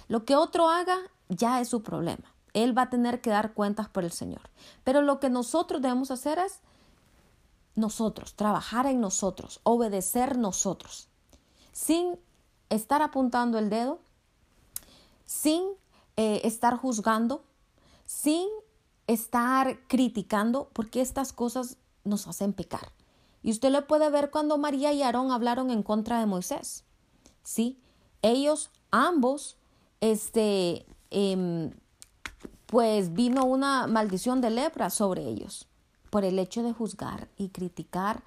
Lo 0.09 0.25
que 0.25 0.37
otro 0.37 0.69
haga 0.69 0.99
ya 1.29 1.61
es 1.61 1.69
su 1.69 1.83
problema. 1.83 2.35
Él 2.55 2.77
va 2.77 2.83
a 2.83 2.91
tener 2.91 3.21
que 3.21 3.31
dar 3.31 3.53
cuentas 3.55 3.89
por 3.89 4.05
el 4.05 4.13
Señor. 4.13 4.51
Pero 4.85 5.03
lo 5.03 5.21
que 5.21 5.31
nosotros 5.31 5.81
debemos 5.83 6.11
hacer 6.11 6.39
es 6.39 6.61
nosotros, 7.75 8.35
trabajar 8.35 8.87
en 8.87 9.01
nosotros, 9.01 9.61
obedecer 9.63 10.37
nosotros, 10.37 11.09
sin 11.73 12.19
estar 12.71 13.03
apuntando 13.03 13.59
el 13.59 13.71
dedo, 13.71 14.01
sin 15.25 15.63
eh, 16.17 16.41
estar 16.45 16.77
juzgando, 16.77 17.45
sin 18.05 18.49
estar 19.07 19.79
criticando, 19.87 20.71
porque 20.73 21.01
estas 21.01 21.33
cosas 21.33 21.77
nos 22.05 22.27
hacen 22.27 22.53
pecar. 22.53 22.93
Y 23.43 23.53
usted 23.53 23.71
lo 23.71 23.87
puede 23.87 24.11
ver 24.11 24.31
cuando 24.31 24.59
María 24.59 24.93
y 24.93 25.03
Aarón 25.03 25.31
hablaron 25.31 25.71
en 25.71 25.83
contra 25.83 26.19
de 26.19 26.27
Moisés. 26.27 26.85
Sí, 27.45 27.81
ellos 28.23 28.71
ambos 28.91 29.57
este, 30.01 30.87
em, 31.11 31.71
pues 32.67 33.13
vino 33.15 33.45
una 33.45 33.87
maldición 33.87 34.41
de 34.41 34.51
lepra 34.51 34.91
sobre 34.91 35.27
ellos 35.27 35.69
por 36.11 36.25
el 36.25 36.39
hecho 36.39 36.63
de 36.63 36.73
juzgar 36.73 37.29
y 37.37 37.49
criticar 37.51 38.23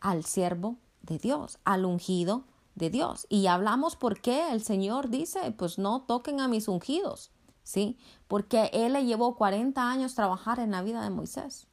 al 0.00 0.24
siervo 0.24 0.76
de 1.02 1.18
Dios, 1.18 1.58
al 1.64 1.84
ungido 1.84 2.44
de 2.74 2.90
Dios. 2.90 3.26
Y 3.28 3.46
hablamos 3.46 3.96
por 3.96 4.20
qué 4.20 4.52
el 4.52 4.62
Señor 4.62 5.10
dice, 5.10 5.52
pues 5.52 5.78
no 5.78 6.02
toquen 6.02 6.40
a 6.40 6.48
mis 6.48 6.68
ungidos, 6.68 7.30
¿sí? 7.62 7.98
Porque 8.28 8.70
Él 8.72 8.94
le 8.94 9.04
llevó 9.04 9.36
40 9.36 9.88
años 9.90 10.14
trabajar 10.14 10.58
en 10.58 10.70
la 10.72 10.82
vida 10.82 11.02
de 11.02 11.10
Moisés. 11.10 11.66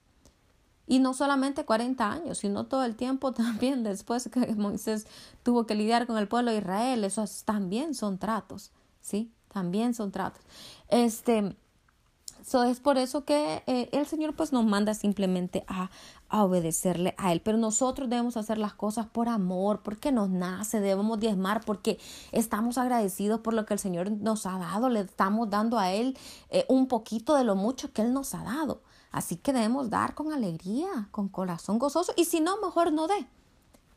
Y 0.90 1.00
no 1.00 1.14
solamente 1.14 1.66
40 1.66 2.10
años, 2.10 2.38
sino 2.38 2.66
todo 2.66 2.86
el 2.86 2.96
tiempo 2.96 3.32
también 3.34 3.84
después 3.84 4.30
que 4.30 4.56
Moisés 4.56 5.08
tuvo 5.44 5.66
que 5.66 5.76
lidiar 5.76 6.08
con 6.08 6.18
el 6.18 6.28
pueblo 6.28 6.52
de 6.52 6.58
Israel. 6.58 7.04
Esos 7.04 7.44
también 7.44 7.94
son 7.94 8.18
tratos, 8.18 8.72
¿sí? 9.02 9.32
También 9.58 9.96
son 9.96 10.12
tratos. 10.12 10.44
Este, 10.88 11.56
so 12.46 12.64
es 12.64 12.80
por 12.80 13.00
eso 13.00 13.26
que 13.26 13.64
eh, 13.66 13.90
el 13.92 14.06
Señor 14.06 14.36
pues 14.36 14.54
nos 14.54 14.66
manda 14.66 14.94
simplemente 14.94 15.66
a, 15.68 15.90
a, 16.30 16.44
obedecerle 16.44 17.16
a 17.18 17.32
Él. 17.32 17.42
Pero 17.42 17.58
nosotros 17.58 18.08
debemos 18.08 18.38
hacer 18.38 18.60
las 18.60 18.76
cosas 18.76 19.08
por 19.08 19.30
amor, 19.30 19.82
porque 19.82 20.12
nos 20.12 20.30
nace, 20.30 20.80
debemos 20.80 21.20
diezmar, 21.20 21.66
porque 21.66 21.98
estamos 22.32 22.78
agradecidos 22.78 23.40
por 23.40 23.56
lo 23.56 23.66
que 23.66 23.74
el 23.74 23.80
Señor 23.80 24.12
nos 24.12 24.46
ha 24.46 24.60
dado, 24.60 24.90
le 24.90 25.00
estamos 25.00 25.50
dando 25.50 25.80
a 25.80 25.92
Él 25.92 26.16
eh, 26.52 26.64
un 26.70 26.88
poquito 26.88 27.34
de 27.34 27.44
lo 27.44 27.56
mucho 27.56 27.92
que 27.92 28.04
Él 28.04 28.14
nos 28.14 28.36
ha 28.36 28.44
dado. 28.44 28.84
Así 29.12 29.38
que 29.38 29.54
debemos 29.54 29.90
dar 29.90 30.14
con 30.14 30.32
alegría, 30.32 31.08
con 31.10 31.30
corazón 31.30 31.80
gozoso, 31.80 32.14
y 32.16 32.26
si 32.26 32.42
no, 32.42 32.58
mejor 32.62 32.94
no 32.94 33.08
dé. 33.08 33.26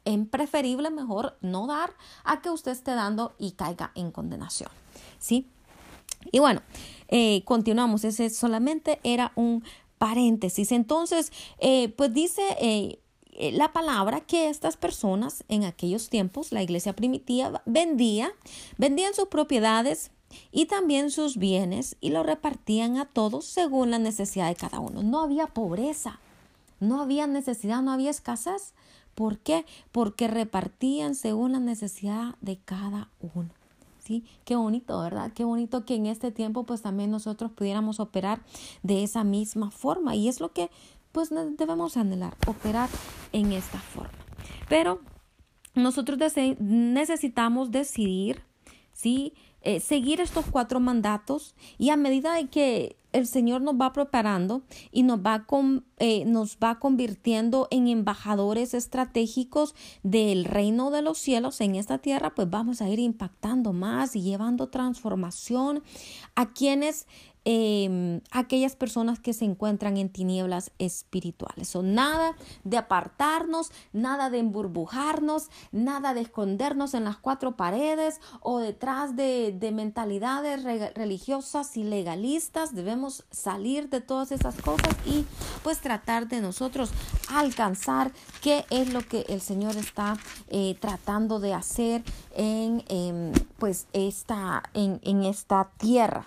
Es 0.06 0.18
preferible 0.28 0.88
mejor 0.88 1.36
no 1.42 1.66
dar 1.66 1.92
a 2.24 2.40
que 2.40 2.48
usted 2.48 2.72
esté 2.72 2.94
dando 2.94 3.34
y 3.38 3.52
caiga 3.52 3.92
en 3.94 4.10
condenación. 4.10 4.70
¿Sí? 5.20 5.46
Y 6.32 6.40
bueno, 6.40 6.62
eh, 7.08 7.42
continuamos, 7.44 8.04
ese 8.04 8.30
solamente 8.30 9.00
era 9.04 9.32
un 9.36 9.62
paréntesis. 9.98 10.72
Entonces, 10.72 11.32
eh, 11.58 11.90
pues 11.90 12.12
dice 12.12 12.42
eh, 12.60 12.98
la 13.52 13.72
palabra 13.72 14.20
que 14.20 14.48
estas 14.48 14.76
personas 14.76 15.44
en 15.48 15.64
aquellos 15.64 16.08
tiempos, 16.08 16.52
la 16.52 16.62
iglesia 16.62 16.94
primitiva, 16.94 17.62
vendía, 17.66 18.32
vendían 18.78 19.14
sus 19.14 19.28
propiedades 19.28 20.10
y 20.52 20.66
también 20.66 21.10
sus 21.10 21.36
bienes 21.36 21.96
y 22.00 22.10
lo 22.10 22.22
repartían 22.22 22.96
a 22.96 23.06
todos 23.06 23.44
según 23.44 23.90
la 23.90 23.98
necesidad 23.98 24.48
de 24.48 24.54
cada 24.54 24.80
uno. 24.80 25.02
No 25.02 25.20
había 25.20 25.46
pobreza, 25.46 26.20
no 26.80 27.00
había 27.00 27.26
necesidad, 27.26 27.82
no 27.82 27.92
había 27.92 28.10
escasez. 28.10 28.74
¿Por 29.14 29.38
qué? 29.38 29.66
Porque 29.92 30.28
repartían 30.28 31.14
según 31.14 31.52
la 31.52 31.60
necesidad 31.60 32.36
de 32.40 32.58
cada 32.58 33.10
uno. 33.34 33.59
¿Sí? 34.00 34.24
Qué 34.44 34.56
bonito, 34.56 35.00
¿verdad? 35.00 35.32
Qué 35.32 35.44
bonito 35.44 35.84
que 35.84 35.94
en 35.94 36.06
este 36.06 36.32
tiempo 36.32 36.64
pues 36.64 36.82
también 36.82 37.10
nosotros 37.10 37.52
pudiéramos 37.52 38.00
operar 38.00 38.42
de 38.82 39.02
esa 39.02 39.24
misma 39.24 39.70
forma 39.70 40.16
y 40.16 40.28
es 40.28 40.40
lo 40.40 40.52
que 40.52 40.70
pues 41.12 41.30
debemos 41.56 41.96
anhelar, 41.96 42.36
operar 42.46 42.88
en 43.32 43.52
esta 43.52 43.78
forma. 43.78 44.10
Pero 44.68 45.00
nosotros 45.74 46.18
necesitamos 46.58 47.70
decidir, 47.70 48.42
¿sí? 48.92 49.34
Eh, 49.62 49.80
seguir 49.80 50.20
estos 50.20 50.46
cuatro 50.46 50.80
mandatos 50.80 51.54
y 51.76 51.90
a 51.90 51.96
medida 51.96 52.34
de 52.34 52.48
que 52.48 52.96
el 53.12 53.26
Señor 53.26 53.62
nos 53.62 53.74
va 53.74 53.92
preparando 53.92 54.62
y 54.92 55.02
nos 55.02 55.20
va, 55.20 55.44
con, 55.44 55.84
eh, 55.98 56.24
nos 56.24 56.58
va 56.58 56.78
convirtiendo 56.78 57.68
en 57.70 57.88
embajadores 57.88 58.74
estratégicos 58.74 59.74
del 60.02 60.44
reino 60.44 60.90
de 60.90 61.02
los 61.02 61.18
cielos 61.18 61.60
en 61.60 61.74
esta 61.74 61.98
tierra, 61.98 62.34
pues 62.34 62.48
vamos 62.48 62.80
a 62.82 62.88
ir 62.88 62.98
impactando 62.98 63.72
más 63.72 64.16
y 64.16 64.22
llevando 64.22 64.68
transformación 64.68 65.82
a 66.34 66.52
quienes 66.52 67.06
eh, 67.44 68.20
aquellas 68.30 68.76
personas 68.76 69.18
que 69.18 69.32
se 69.32 69.44
encuentran 69.44 69.96
en 69.96 70.10
tinieblas 70.10 70.72
espirituales. 70.78 71.68
Son 71.68 71.94
nada 71.94 72.36
de 72.64 72.76
apartarnos, 72.76 73.72
nada 73.92 74.30
de 74.30 74.38
emburbujarnos, 74.38 75.48
nada 75.72 76.14
de 76.14 76.20
escondernos 76.20 76.94
en 76.94 77.04
las 77.04 77.16
cuatro 77.16 77.56
paredes 77.56 78.20
o 78.40 78.58
detrás 78.58 79.16
de, 79.16 79.52
de 79.58 79.72
mentalidades 79.72 80.64
religiosas 80.94 81.76
y 81.76 81.84
legalistas. 81.84 82.74
Debemos 82.74 83.24
salir 83.30 83.88
de 83.88 84.00
todas 84.00 84.32
esas 84.32 84.56
cosas 84.60 84.94
y 85.06 85.24
pues 85.62 85.80
tratar 85.80 86.28
de 86.28 86.40
nosotros 86.40 86.90
alcanzar 87.34 88.12
qué 88.42 88.64
es 88.70 88.92
lo 88.92 89.00
que 89.00 89.24
el 89.28 89.40
Señor 89.40 89.76
está 89.76 90.16
eh, 90.48 90.76
tratando 90.80 91.40
de 91.40 91.54
hacer 91.54 92.02
en 92.34 92.82
pues 93.58 93.86
esta, 93.92 94.62
en, 94.74 95.00
en 95.02 95.22
esta 95.24 95.70
tierra. 95.78 96.26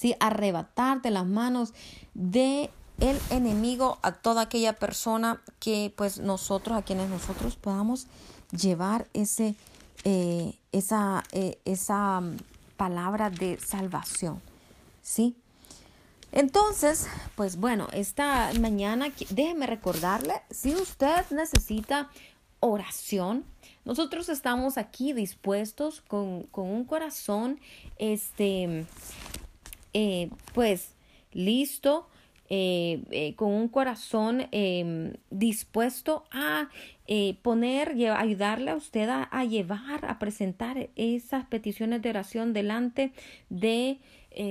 ¿Sí? 0.00 0.16
arrebatar 0.18 1.02
de 1.02 1.10
las 1.10 1.26
manos 1.26 1.74
de 2.14 2.70
el 3.00 3.18
enemigo 3.28 3.98
a 4.00 4.12
toda 4.12 4.42
aquella 4.42 4.72
persona 4.72 5.42
que 5.58 5.92
pues 5.94 6.20
nosotros, 6.20 6.78
a 6.78 6.82
quienes 6.82 7.10
nosotros 7.10 7.56
podamos 7.56 8.06
llevar 8.50 9.08
ese, 9.12 9.56
eh, 10.04 10.54
esa, 10.72 11.22
eh, 11.32 11.58
esa 11.66 12.22
mm, 12.22 12.38
palabra 12.78 13.28
de 13.28 13.58
salvación, 13.60 14.40
¿sí? 15.02 15.36
Entonces, 16.32 17.06
pues 17.34 17.56
bueno, 17.56 17.88
esta 17.92 18.52
mañana 18.58 19.08
déjeme 19.28 19.66
recordarle, 19.66 20.40
si 20.50 20.74
usted 20.74 21.26
necesita 21.30 22.08
oración, 22.60 23.44
nosotros 23.84 24.30
estamos 24.30 24.78
aquí 24.78 25.12
dispuestos 25.12 26.00
con, 26.00 26.44
con 26.44 26.68
un 26.68 26.84
corazón, 26.84 27.60
este, 27.98 28.86
eh, 29.92 30.30
pues 30.54 30.94
listo, 31.32 32.08
eh, 32.48 33.02
eh, 33.10 33.34
con 33.36 33.52
un 33.52 33.68
corazón 33.68 34.48
em, 34.50 35.14
dispuesto 35.30 36.24
a 36.32 36.68
poner, 37.42 37.96
ayudarle 38.16 38.70
a 38.70 38.76
usted 38.76 39.08
a, 39.08 39.44
llevar, 39.44 40.04
a 40.04 40.20
presentar 40.20 40.90
esas 40.94 41.44
peticiones 41.46 42.02
de 42.02 42.10
oración 42.10 42.52
delante 42.52 43.12
de 43.48 43.98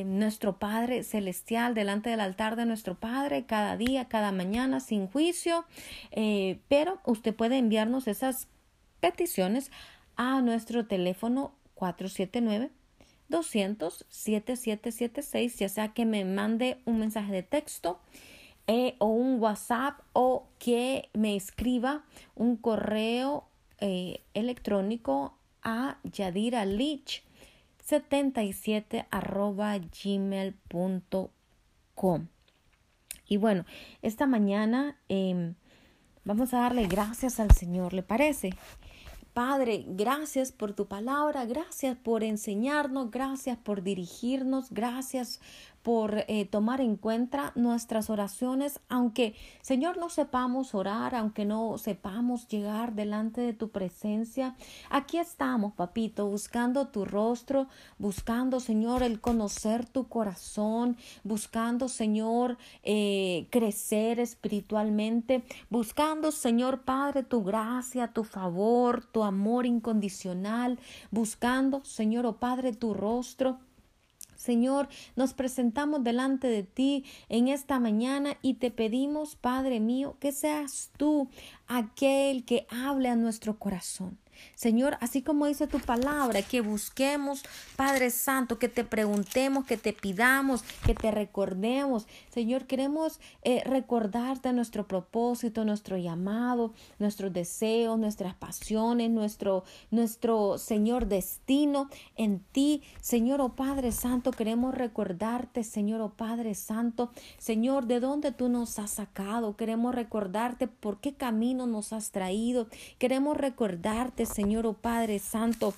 nuestro 0.06 0.60
Padre 0.60 1.04
Celestial, 1.04 1.74
delante 1.74 2.10
del 2.10 2.20
altar 2.20 2.58
de 2.58 2.66
nuestro 2.66 2.96
Padre, 2.96 3.46
cada 3.46 3.78
día, 3.78 4.10
cada 4.10 4.34
mañana, 4.34 4.82
sin 4.82 5.08
juicio. 5.08 5.64
pero 6.68 7.00
usted 7.06 7.34
puede 7.34 7.58
enviarnos 7.58 8.10
esas 8.10 8.50
peticiones 9.00 9.72
a 10.18 10.42
nuestro 10.42 10.86
teléfono 10.86 11.54
479 11.76 12.72
200 13.30 14.06
7776, 14.10 15.60
ya 15.60 15.70
sea 15.70 15.94
que 15.94 16.06
me 16.06 16.26
mande 16.26 16.82
un 16.86 17.00
mensaje 17.00 17.32
de 17.32 17.44
texto 17.44 18.00
eh, 18.68 18.96
o 19.00 19.08
un 19.08 19.40
WhatsApp 19.40 20.02
o 20.14 20.48
que 20.60 21.10
me 21.14 21.36
escriba 21.36 22.04
un 22.36 22.58
correo 22.58 23.48
eh, 23.80 24.22
electrónico 24.34 25.38
a 25.64 25.98
Yadira 26.04 26.66
Lich 26.66 27.24
77 27.86 29.08
arroba 29.10 29.78
gmail.com. 29.80 31.30
Y 33.28 33.38
bueno, 33.38 33.66
esta 34.02 34.28
mañana 34.28 34.98
em, 35.08 35.56
vamos 36.24 36.54
a 36.54 36.60
darle 36.60 36.88
gracias 36.88 37.40
al 37.40 37.52
Señor, 37.52 37.94
¿le 37.94 38.04
parece? 38.04 38.52
Padre, 39.40 39.86
gracias 39.88 40.52
por 40.52 40.74
tu 40.74 40.90
palabra, 40.90 41.46
gracias 41.46 41.96
por 41.96 42.26
enseñarnos, 42.26 43.10
gracias 43.10 43.58
por 43.58 43.84
dirigirnos, 43.84 44.70
gracias 44.70 45.40
por 45.90 46.24
eh, 46.28 46.46
tomar 46.46 46.82
en 46.82 46.98
cuenta 46.98 47.52
nuestras 47.56 48.12
oraciones, 48.12 48.80
aunque 48.90 49.34
Señor 49.64 49.98
no 49.98 50.12
sepamos 50.12 50.76
orar, 50.76 51.16
aunque 51.16 51.46
no 51.46 51.80
sepamos 51.80 52.48
llegar 52.48 52.94
delante 52.94 53.42
de 53.42 53.54
tu 53.54 53.70
presencia. 53.70 54.56
Aquí 54.92 55.18
estamos, 55.18 55.74
papito, 55.74 56.28
buscando 56.28 56.90
tu 56.90 57.06
rostro, 57.06 57.70
buscando, 57.98 58.60
Señor, 58.60 59.02
el 59.02 59.20
conocer 59.20 59.84
tu 59.84 60.08
corazón, 60.08 60.96
buscando, 61.24 61.88
Señor, 61.88 62.60
eh, 62.84 63.48
crecer 63.50 64.20
espiritualmente, 64.20 65.44
buscando, 65.72 66.32
Señor 66.32 66.82
Padre, 66.82 67.24
tu 67.24 67.44
gracia, 67.44 68.14
tu 68.14 68.24
favor, 68.24 69.06
tu 69.06 69.24
amor 69.24 69.66
incondicional, 69.66 70.78
buscando, 71.10 71.84
Señor, 71.84 72.28
oh 72.28 72.34
Padre, 72.34 72.74
tu 72.74 72.94
rostro. 72.94 73.58
Señor, 74.40 74.88
nos 75.18 75.34
presentamos 75.34 76.02
delante 76.02 76.48
de 76.48 76.64
ti 76.64 77.04
en 77.28 77.50
esta 77.50 77.78
mañana 77.78 78.38
y 78.42 78.54
te 78.54 78.72
pedimos, 78.72 79.36
Padre 79.36 79.82
mío, 79.82 80.16
que 80.22 80.32
seas 80.32 80.92
tú 80.96 81.30
aquel 81.68 82.46
que 82.46 82.66
hable 82.70 83.10
a 83.10 83.18
nuestro 83.18 83.60
corazón. 83.60 84.18
Señor, 84.56 84.98
así 85.02 85.22
como 85.22 85.46
dice 85.46 85.68
tu 85.68 85.80
palabra, 85.80 86.42
que 86.42 86.62
busquemos, 86.62 87.44
Padre 87.76 88.10
Santo, 88.10 88.60
que 88.60 88.70
te 88.70 88.84
preguntemos, 88.84 89.66
que 89.66 89.78
te 89.78 89.94
pidamos, 89.94 90.64
que 90.86 90.94
te 90.94 91.12
recordemos. 91.12 92.08
Señor, 92.30 92.66
queremos 92.66 93.20
eh, 93.44 93.64
recordarte 93.66 94.52
nuestro 94.54 94.88
propósito, 94.88 95.66
nuestro 95.66 95.98
llamado, 95.98 96.74
nuestros 97.00 97.32
deseos, 97.34 97.98
nuestras 97.98 98.36
pasiones, 98.36 99.10
nuestro, 99.10 99.64
nuestro, 99.92 100.58
Señor, 100.58 101.08
destino 101.08 101.90
en 102.16 102.40
ti. 102.40 102.84
Señor, 103.02 103.42
oh 103.42 103.56
Padre 103.56 103.92
Santo, 103.92 104.32
queremos 104.32 104.76
recordarte, 104.76 105.64
Señor, 105.64 106.02
oh 106.02 106.10
Padre 106.10 106.56
Santo, 106.56 107.12
Señor, 107.38 107.86
de 107.86 108.00
dónde 108.00 108.32
tú 108.32 108.50
nos 108.50 108.80
has 108.80 108.92
sacado. 108.92 109.56
Queremos 109.56 109.96
recordarte 109.96 110.68
por 110.68 111.00
qué 111.00 111.14
camino 111.14 111.68
nos 111.68 111.94
has 111.94 112.12
traído. 112.12 112.68
Queremos 112.98 113.38
recordarte, 113.38 114.26
Señor, 114.30 114.66
oh 114.66 114.74
Padre 114.74 115.20
Santo 115.20 115.74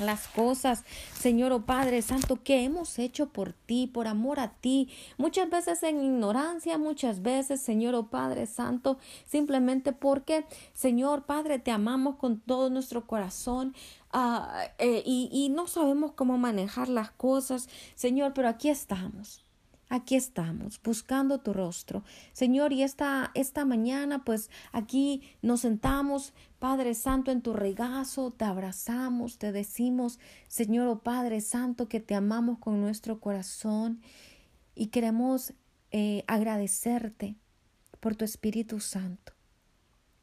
las 0.00 0.28
cosas, 0.28 0.84
Señor 1.18 1.52
oh 1.52 1.62
Padre 1.62 2.02
Santo, 2.02 2.42
que 2.42 2.62
hemos 2.62 2.98
hecho 2.98 3.30
por 3.30 3.52
ti, 3.52 3.86
por 3.86 4.06
amor 4.06 4.40
a 4.40 4.52
ti, 4.52 4.88
muchas 5.16 5.50
veces 5.50 5.82
en 5.82 6.02
ignorancia, 6.02 6.78
muchas 6.78 7.22
veces, 7.22 7.60
Señor 7.60 7.94
oh 7.94 8.06
Padre 8.06 8.46
Santo, 8.46 8.98
simplemente 9.26 9.92
porque, 9.92 10.44
Señor 10.72 11.24
Padre, 11.24 11.58
te 11.58 11.70
amamos 11.70 12.16
con 12.16 12.40
todo 12.40 12.70
nuestro 12.70 13.06
corazón 13.06 13.74
ah, 14.12 14.68
eh, 14.78 15.02
y, 15.04 15.28
y 15.32 15.48
no 15.48 15.66
sabemos 15.66 16.12
cómo 16.12 16.38
manejar 16.38 16.88
las 16.88 17.10
cosas, 17.10 17.68
Señor, 17.94 18.32
pero 18.34 18.48
aquí 18.48 18.68
estamos. 18.68 19.44
Aquí 19.90 20.16
estamos, 20.16 20.78
buscando 20.82 21.38
tu 21.38 21.54
rostro. 21.54 22.02
Señor, 22.34 22.74
y 22.74 22.82
esta, 22.82 23.30
esta 23.32 23.64
mañana, 23.64 24.22
pues 24.22 24.50
aquí 24.70 25.22
nos 25.40 25.60
sentamos, 25.60 26.34
Padre 26.58 26.94
Santo, 26.94 27.30
en 27.30 27.40
tu 27.40 27.52
regazo, 27.52 28.32
te 28.32 28.44
abrazamos, 28.44 29.38
te 29.38 29.52
decimos, 29.52 30.18
Señor, 30.48 30.88
oh 30.88 30.98
Padre 31.00 31.40
Santo, 31.40 31.88
que 31.88 32.00
te 32.00 32.16
amamos 32.16 32.58
con 32.58 32.80
nuestro 32.80 33.20
corazón 33.20 34.00
y 34.74 34.88
queremos 34.88 35.52
eh, 35.92 36.24
agradecerte 36.26 37.36
por 38.00 38.16
tu 38.16 38.24
Espíritu 38.24 38.80
Santo, 38.80 39.32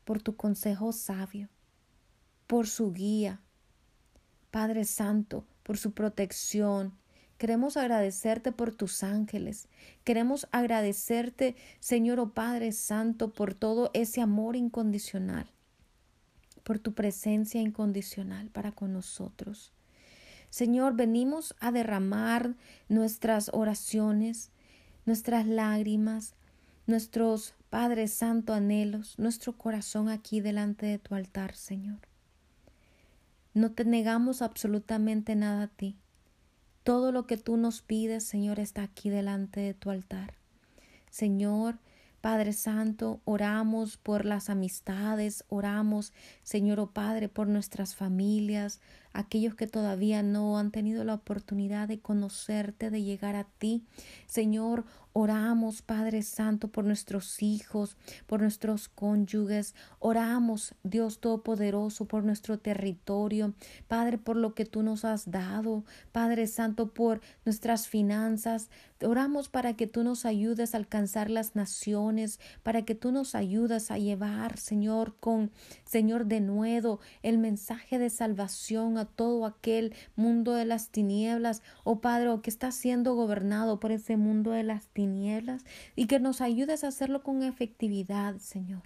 por 0.04 0.22
tu 0.22 0.36
consejo 0.36 0.92
sabio, 0.92 1.50
por 2.48 2.68
su 2.68 2.92
guía, 2.92 3.42
Padre 4.52 4.84
Santo, 4.84 5.46
por 5.64 5.78
su 5.78 5.94
protección, 5.94 6.98
Queremos 7.38 7.76
agradecerte 7.76 8.54
por 8.54 8.74
tus 8.74 9.04
ángeles. 9.04 9.68
Queremos 10.06 10.48
agradecerte, 10.52 11.58
Señor 11.82 12.20
o 12.20 12.24
oh 12.24 12.34
Padre 12.34 12.72
Santo, 12.72 13.34
por 13.34 13.54
todo 13.54 13.92
ese 13.94 14.22
amor 14.22 14.56
incondicional, 14.56 15.52
por 16.66 16.80
tu 16.80 16.94
presencia 16.94 17.62
incondicional 17.62 18.50
para 18.50 18.72
con 18.72 18.92
nosotros. 18.92 19.72
Señor, 20.50 20.96
venimos 20.96 21.56
a 21.60 21.72
derramar 21.72 22.56
nuestras 22.90 23.52
oraciones, 23.54 24.50
nuestras 25.06 25.46
lágrimas, 25.46 26.34
nuestros 26.88 27.54
Padre 27.70 28.08
Santo 28.08 28.54
anhelos, 28.54 29.14
nuestro 29.20 29.54
corazón 29.54 30.10
aquí 30.10 30.42
delante 30.42 30.88
de 30.88 30.98
tu 30.98 31.14
altar, 31.14 31.56
Señor. 31.56 32.00
No 33.54 33.72
te 33.72 33.86
negamos 33.86 34.42
absolutamente 34.42 35.36
nada 35.36 35.64
a 35.64 35.68
ti. 35.68 35.98
Todo 36.84 37.12
lo 37.12 37.28
que 37.28 37.38
tú 37.38 37.58
nos 37.58 37.84
pides, 37.84 38.24
Señor, 38.24 38.60
está 38.60 38.82
aquí 38.82 39.12
delante 39.12 39.60
de 39.60 39.76
tu 39.76 39.92
altar. 39.92 40.34
Señor, 41.12 41.78
Padre 42.26 42.54
Santo, 42.54 43.22
oramos 43.24 43.98
por 43.98 44.26
las 44.26 44.50
amistades, 44.50 45.46
oramos, 45.48 46.12
Señor 46.42 46.80
o 46.80 46.86
oh 46.86 46.92
Padre, 46.92 47.30
por 47.30 47.46
nuestras 47.46 47.96
familias, 47.96 48.82
aquellos 49.16 49.56
que 49.56 49.68
todavía 49.68 50.22
no 50.24 50.60
han 50.60 50.72
tenido 50.72 51.04
la 51.04 51.16
oportunidad 51.16 51.88
de 51.88 52.00
conocerte, 52.00 52.90
de 52.90 53.02
llegar 53.02 53.36
a 53.36 53.46
ti. 53.46 53.84
Señor, 54.28 54.86
Oramos, 55.18 55.82
Padre 55.82 56.24
Santo, 56.24 56.68
por 56.68 56.84
nuestros 56.84 57.42
hijos, 57.42 57.96
por 58.28 58.42
nuestros 58.42 58.90
cónyuges. 58.90 59.74
Oramos, 60.00 60.76
Dios 60.84 61.20
Todopoderoso, 61.22 62.04
por 62.04 62.26
nuestro 62.26 62.60
territorio. 62.60 63.54
Padre, 63.88 64.18
por 64.18 64.36
lo 64.36 64.54
que 64.54 64.66
tú 64.66 64.84
nos 64.84 65.06
has 65.06 65.32
dado. 65.32 65.86
Padre 66.12 66.48
Santo, 66.48 66.94
por 66.94 67.22
nuestras 67.46 67.88
finanzas. 67.88 68.70
Oramos 69.02 69.48
para 69.48 69.78
que 69.78 69.88
tú 69.88 70.04
nos 70.04 70.26
ayudes 70.26 70.74
a 70.74 70.80
alcanzar 70.80 71.30
las 71.30 71.56
naciones, 71.56 72.42
para 72.62 72.84
que 72.84 72.94
tú 72.94 73.14
nos 73.14 73.36
ayudes 73.36 73.92
a 73.92 73.98
llevar, 73.98 74.58
Señor, 74.58 75.16
con 75.22 75.50
Señor 75.86 76.26
de 76.26 76.42
nuevo 76.42 77.00
el 77.24 77.38
mensaje 77.38 78.00
de 78.00 78.10
salvación 78.10 78.98
a 78.98 79.05
todo 79.06 79.46
aquel 79.46 79.94
mundo 80.16 80.54
de 80.54 80.66
las 80.66 80.90
tinieblas, 80.90 81.62
oh 81.84 82.00
Padre, 82.00 82.30
que 82.42 82.50
está 82.50 82.72
siendo 82.72 83.16
gobernado 83.16 83.80
por 83.80 83.92
ese 83.92 84.18
mundo 84.18 84.52
de 84.52 84.64
las 84.64 84.88
tinieblas 84.88 85.64
y 85.96 86.08
que 86.08 86.20
nos 86.20 86.42
ayudes 86.42 86.84
a 86.84 86.90
hacerlo 86.90 87.24
con 87.24 87.44
efectividad, 87.44 88.38
Señor. 88.38 88.84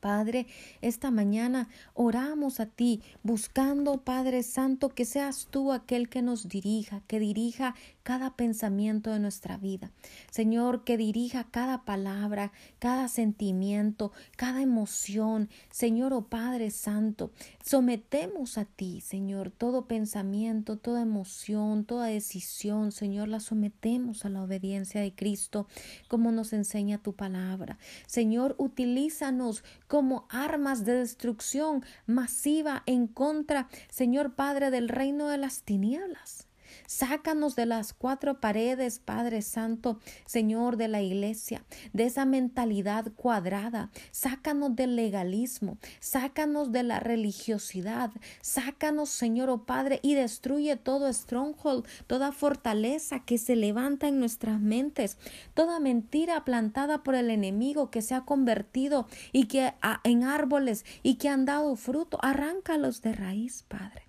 Padre, 0.00 0.46
esta 0.80 1.10
mañana 1.10 1.68
oramos 1.92 2.58
a 2.58 2.66
ti, 2.66 3.02
buscando, 3.22 4.02
Padre 4.02 4.42
Santo, 4.42 4.88
que 4.88 5.04
seas 5.04 5.48
tú 5.50 5.72
aquel 5.72 6.08
que 6.08 6.22
nos 6.22 6.48
dirija, 6.48 7.02
que 7.06 7.20
dirija 7.20 7.74
cada 8.02 8.36
pensamiento 8.36 9.12
de 9.12 9.20
nuestra 9.20 9.56
vida. 9.56 9.90
Señor, 10.30 10.84
que 10.84 10.96
dirija 10.96 11.44
cada 11.50 11.84
palabra, 11.84 12.52
cada 12.78 13.08
sentimiento, 13.08 14.12
cada 14.36 14.62
emoción. 14.62 15.48
Señor, 15.70 16.12
oh 16.12 16.26
Padre 16.28 16.70
Santo, 16.70 17.32
sometemos 17.64 18.58
a 18.58 18.64
ti, 18.64 19.00
Señor, 19.00 19.50
todo 19.50 19.86
pensamiento, 19.86 20.76
toda 20.76 21.02
emoción, 21.02 21.84
toda 21.84 22.06
decisión, 22.06 22.92
Señor, 22.92 23.28
la 23.28 23.40
sometemos 23.40 24.24
a 24.24 24.28
la 24.28 24.42
obediencia 24.42 25.00
de 25.00 25.14
Cristo, 25.14 25.66
como 26.08 26.32
nos 26.32 26.52
enseña 26.52 26.98
tu 26.98 27.14
palabra. 27.14 27.78
Señor, 28.06 28.54
utilízanos 28.58 29.64
como 29.86 30.26
armas 30.30 30.84
de 30.84 30.94
destrucción 30.94 31.84
masiva 32.06 32.82
en 32.86 33.06
contra, 33.06 33.68
Señor 33.88 34.34
Padre, 34.34 34.70
del 34.70 34.88
reino 34.88 35.28
de 35.28 35.38
las 35.38 35.62
tinieblas. 35.62 36.49
Sácanos 36.90 37.54
de 37.54 37.66
las 37.66 37.92
cuatro 37.92 38.40
paredes, 38.40 38.98
Padre 38.98 39.42
Santo, 39.42 40.00
Señor 40.26 40.76
de 40.76 40.88
la 40.88 41.00
iglesia, 41.00 41.64
de 41.92 42.06
esa 42.06 42.24
mentalidad 42.24 43.12
cuadrada. 43.14 43.92
Sácanos 44.10 44.74
del 44.74 44.96
legalismo, 44.96 45.78
sácanos 46.00 46.72
de 46.72 46.82
la 46.82 46.98
religiosidad, 46.98 48.10
sácanos, 48.40 49.08
Señor, 49.08 49.50
oh 49.50 49.66
Padre, 49.66 50.00
y 50.02 50.16
destruye 50.16 50.74
todo 50.74 51.12
stronghold, 51.12 51.86
toda 52.08 52.32
fortaleza 52.32 53.20
que 53.20 53.38
se 53.38 53.54
levanta 53.54 54.08
en 54.08 54.18
nuestras 54.18 54.60
mentes, 54.60 55.16
toda 55.54 55.78
mentira 55.78 56.44
plantada 56.44 57.04
por 57.04 57.14
el 57.14 57.30
enemigo 57.30 57.92
que 57.92 58.02
se 58.02 58.16
ha 58.16 58.22
convertido 58.22 59.06
y 59.30 59.44
que 59.44 59.74
en 60.02 60.24
árboles 60.24 60.84
y 61.04 61.14
que 61.14 61.28
han 61.28 61.44
dado 61.44 61.76
fruto. 61.76 62.18
Arráncalos 62.20 63.00
de 63.00 63.12
raíz, 63.12 63.64
Padre. 63.68 64.02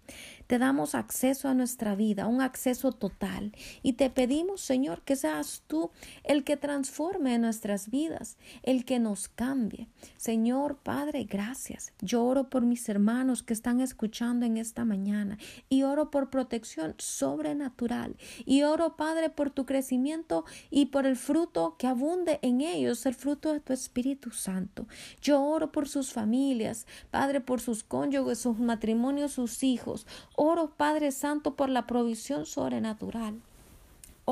Te 0.51 0.59
damos 0.59 0.95
acceso 0.95 1.47
a 1.47 1.53
nuestra 1.53 1.95
vida, 1.95 2.27
un 2.27 2.41
acceso 2.41 2.91
total. 2.91 3.53
Y 3.83 3.93
te 3.93 4.09
pedimos, 4.09 4.59
Señor, 4.59 5.01
que 5.03 5.15
seas 5.15 5.63
tú 5.65 5.91
el 6.25 6.43
que 6.43 6.57
transforme 6.57 7.39
nuestras 7.39 7.89
vidas, 7.89 8.35
el 8.61 8.83
que 8.83 8.99
nos 8.99 9.29
cambie. 9.29 9.87
Señor, 10.17 10.75
Padre, 10.75 11.23
gracias. 11.23 11.93
Yo 12.01 12.25
oro 12.25 12.49
por 12.49 12.63
mis 12.63 12.89
hermanos 12.89 13.43
que 13.43 13.53
están 13.53 13.79
escuchando 13.79 14.45
en 14.45 14.57
esta 14.57 14.83
mañana 14.83 15.37
y 15.69 15.83
oro 15.83 16.11
por 16.11 16.29
protección 16.29 16.95
sobrenatural. 16.97 18.17
Y 18.43 18.63
oro, 18.63 18.97
Padre, 18.97 19.29
por 19.29 19.51
tu 19.51 19.65
crecimiento 19.65 20.43
y 20.69 20.87
por 20.87 21.05
el 21.05 21.15
fruto 21.15 21.77
que 21.79 21.87
abunde 21.87 22.39
en 22.41 22.59
ellos, 22.59 23.05
el 23.05 23.15
fruto 23.15 23.53
de 23.53 23.61
tu 23.61 23.71
Espíritu 23.71 24.31
Santo. 24.31 24.85
Yo 25.21 25.41
oro 25.41 25.71
por 25.71 25.87
sus 25.87 26.11
familias, 26.11 26.87
Padre, 27.09 27.39
por 27.39 27.61
sus 27.61 27.85
cónyuges, 27.85 28.39
sus 28.39 28.59
matrimonios, 28.59 29.31
sus 29.31 29.63
hijos. 29.63 30.05
Oro, 30.43 30.71
Padre 30.75 31.11
Santo, 31.11 31.53
por 31.53 31.69
la 31.69 31.85
provisión 31.85 32.47
sobrenatural. 32.47 33.39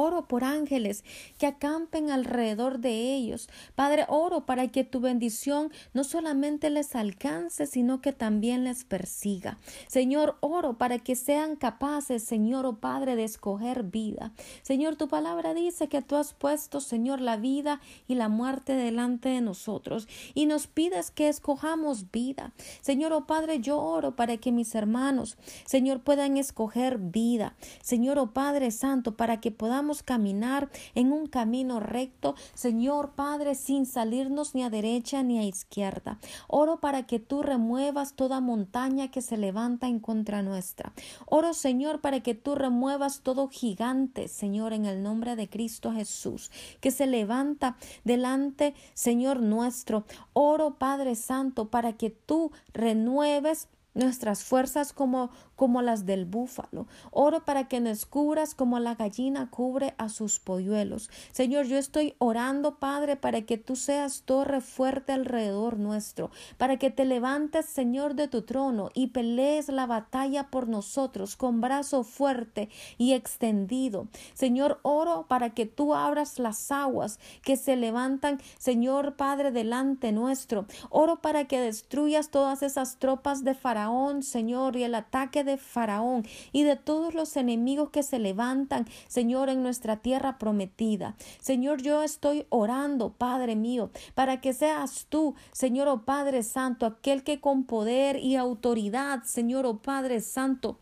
Oro 0.01 0.29
por 0.29 0.45
ángeles 0.45 1.03
que 1.37 1.45
acampen 1.45 2.09
alrededor 2.09 2.79
de 2.79 3.15
ellos. 3.15 3.49
Padre, 3.75 4.05
oro 4.07 4.45
para 4.45 4.69
que 4.69 4.85
tu 4.85 5.01
bendición 5.01 5.73
no 5.93 6.05
solamente 6.05 6.69
les 6.69 6.95
alcance, 6.95 7.65
sino 7.65 7.99
que 7.99 8.13
también 8.13 8.63
les 8.63 8.85
persiga. 8.85 9.57
Señor, 9.87 10.37
oro 10.39 10.77
para 10.77 10.99
que 10.99 11.17
sean 11.17 11.57
capaces, 11.57 12.23
Señor, 12.23 12.65
oh 12.65 12.77
Padre, 12.77 13.17
de 13.17 13.25
escoger 13.25 13.83
vida. 13.83 14.31
Señor, 14.61 14.95
tu 14.95 15.09
palabra 15.09 15.53
dice 15.53 15.89
que 15.89 16.01
tú 16.01 16.15
has 16.15 16.31
puesto, 16.31 16.79
Señor, 16.79 17.19
la 17.19 17.35
vida 17.35 17.81
y 18.07 18.15
la 18.15 18.29
muerte 18.29 18.75
delante 18.75 19.27
de 19.27 19.41
nosotros 19.41 20.07
y 20.33 20.45
nos 20.45 20.67
pides 20.67 21.11
que 21.11 21.27
escojamos 21.27 22.09
vida. 22.09 22.53
Señor, 22.79 23.11
oh 23.11 23.27
Padre, 23.27 23.59
yo 23.59 23.77
oro 23.81 24.15
para 24.15 24.37
que 24.37 24.53
mis 24.53 24.75
hermanos, 24.75 25.37
Señor, 25.65 25.99
puedan 25.99 26.37
escoger 26.37 26.99
vida. 26.99 27.57
Señor, 27.81 28.17
oh 28.17 28.31
Padre 28.31 28.71
Santo, 28.71 29.17
para 29.17 29.41
que 29.41 29.51
podamos 29.51 29.88
caminar 30.03 30.69
en 30.95 31.11
un 31.11 31.27
camino 31.27 31.79
recto, 31.79 32.35
Señor 32.53 33.11
Padre, 33.11 33.55
sin 33.55 33.85
salirnos 33.85 34.55
ni 34.55 34.63
a 34.63 34.69
derecha 34.69 35.23
ni 35.23 35.39
a 35.39 35.43
izquierda. 35.43 36.19
Oro 36.47 36.79
para 36.79 37.03
que 37.03 37.19
tú 37.19 37.41
remuevas 37.43 38.13
toda 38.13 38.39
montaña 38.39 39.11
que 39.11 39.21
se 39.21 39.37
levanta 39.37 39.87
en 39.87 39.99
contra 39.99 40.41
nuestra. 40.41 40.93
Oro, 41.25 41.53
Señor, 41.53 42.01
para 42.01 42.21
que 42.21 42.35
tú 42.35 42.55
remuevas 42.55 43.21
todo 43.21 43.49
gigante, 43.49 44.27
Señor, 44.27 44.73
en 44.73 44.85
el 44.85 45.03
nombre 45.03 45.35
de 45.35 45.49
Cristo 45.49 45.91
Jesús, 45.91 46.51
que 46.79 46.91
se 46.91 47.07
levanta 47.07 47.77
delante, 48.03 48.73
Señor 48.93 49.41
nuestro. 49.41 50.05
Oro, 50.33 50.75
Padre 50.77 51.15
Santo, 51.15 51.69
para 51.69 51.93
que 51.93 52.09
tú 52.09 52.51
renueves 52.73 53.67
nuestras 53.93 54.43
fuerzas 54.43 54.93
como 54.93 55.31
como 55.59 55.81
las 55.81 56.05
del 56.05 56.23
búfalo. 56.23 56.87
Oro 57.11 57.43
para 57.43 57.67
que 57.67 57.81
nos 57.81 58.05
cubras 58.05 58.55
como 58.55 58.79
la 58.79 58.95
gallina 58.95 59.49
cubre 59.49 59.93
a 59.97 60.07
sus 60.07 60.39
polluelos. 60.39 61.09
Señor, 61.33 61.65
yo 61.65 61.77
estoy 61.77 62.15
orando, 62.17 62.79
Padre, 62.79 63.17
para 63.17 63.41
que 63.41 63.57
tú 63.57 63.75
seas 63.75 64.21
torre 64.21 64.61
fuerte 64.61 65.11
alrededor 65.11 65.77
nuestro, 65.77 66.31
para 66.57 66.77
que 66.77 66.91
te 66.91 67.03
levantes, 67.03 67.65
Señor, 67.65 68.15
de 68.15 68.29
tu 68.29 68.43
trono 68.43 68.89
y 68.93 69.07
pelees 69.07 69.67
la 69.67 69.85
batalla 69.85 70.49
por 70.49 70.69
nosotros 70.69 71.35
con 71.35 71.59
brazo 71.59 72.05
fuerte 72.05 72.69
y 72.97 73.11
extendido. 73.11 74.07
Señor, 74.33 74.79
oro 74.83 75.25
para 75.27 75.49
que 75.49 75.65
tú 75.65 75.93
abras 75.93 76.39
las 76.39 76.71
aguas 76.71 77.19
que 77.43 77.57
se 77.57 77.75
levantan, 77.75 78.39
Señor 78.57 79.17
Padre, 79.17 79.51
delante 79.51 80.13
nuestro. 80.13 80.67
Oro 80.89 81.17
para 81.17 81.49
que 81.49 81.59
destruyas 81.59 82.29
todas 82.29 82.63
esas 82.63 82.95
tropas 82.95 83.43
de 83.43 83.55
Faraón, 83.55 83.78
Señor, 84.21 84.75
y 84.75 84.83
el 84.83 84.95
ataque 84.95 85.43
de 85.43 85.57
Faraón 85.57 86.25
y 86.51 86.63
de 86.63 86.75
todos 86.75 87.13
los 87.13 87.37
enemigos 87.37 87.89
que 87.91 88.03
se 88.03 88.19
levantan, 88.19 88.87
Señor, 89.07 89.49
en 89.49 89.63
nuestra 89.63 89.97
tierra 89.97 90.37
prometida. 90.37 91.15
Señor, 91.39 91.81
yo 91.81 92.03
estoy 92.03 92.45
orando, 92.49 93.13
Padre 93.13 93.55
mío, 93.55 93.89
para 94.15 94.41
que 94.41 94.53
seas 94.53 95.05
tú, 95.07 95.35
Señor, 95.51 95.87
oh 95.87 96.01
Padre 96.03 96.43
Santo, 96.43 96.85
aquel 96.85 97.23
que 97.23 97.39
con 97.39 97.63
poder 97.63 98.17
y 98.17 98.35
autoridad, 98.35 99.23
Señor, 99.23 99.65
oh 99.65 99.77
Padre 99.77 100.19
Santo, 100.19 100.77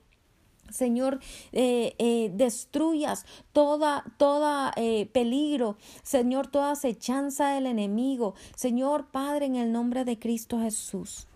Señor, 0.70 1.20
eh, 1.54 1.96
eh, 1.98 2.32
destruyas 2.34 3.26
toda, 3.54 4.04
toda 4.18 4.74
eh, 4.76 5.10
peligro, 5.14 5.78
Señor, 6.04 6.48
toda 6.48 6.72
acechanza 6.72 7.50
del 7.50 7.68
enemigo. 7.68 8.34
Señor 8.56 9.08
Padre, 9.08 9.46
en 9.46 9.56
el 9.56 9.72
nombre 9.72 10.04
de 10.04 10.20
Cristo 10.20 10.60
Jesús. 10.60 11.28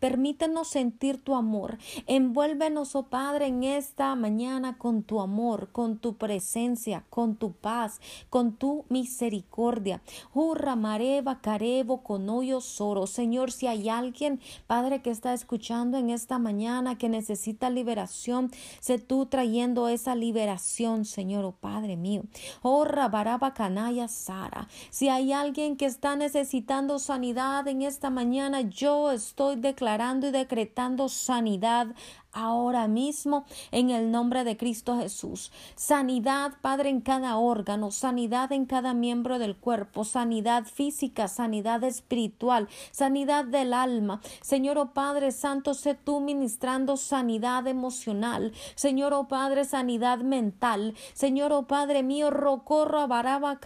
Permítenos 0.00 0.68
sentir 0.68 1.22
tu 1.22 1.36
amor. 1.36 1.78
Envuélvenos, 2.08 2.96
oh 2.96 3.04
Padre, 3.04 3.46
en 3.46 3.62
esta 3.62 4.14
mañana 4.16 4.78
con 4.78 5.04
tu 5.04 5.20
amor, 5.20 5.68
con 5.70 5.98
tu 5.98 6.16
presencia, 6.16 7.04
con 7.10 7.36
tu 7.36 7.52
paz, 7.52 8.00
con 8.28 8.54
tu 8.54 8.84
misericordia. 8.88 10.02
Hurra 10.34 10.74
mareva 10.74 11.40
carebo 11.40 12.02
con 12.02 12.28
hoyo 12.28 12.60
soro. 12.60 13.06
Señor, 13.06 13.52
si 13.52 13.68
hay 13.68 13.88
alguien, 13.88 14.40
Padre, 14.66 15.00
que 15.00 15.10
está 15.10 15.32
escuchando 15.32 15.96
en 15.96 16.10
esta 16.10 16.40
mañana 16.40 16.98
que 16.98 17.08
necesita 17.08 17.70
liberación, 17.70 18.50
sé 18.80 18.98
tú 18.98 19.26
trayendo 19.26 19.86
esa 19.86 20.16
liberación, 20.16 21.04
Señor, 21.04 21.44
oh 21.44 21.52
Padre 21.52 21.96
mío. 21.96 22.24
Hurra 22.62 23.08
baraba 23.08 23.54
canaya 23.54 24.08
sara. 24.08 24.68
Si 24.90 25.08
hay 25.08 25.32
alguien 25.32 25.76
que 25.76 25.86
está 25.86 26.16
necesitando 26.16 26.98
sanidad 26.98 27.66
en 27.68 27.82
esta 27.82 28.10
mañana, 28.10 28.60
yo 28.60 29.10
estoy 29.10 29.56
declarando 29.56 30.28
y 30.28 30.30
decretando 30.30 31.08
sanidad 31.08 31.88
ahora 32.32 32.88
mismo 32.88 33.44
en 33.70 33.90
el 33.90 34.10
nombre 34.10 34.44
de 34.44 34.56
Cristo 34.56 34.96
Jesús. 34.98 35.52
Sanidad, 35.74 36.52
Padre, 36.60 36.90
en 36.90 37.00
cada 37.00 37.36
órgano, 37.36 37.90
sanidad 37.90 38.52
en 38.52 38.66
cada 38.66 38.94
miembro 38.94 39.38
del 39.38 39.56
cuerpo, 39.56 40.04
sanidad 40.04 40.64
física, 40.64 41.28
sanidad 41.28 41.84
espiritual, 41.84 42.68
sanidad 42.90 43.44
del 43.44 43.74
alma. 43.74 44.20
Señor, 44.40 44.78
oh 44.78 44.92
Padre 44.92 45.32
Santo, 45.32 45.74
sé 45.74 45.94
tú 45.94 46.20
ministrando 46.20 46.96
sanidad 46.96 47.66
emocional. 47.66 48.52
Señor, 48.74 49.12
oh 49.14 49.28
Padre, 49.28 49.64
sanidad 49.64 50.18
mental. 50.18 50.94
Señor, 51.14 51.52
oh 51.52 51.66
Padre 51.66 52.02
mío, 52.02 52.30
rocorro 52.30 53.06
baraba 53.08 53.60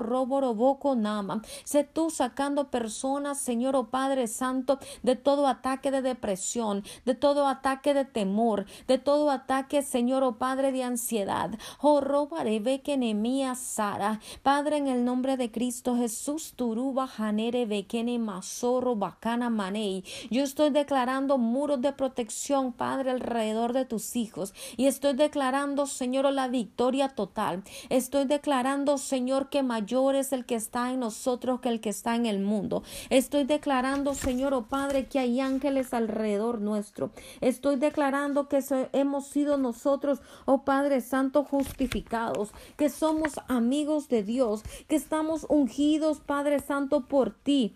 roboroboco 0.00 0.94
nama. 0.96 1.42
Sé 1.64 1.84
tú 1.84 2.10
sacando 2.10 2.70
personas, 2.70 3.40
Señor, 3.40 3.76
oh 3.76 3.88
Padre 3.88 4.26
Santo, 4.26 4.78
de 5.02 5.16
todo 5.16 5.46
ataque 5.46 5.90
de 5.90 6.02
depresión, 6.02 6.84
de 7.04 7.14
todo 7.14 7.46
ataque 7.46 7.94
de 7.94 7.99
temor, 8.04 8.66
de 8.86 8.98
todo 8.98 9.30
ataque, 9.30 9.82
Señor, 9.82 10.22
oh 10.22 10.36
Padre, 10.36 10.72
de 10.72 10.82
ansiedad. 10.82 11.50
Oh, 11.80 12.00
robaré 12.00 12.60
que 12.82 12.96
Sara. 13.56 14.20
Padre, 14.42 14.76
en 14.76 14.88
el 14.88 15.04
nombre 15.04 15.36
de 15.36 15.50
Cristo 15.50 15.96
Jesús, 15.96 16.52
turuba 16.54 17.06
janere 17.06 17.66
bekene 17.66 18.18
masoro 18.18 18.96
bacana 18.96 19.50
manei. 19.50 20.04
Yo 20.30 20.42
estoy 20.42 20.70
declarando 20.70 21.38
muros 21.38 21.80
de 21.80 21.92
protección, 21.92 22.72
Padre, 22.72 23.10
alrededor 23.10 23.72
de 23.72 23.84
tus 23.84 24.16
hijos. 24.16 24.54
Y 24.76 24.86
estoy 24.86 25.14
declarando, 25.14 25.86
Señor, 25.86 26.32
la 26.32 26.48
victoria 26.48 27.08
total. 27.08 27.62
Estoy 27.88 28.24
declarando, 28.24 28.98
Señor, 28.98 29.48
que 29.48 29.62
mayor 29.62 30.14
es 30.14 30.32
el 30.32 30.44
que 30.44 30.54
está 30.54 30.92
en 30.92 31.00
nosotros 31.00 31.60
que 31.60 31.68
el 31.68 31.80
que 31.80 31.88
está 31.90 32.14
en 32.14 32.26
el 32.26 32.40
mundo. 32.40 32.82
Estoy 33.08 33.44
declarando, 33.44 34.14
Señor, 34.14 34.54
oh 34.54 34.66
Padre, 34.66 35.06
que 35.06 35.18
hay 35.18 35.40
ángeles 35.40 35.94
alrededor 35.94 36.60
nuestro. 36.60 37.10
Estoy 37.40 37.76
declarando 37.76 37.89
declarando 37.90 38.48
que 38.48 38.62
hemos 38.92 39.26
sido 39.26 39.56
nosotros, 39.56 40.20
oh 40.44 40.62
Padre 40.62 41.00
Santo, 41.00 41.42
justificados, 41.42 42.52
que 42.76 42.88
somos 42.88 43.32
amigos 43.48 44.08
de 44.08 44.22
Dios, 44.22 44.62
que 44.86 44.94
estamos 44.94 45.44
ungidos, 45.48 46.20
Padre 46.20 46.60
Santo, 46.60 47.00
por 47.00 47.32
ti 47.32 47.74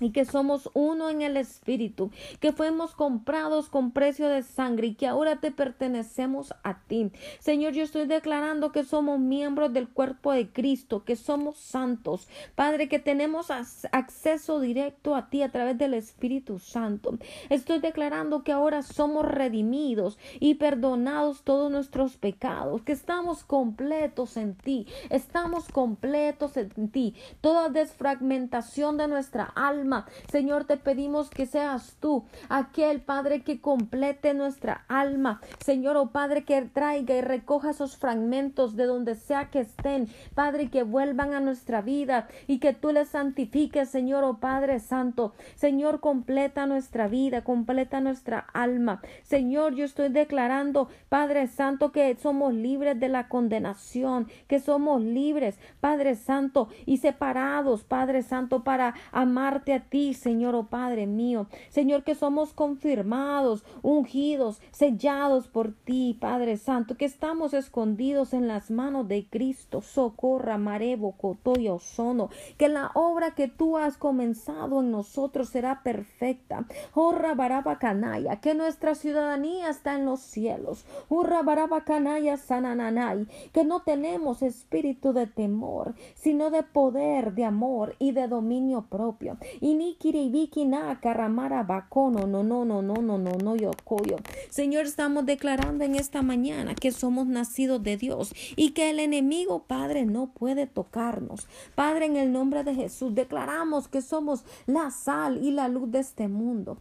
y 0.00 0.10
que 0.10 0.24
somos 0.24 0.70
uno 0.74 1.10
en 1.10 1.22
el 1.22 1.36
Espíritu, 1.36 2.10
que 2.40 2.52
fuimos 2.52 2.94
comprados 2.94 3.68
con 3.68 3.92
precio 3.92 4.28
de 4.28 4.42
sangre 4.42 4.88
y 4.88 4.94
que 4.94 5.06
ahora 5.06 5.36
te 5.36 5.50
pertenecemos 5.50 6.54
a 6.62 6.80
ti. 6.80 7.10
Señor, 7.38 7.72
yo 7.72 7.82
estoy 7.82 8.06
declarando 8.06 8.72
que 8.72 8.84
somos 8.84 9.20
miembros 9.20 9.72
del 9.72 9.88
cuerpo 9.88 10.32
de 10.32 10.48
Cristo, 10.50 11.04
que 11.04 11.16
somos 11.16 11.58
santos. 11.58 12.28
Padre, 12.54 12.88
que 12.88 12.98
tenemos 12.98 13.50
acceso 13.50 14.60
directo 14.60 15.14
a 15.14 15.28
ti 15.28 15.42
a 15.42 15.52
través 15.52 15.78
del 15.78 15.94
Espíritu 15.94 16.58
Santo. 16.58 17.18
Estoy 17.50 17.80
declarando 17.80 18.42
que 18.42 18.52
ahora 18.52 18.82
somos 18.82 19.24
redimidos 19.24 20.18
y 20.40 20.54
perdonados 20.54 21.42
todos 21.42 21.70
nuestros 21.70 22.16
pecados, 22.16 22.82
que 22.82 22.92
estamos 22.92 23.44
completos 23.44 24.36
en 24.36 24.54
ti, 24.54 24.86
estamos 25.10 25.68
completos 25.68 26.56
en 26.56 26.88
ti. 26.88 27.14
Toda 27.40 27.68
desfragmentación 27.68 28.96
de 28.96 29.08
nuestra 29.08 29.44
alma 29.44 29.81
Señor, 30.30 30.64
te 30.64 30.76
pedimos 30.76 31.30
que 31.30 31.46
seas 31.46 31.96
tú 32.00 32.24
aquel 32.48 33.00
Padre 33.00 33.42
que 33.42 33.60
complete 33.60 34.34
nuestra 34.34 34.84
alma. 34.88 35.40
Señor, 35.64 35.96
oh 35.96 36.10
Padre, 36.10 36.44
que 36.44 36.62
traiga 36.62 37.14
y 37.14 37.20
recoja 37.20 37.70
esos 37.70 37.96
fragmentos 37.96 38.76
de 38.76 38.86
donde 38.86 39.14
sea 39.14 39.50
que 39.50 39.60
estén. 39.60 40.08
Padre, 40.34 40.70
que 40.70 40.82
vuelvan 40.82 41.34
a 41.34 41.40
nuestra 41.40 41.82
vida 41.82 42.28
y 42.46 42.58
que 42.58 42.72
tú 42.72 42.92
les 42.92 43.08
santifiques, 43.08 43.88
Señor, 43.88 44.24
oh 44.24 44.38
Padre 44.38 44.78
Santo. 44.78 45.34
Señor, 45.54 46.00
completa 46.00 46.66
nuestra 46.66 47.08
vida, 47.08 47.42
completa 47.42 48.00
nuestra 48.00 48.38
alma. 48.52 49.02
Señor, 49.22 49.74
yo 49.74 49.84
estoy 49.84 50.08
declarando, 50.08 50.88
Padre 51.08 51.46
Santo, 51.46 51.92
que 51.92 52.16
somos 52.16 52.54
libres 52.54 52.98
de 52.98 53.08
la 53.08 53.28
condenación, 53.28 54.28
que 54.48 54.60
somos 54.60 55.02
libres, 55.02 55.58
Padre 55.80 56.14
Santo, 56.14 56.68
y 56.86 56.98
separados, 56.98 57.84
Padre 57.84 58.22
Santo, 58.22 58.64
para 58.64 58.94
amarte 59.10 59.71
a 59.72 59.80
ti, 59.80 60.14
Señor, 60.14 60.54
oh 60.54 60.64
Padre 60.64 61.06
mío. 61.06 61.46
Señor, 61.68 62.04
que 62.04 62.14
somos 62.14 62.52
confirmados, 62.52 63.64
ungidos, 63.82 64.60
sellados 64.70 65.48
por 65.48 65.72
ti, 65.72 66.16
Padre 66.20 66.56
Santo, 66.56 66.96
que 66.96 67.04
estamos 67.04 67.54
escondidos 67.54 68.32
en 68.32 68.48
las 68.48 68.70
manos 68.70 69.08
de 69.08 69.26
Cristo. 69.28 69.82
Socorra, 69.82 70.58
Marebo, 70.58 71.12
Cotoya, 71.12 71.78
Sono. 71.78 72.30
Que 72.56 72.68
la 72.68 72.90
obra 72.94 73.34
que 73.34 73.48
tú 73.48 73.78
has 73.78 73.96
comenzado 73.96 74.80
en 74.80 74.90
nosotros 74.90 75.48
será 75.48 75.82
perfecta. 75.82 76.66
Horra, 76.94 77.34
Baraba, 77.34 77.78
Canaya, 77.78 78.36
que 78.40 78.54
nuestra 78.54 78.94
ciudadanía 78.94 79.70
está 79.70 79.94
en 79.94 80.04
los 80.04 80.20
cielos. 80.20 80.84
Hurra, 81.08 81.42
Baraba, 81.42 81.84
Canaya, 81.84 82.36
Sanananay, 82.36 83.26
que 83.52 83.64
no 83.64 83.80
tenemos 83.80 84.42
espíritu 84.42 85.12
de 85.12 85.26
temor, 85.26 85.94
sino 86.14 86.50
de 86.50 86.62
poder, 86.62 87.34
de 87.34 87.44
amor 87.44 87.96
y 87.98 88.12
de 88.12 88.28
dominio 88.28 88.86
propio 88.88 89.36
y 89.62 89.74
Nikira 89.74 90.18
y 90.18 90.28
Viki 90.28 90.66
nada 90.66 91.00
carramarabaco 91.00 92.10
no 92.10 92.26
no 92.26 92.42
no 92.42 92.64
no 92.64 92.82
no 92.82 93.00
no 93.00 93.18
no 93.18 93.56
yo 93.56 93.70
coyo 93.84 94.16
Señor, 94.50 94.86
estamos 94.86 95.24
declarando 95.24 95.84
en 95.84 95.94
esta 95.94 96.20
mañana 96.22 96.74
que 96.74 96.92
somos 96.92 97.26
nacidos 97.26 97.82
de 97.82 97.96
Dios 97.96 98.34
y 98.56 98.72
que 98.72 98.90
el 98.90 99.00
enemigo, 99.00 99.64
Padre, 99.66 100.04
no 100.04 100.26
puede 100.26 100.66
tocarnos. 100.66 101.48
Padre, 101.74 102.06
en 102.06 102.16
el 102.16 102.32
nombre 102.32 102.64
de 102.64 102.74
Jesús, 102.74 103.14
declaramos 103.14 103.88
que 103.88 104.02
somos 104.02 104.44
la 104.66 104.90
sal 104.90 105.38
y 105.42 105.52
la 105.52 105.68
luz 105.68 105.90
de 105.90 106.00
este 106.00 106.28
mundo. 106.28 106.78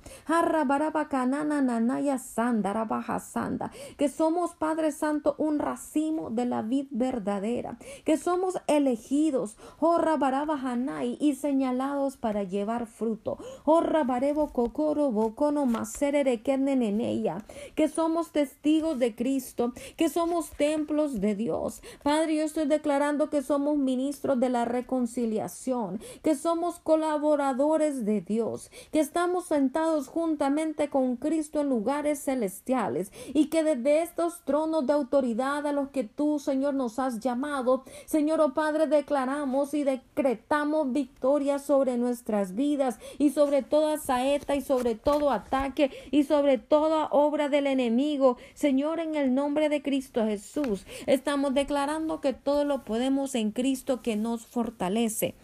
Que 3.98 4.10
somos, 4.10 4.56
Padre 4.56 4.92
Santo, 4.92 5.36
un 5.38 5.60
racimo 5.60 6.30
de 6.30 6.46
la 6.46 6.62
vid 6.62 6.88
verdadera. 6.90 7.78
Que 8.06 8.18
somos 8.18 8.56
elegidos, 8.68 9.58
oh, 9.80 10.00
y 11.20 11.36
señalados 11.36 12.18
para 12.18 12.44
llevar 12.44 12.71
fruto. 12.88 13.38
Oh, 13.66 13.82
rabarebo 13.82 14.52
cocoro 14.52 15.12
bocono 15.12 15.66
maserere 15.66 16.42
en 16.46 17.02
ella. 17.02 17.44
Que 17.76 17.88
somos 17.88 18.32
testigos 18.32 19.00
de 19.00 19.16
Cristo, 19.16 19.74
que 19.98 20.10
somos 20.10 20.50
templos 20.52 21.22
de 21.22 21.36
Dios. 21.36 21.82
Padre, 22.04 22.36
yo 22.36 22.44
estoy 22.44 22.66
declarando 22.66 23.30
que 23.30 23.42
somos 23.42 23.78
ministros 23.78 24.40
de 24.40 24.50
la 24.50 24.66
reconciliación, 24.66 26.00
que 26.24 26.36
somos 26.36 26.80
colaboradores 26.80 28.06
de 28.06 28.22
Dios, 28.22 28.72
que 28.92 29.00
estamos 29.00 29.46
sentados 29.46 30.08
juntamente 30.08 30.90
con 30.90 31.16
Cristo 31.18 31.62
en 31.62 31.70
lugares 31.70 32.24
celestiales 32.24 33.12
y 33.34 33.48
que 33.48 33.64
desde 33.64 34.02
estos 34.02 34.42
tronos 34.44 34.86
de 34.86 34.94
autoridad 34.94 35.66
a 35.66 35.72
los 35.72 35.90
que 35.90 36.04
tú, 36.04 36.40
Señor, 36.40 36.74
nos 36.74 37.00
has 37.00 37.20
llamado, 37.20 37.84
Señor, 38.06 38.42
oh 38.42 38.54
Padre, 38.54 38.88
declaramos 38.88 39.74
y 39.74 39.84
decretamos 39.84 40.92
victoria 40.92 41.60
sobre 41.60 41.98
nuestras 41.98 42.51
vidas 42.56 43.00
y 43.18 43.32
sobre 43.32 43.62
toda 43.64 43.98
saeta 43.98 44.56
y 44.56 44.62
sobre 44.62 44.96
todo 44.96 45.32
ataque 45.32 45.92
y 46.12 46.24
sobre 46.24 46.58
toda 46.58 47.08
obra 47.12 47.50
del 47.50 47.68
enemigo. 47.68 48.38
Señor, 48.54 49.00
en 49.00 49.16
el 49.16 49.34
nombre 49.34 49.70
de 49.70 49.82
Cristo 49.82 50.26
Jesús, 50.26 50.86
estamos 51.06 51.54
declarando 51.54 52.22
que 52.22 52.34
todo 52.34 52.66
lo 52.66 52.84
podemos 52.84 53.36
en 53.36 53.52
Cristo 53.52 54.02
que 54.02 54.16
nos 54.16 54.46
fortalece. 54.46 55.36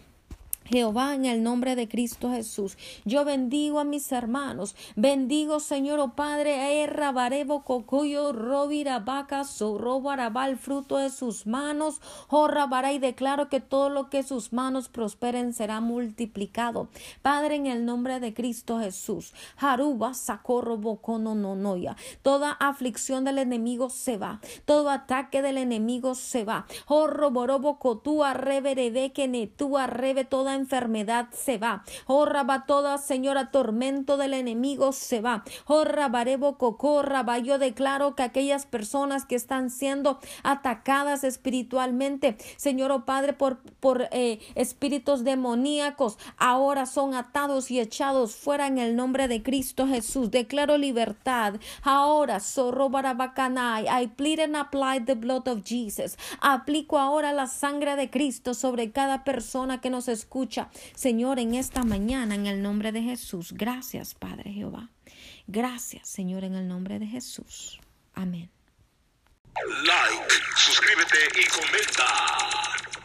Jehová, 0.70 1.16
en 1.16 1.26
el 1.26 1.44
nombre 1.44 1.76
de 1.76 1.88
Cristo 1.88 2.32
Jesús, 2.32 2.78
yo 3.06 3.24
bendigo 3.24 3.80
a 3.80 3.84
mis 3.84 4.12
hermanos, 4.12 4.76
bendigo, 4.96 5.60
Señor, 5.60 6.00
oh 6.00 6.16
Padre, 6.16 6.84
erra 6.84 7.12
barebo 7.12 7.64
cocuyo, 7.64 8.34
robira 8.34 9.00
vaca, 9.00 9.44
sorrobarabá 9.44 10.48
el 10.48 10.58
fruto 10.58 10.98
de 10.98 11.10
sus 11.10 11.48
manos, 11.48 12.02
jorrabará 12.28 12.92
y 12.92 13.00
declaro 13.00 13.50
que 13.50 13.60
todo 13.60 13.90
lo 13.90 14.10
que 14.10 14.24
sus 14.24 14.52
manos 14.52 14.90
prosperen 14.90 15.54
será 15.54 15.80
multiplicado. 15.80 16.90
Padre, 17.22 17.56
en 17.56 17.68
el 17.68 17.86
nombre 17.86 18.20
de 18.20 18.34
Cristo 18.34 18.80
Jesús, 18.80 19.34
jaruba, 19.56 20.14
sacorro, 20.14 20.78
bocono, 20.78 21.36
nonoya, 21.36 21.96
toda 22.22 22.52
aflicción 22.52 23.24
del 23.24 23.38
enemigo 23.38 23.90
se 23.90 24.18
va, 24.18 24.42
todo 24.66 24.90
ataque 24.90 25.42
del 25.42 25.58
enemigo 25.58 26.16
se 26.16 26.44
va, 26.44 26.66
jorro, 26.86 27.32
borobo, 27.32 27.80
cotúa, 27.80 28.34
revere, 28.34 29.12
que 29.14 29.28
ne, 29.28 29.48
tú 29.48 29.78
arrebe 29.78 30.26
toda 30.26 30.57
enfermedad 30.58 31.30
se 31.32 31.58
va. 31.58 31.84
Oh, 32.06 32.28
toda, 32.68 32.98
Señora, 32.98 33.52
tormento 33.52 34.18
del 34.18 34.34
enemigo 34.34 34.92
se 34.92 35.22
va. 35.22 35.44
Oh, 35.66 35.86
rabarebo 35.86 36.58
cocorra, 36.58 37.24
yo 37.40 37.58
declaro 37.58 38.16
que 38.16 38.24
aquellas 38.24 38.66
personas 38.66 39.26
que 39.26 39.36
están 39.36 39.70
siendo 39.70 40.20
atacadas 40.44 41.24
espiritualmente, 41.24 42.38
Señor, 42.58 42.92
oh 42.92 43.06
Padre, 43.06 43.34
por, 43.34 43.60
por 43.80 44.08
eh, 44.12 44.40
espíritus 44.56 45.24
demoníacos, 45.24 46.18
ahora 46.38 46.86
son 46.86 47.14
atados 47.14 47.72
y 47.72 47.80
echados 47.80 48.36
fuera 48.36 48.68
en 48.68 48.78
el 48.78 48.96
nombre 48.96 49.28
de 49.28 49.44
Cristo 49.44 49.88
Jesús. 49.88 50.32
Declaro 50.32 50.78
libertad. 50.78 51.56
Ahora, 51.84 52.40
zorro 52.40 52.90
barabacanai, 52.90 53.86
I 53.88 54.08
plead 54.08 54.40
and 54.40 54.56
apply 54.56 55.00
the 55.06 55.16
blood 55.16 55.48
of 55.48 55.64
Jesus. 55.64 56.18
Aplico 56.42 56.98
ahora 56.98 57.34
la 57.34 57.48
sangre 57.48 57.96
de 57.96 58.10
Cristo 58.10 58.54
sobre 58.54 58.92
cada 58.92 59.24
persona 59.24 59.80
que 59.82 59.90
nos 59.90 60.08
Señor, 60.96 61.40
en 61.40 61.56
esta 61.56 61.84
mañana, 61.84 62.36
en 62.36 62.48
el 62.48 62.62
nombre 62.62 62.92
de 62.92 63.02
Jesús. 63.02 63.54
Gracias, 63.54 64.14
Padre 64.16 64.52
Jehová. 64.52 64.90
Gracias, 65.48 66.10
Señor, 66.10 66.44
en 66.44 66.56
el 66.56 66.68
nombre 66.68 67.00
de 67.00 67.08
Jesús. 67.08 67.80
Amén. 68.14 68.50
Like, 69.86 70.34
suscríbete 70.56 71.18
y 71.40 71.46
comenta. 71.48 72.97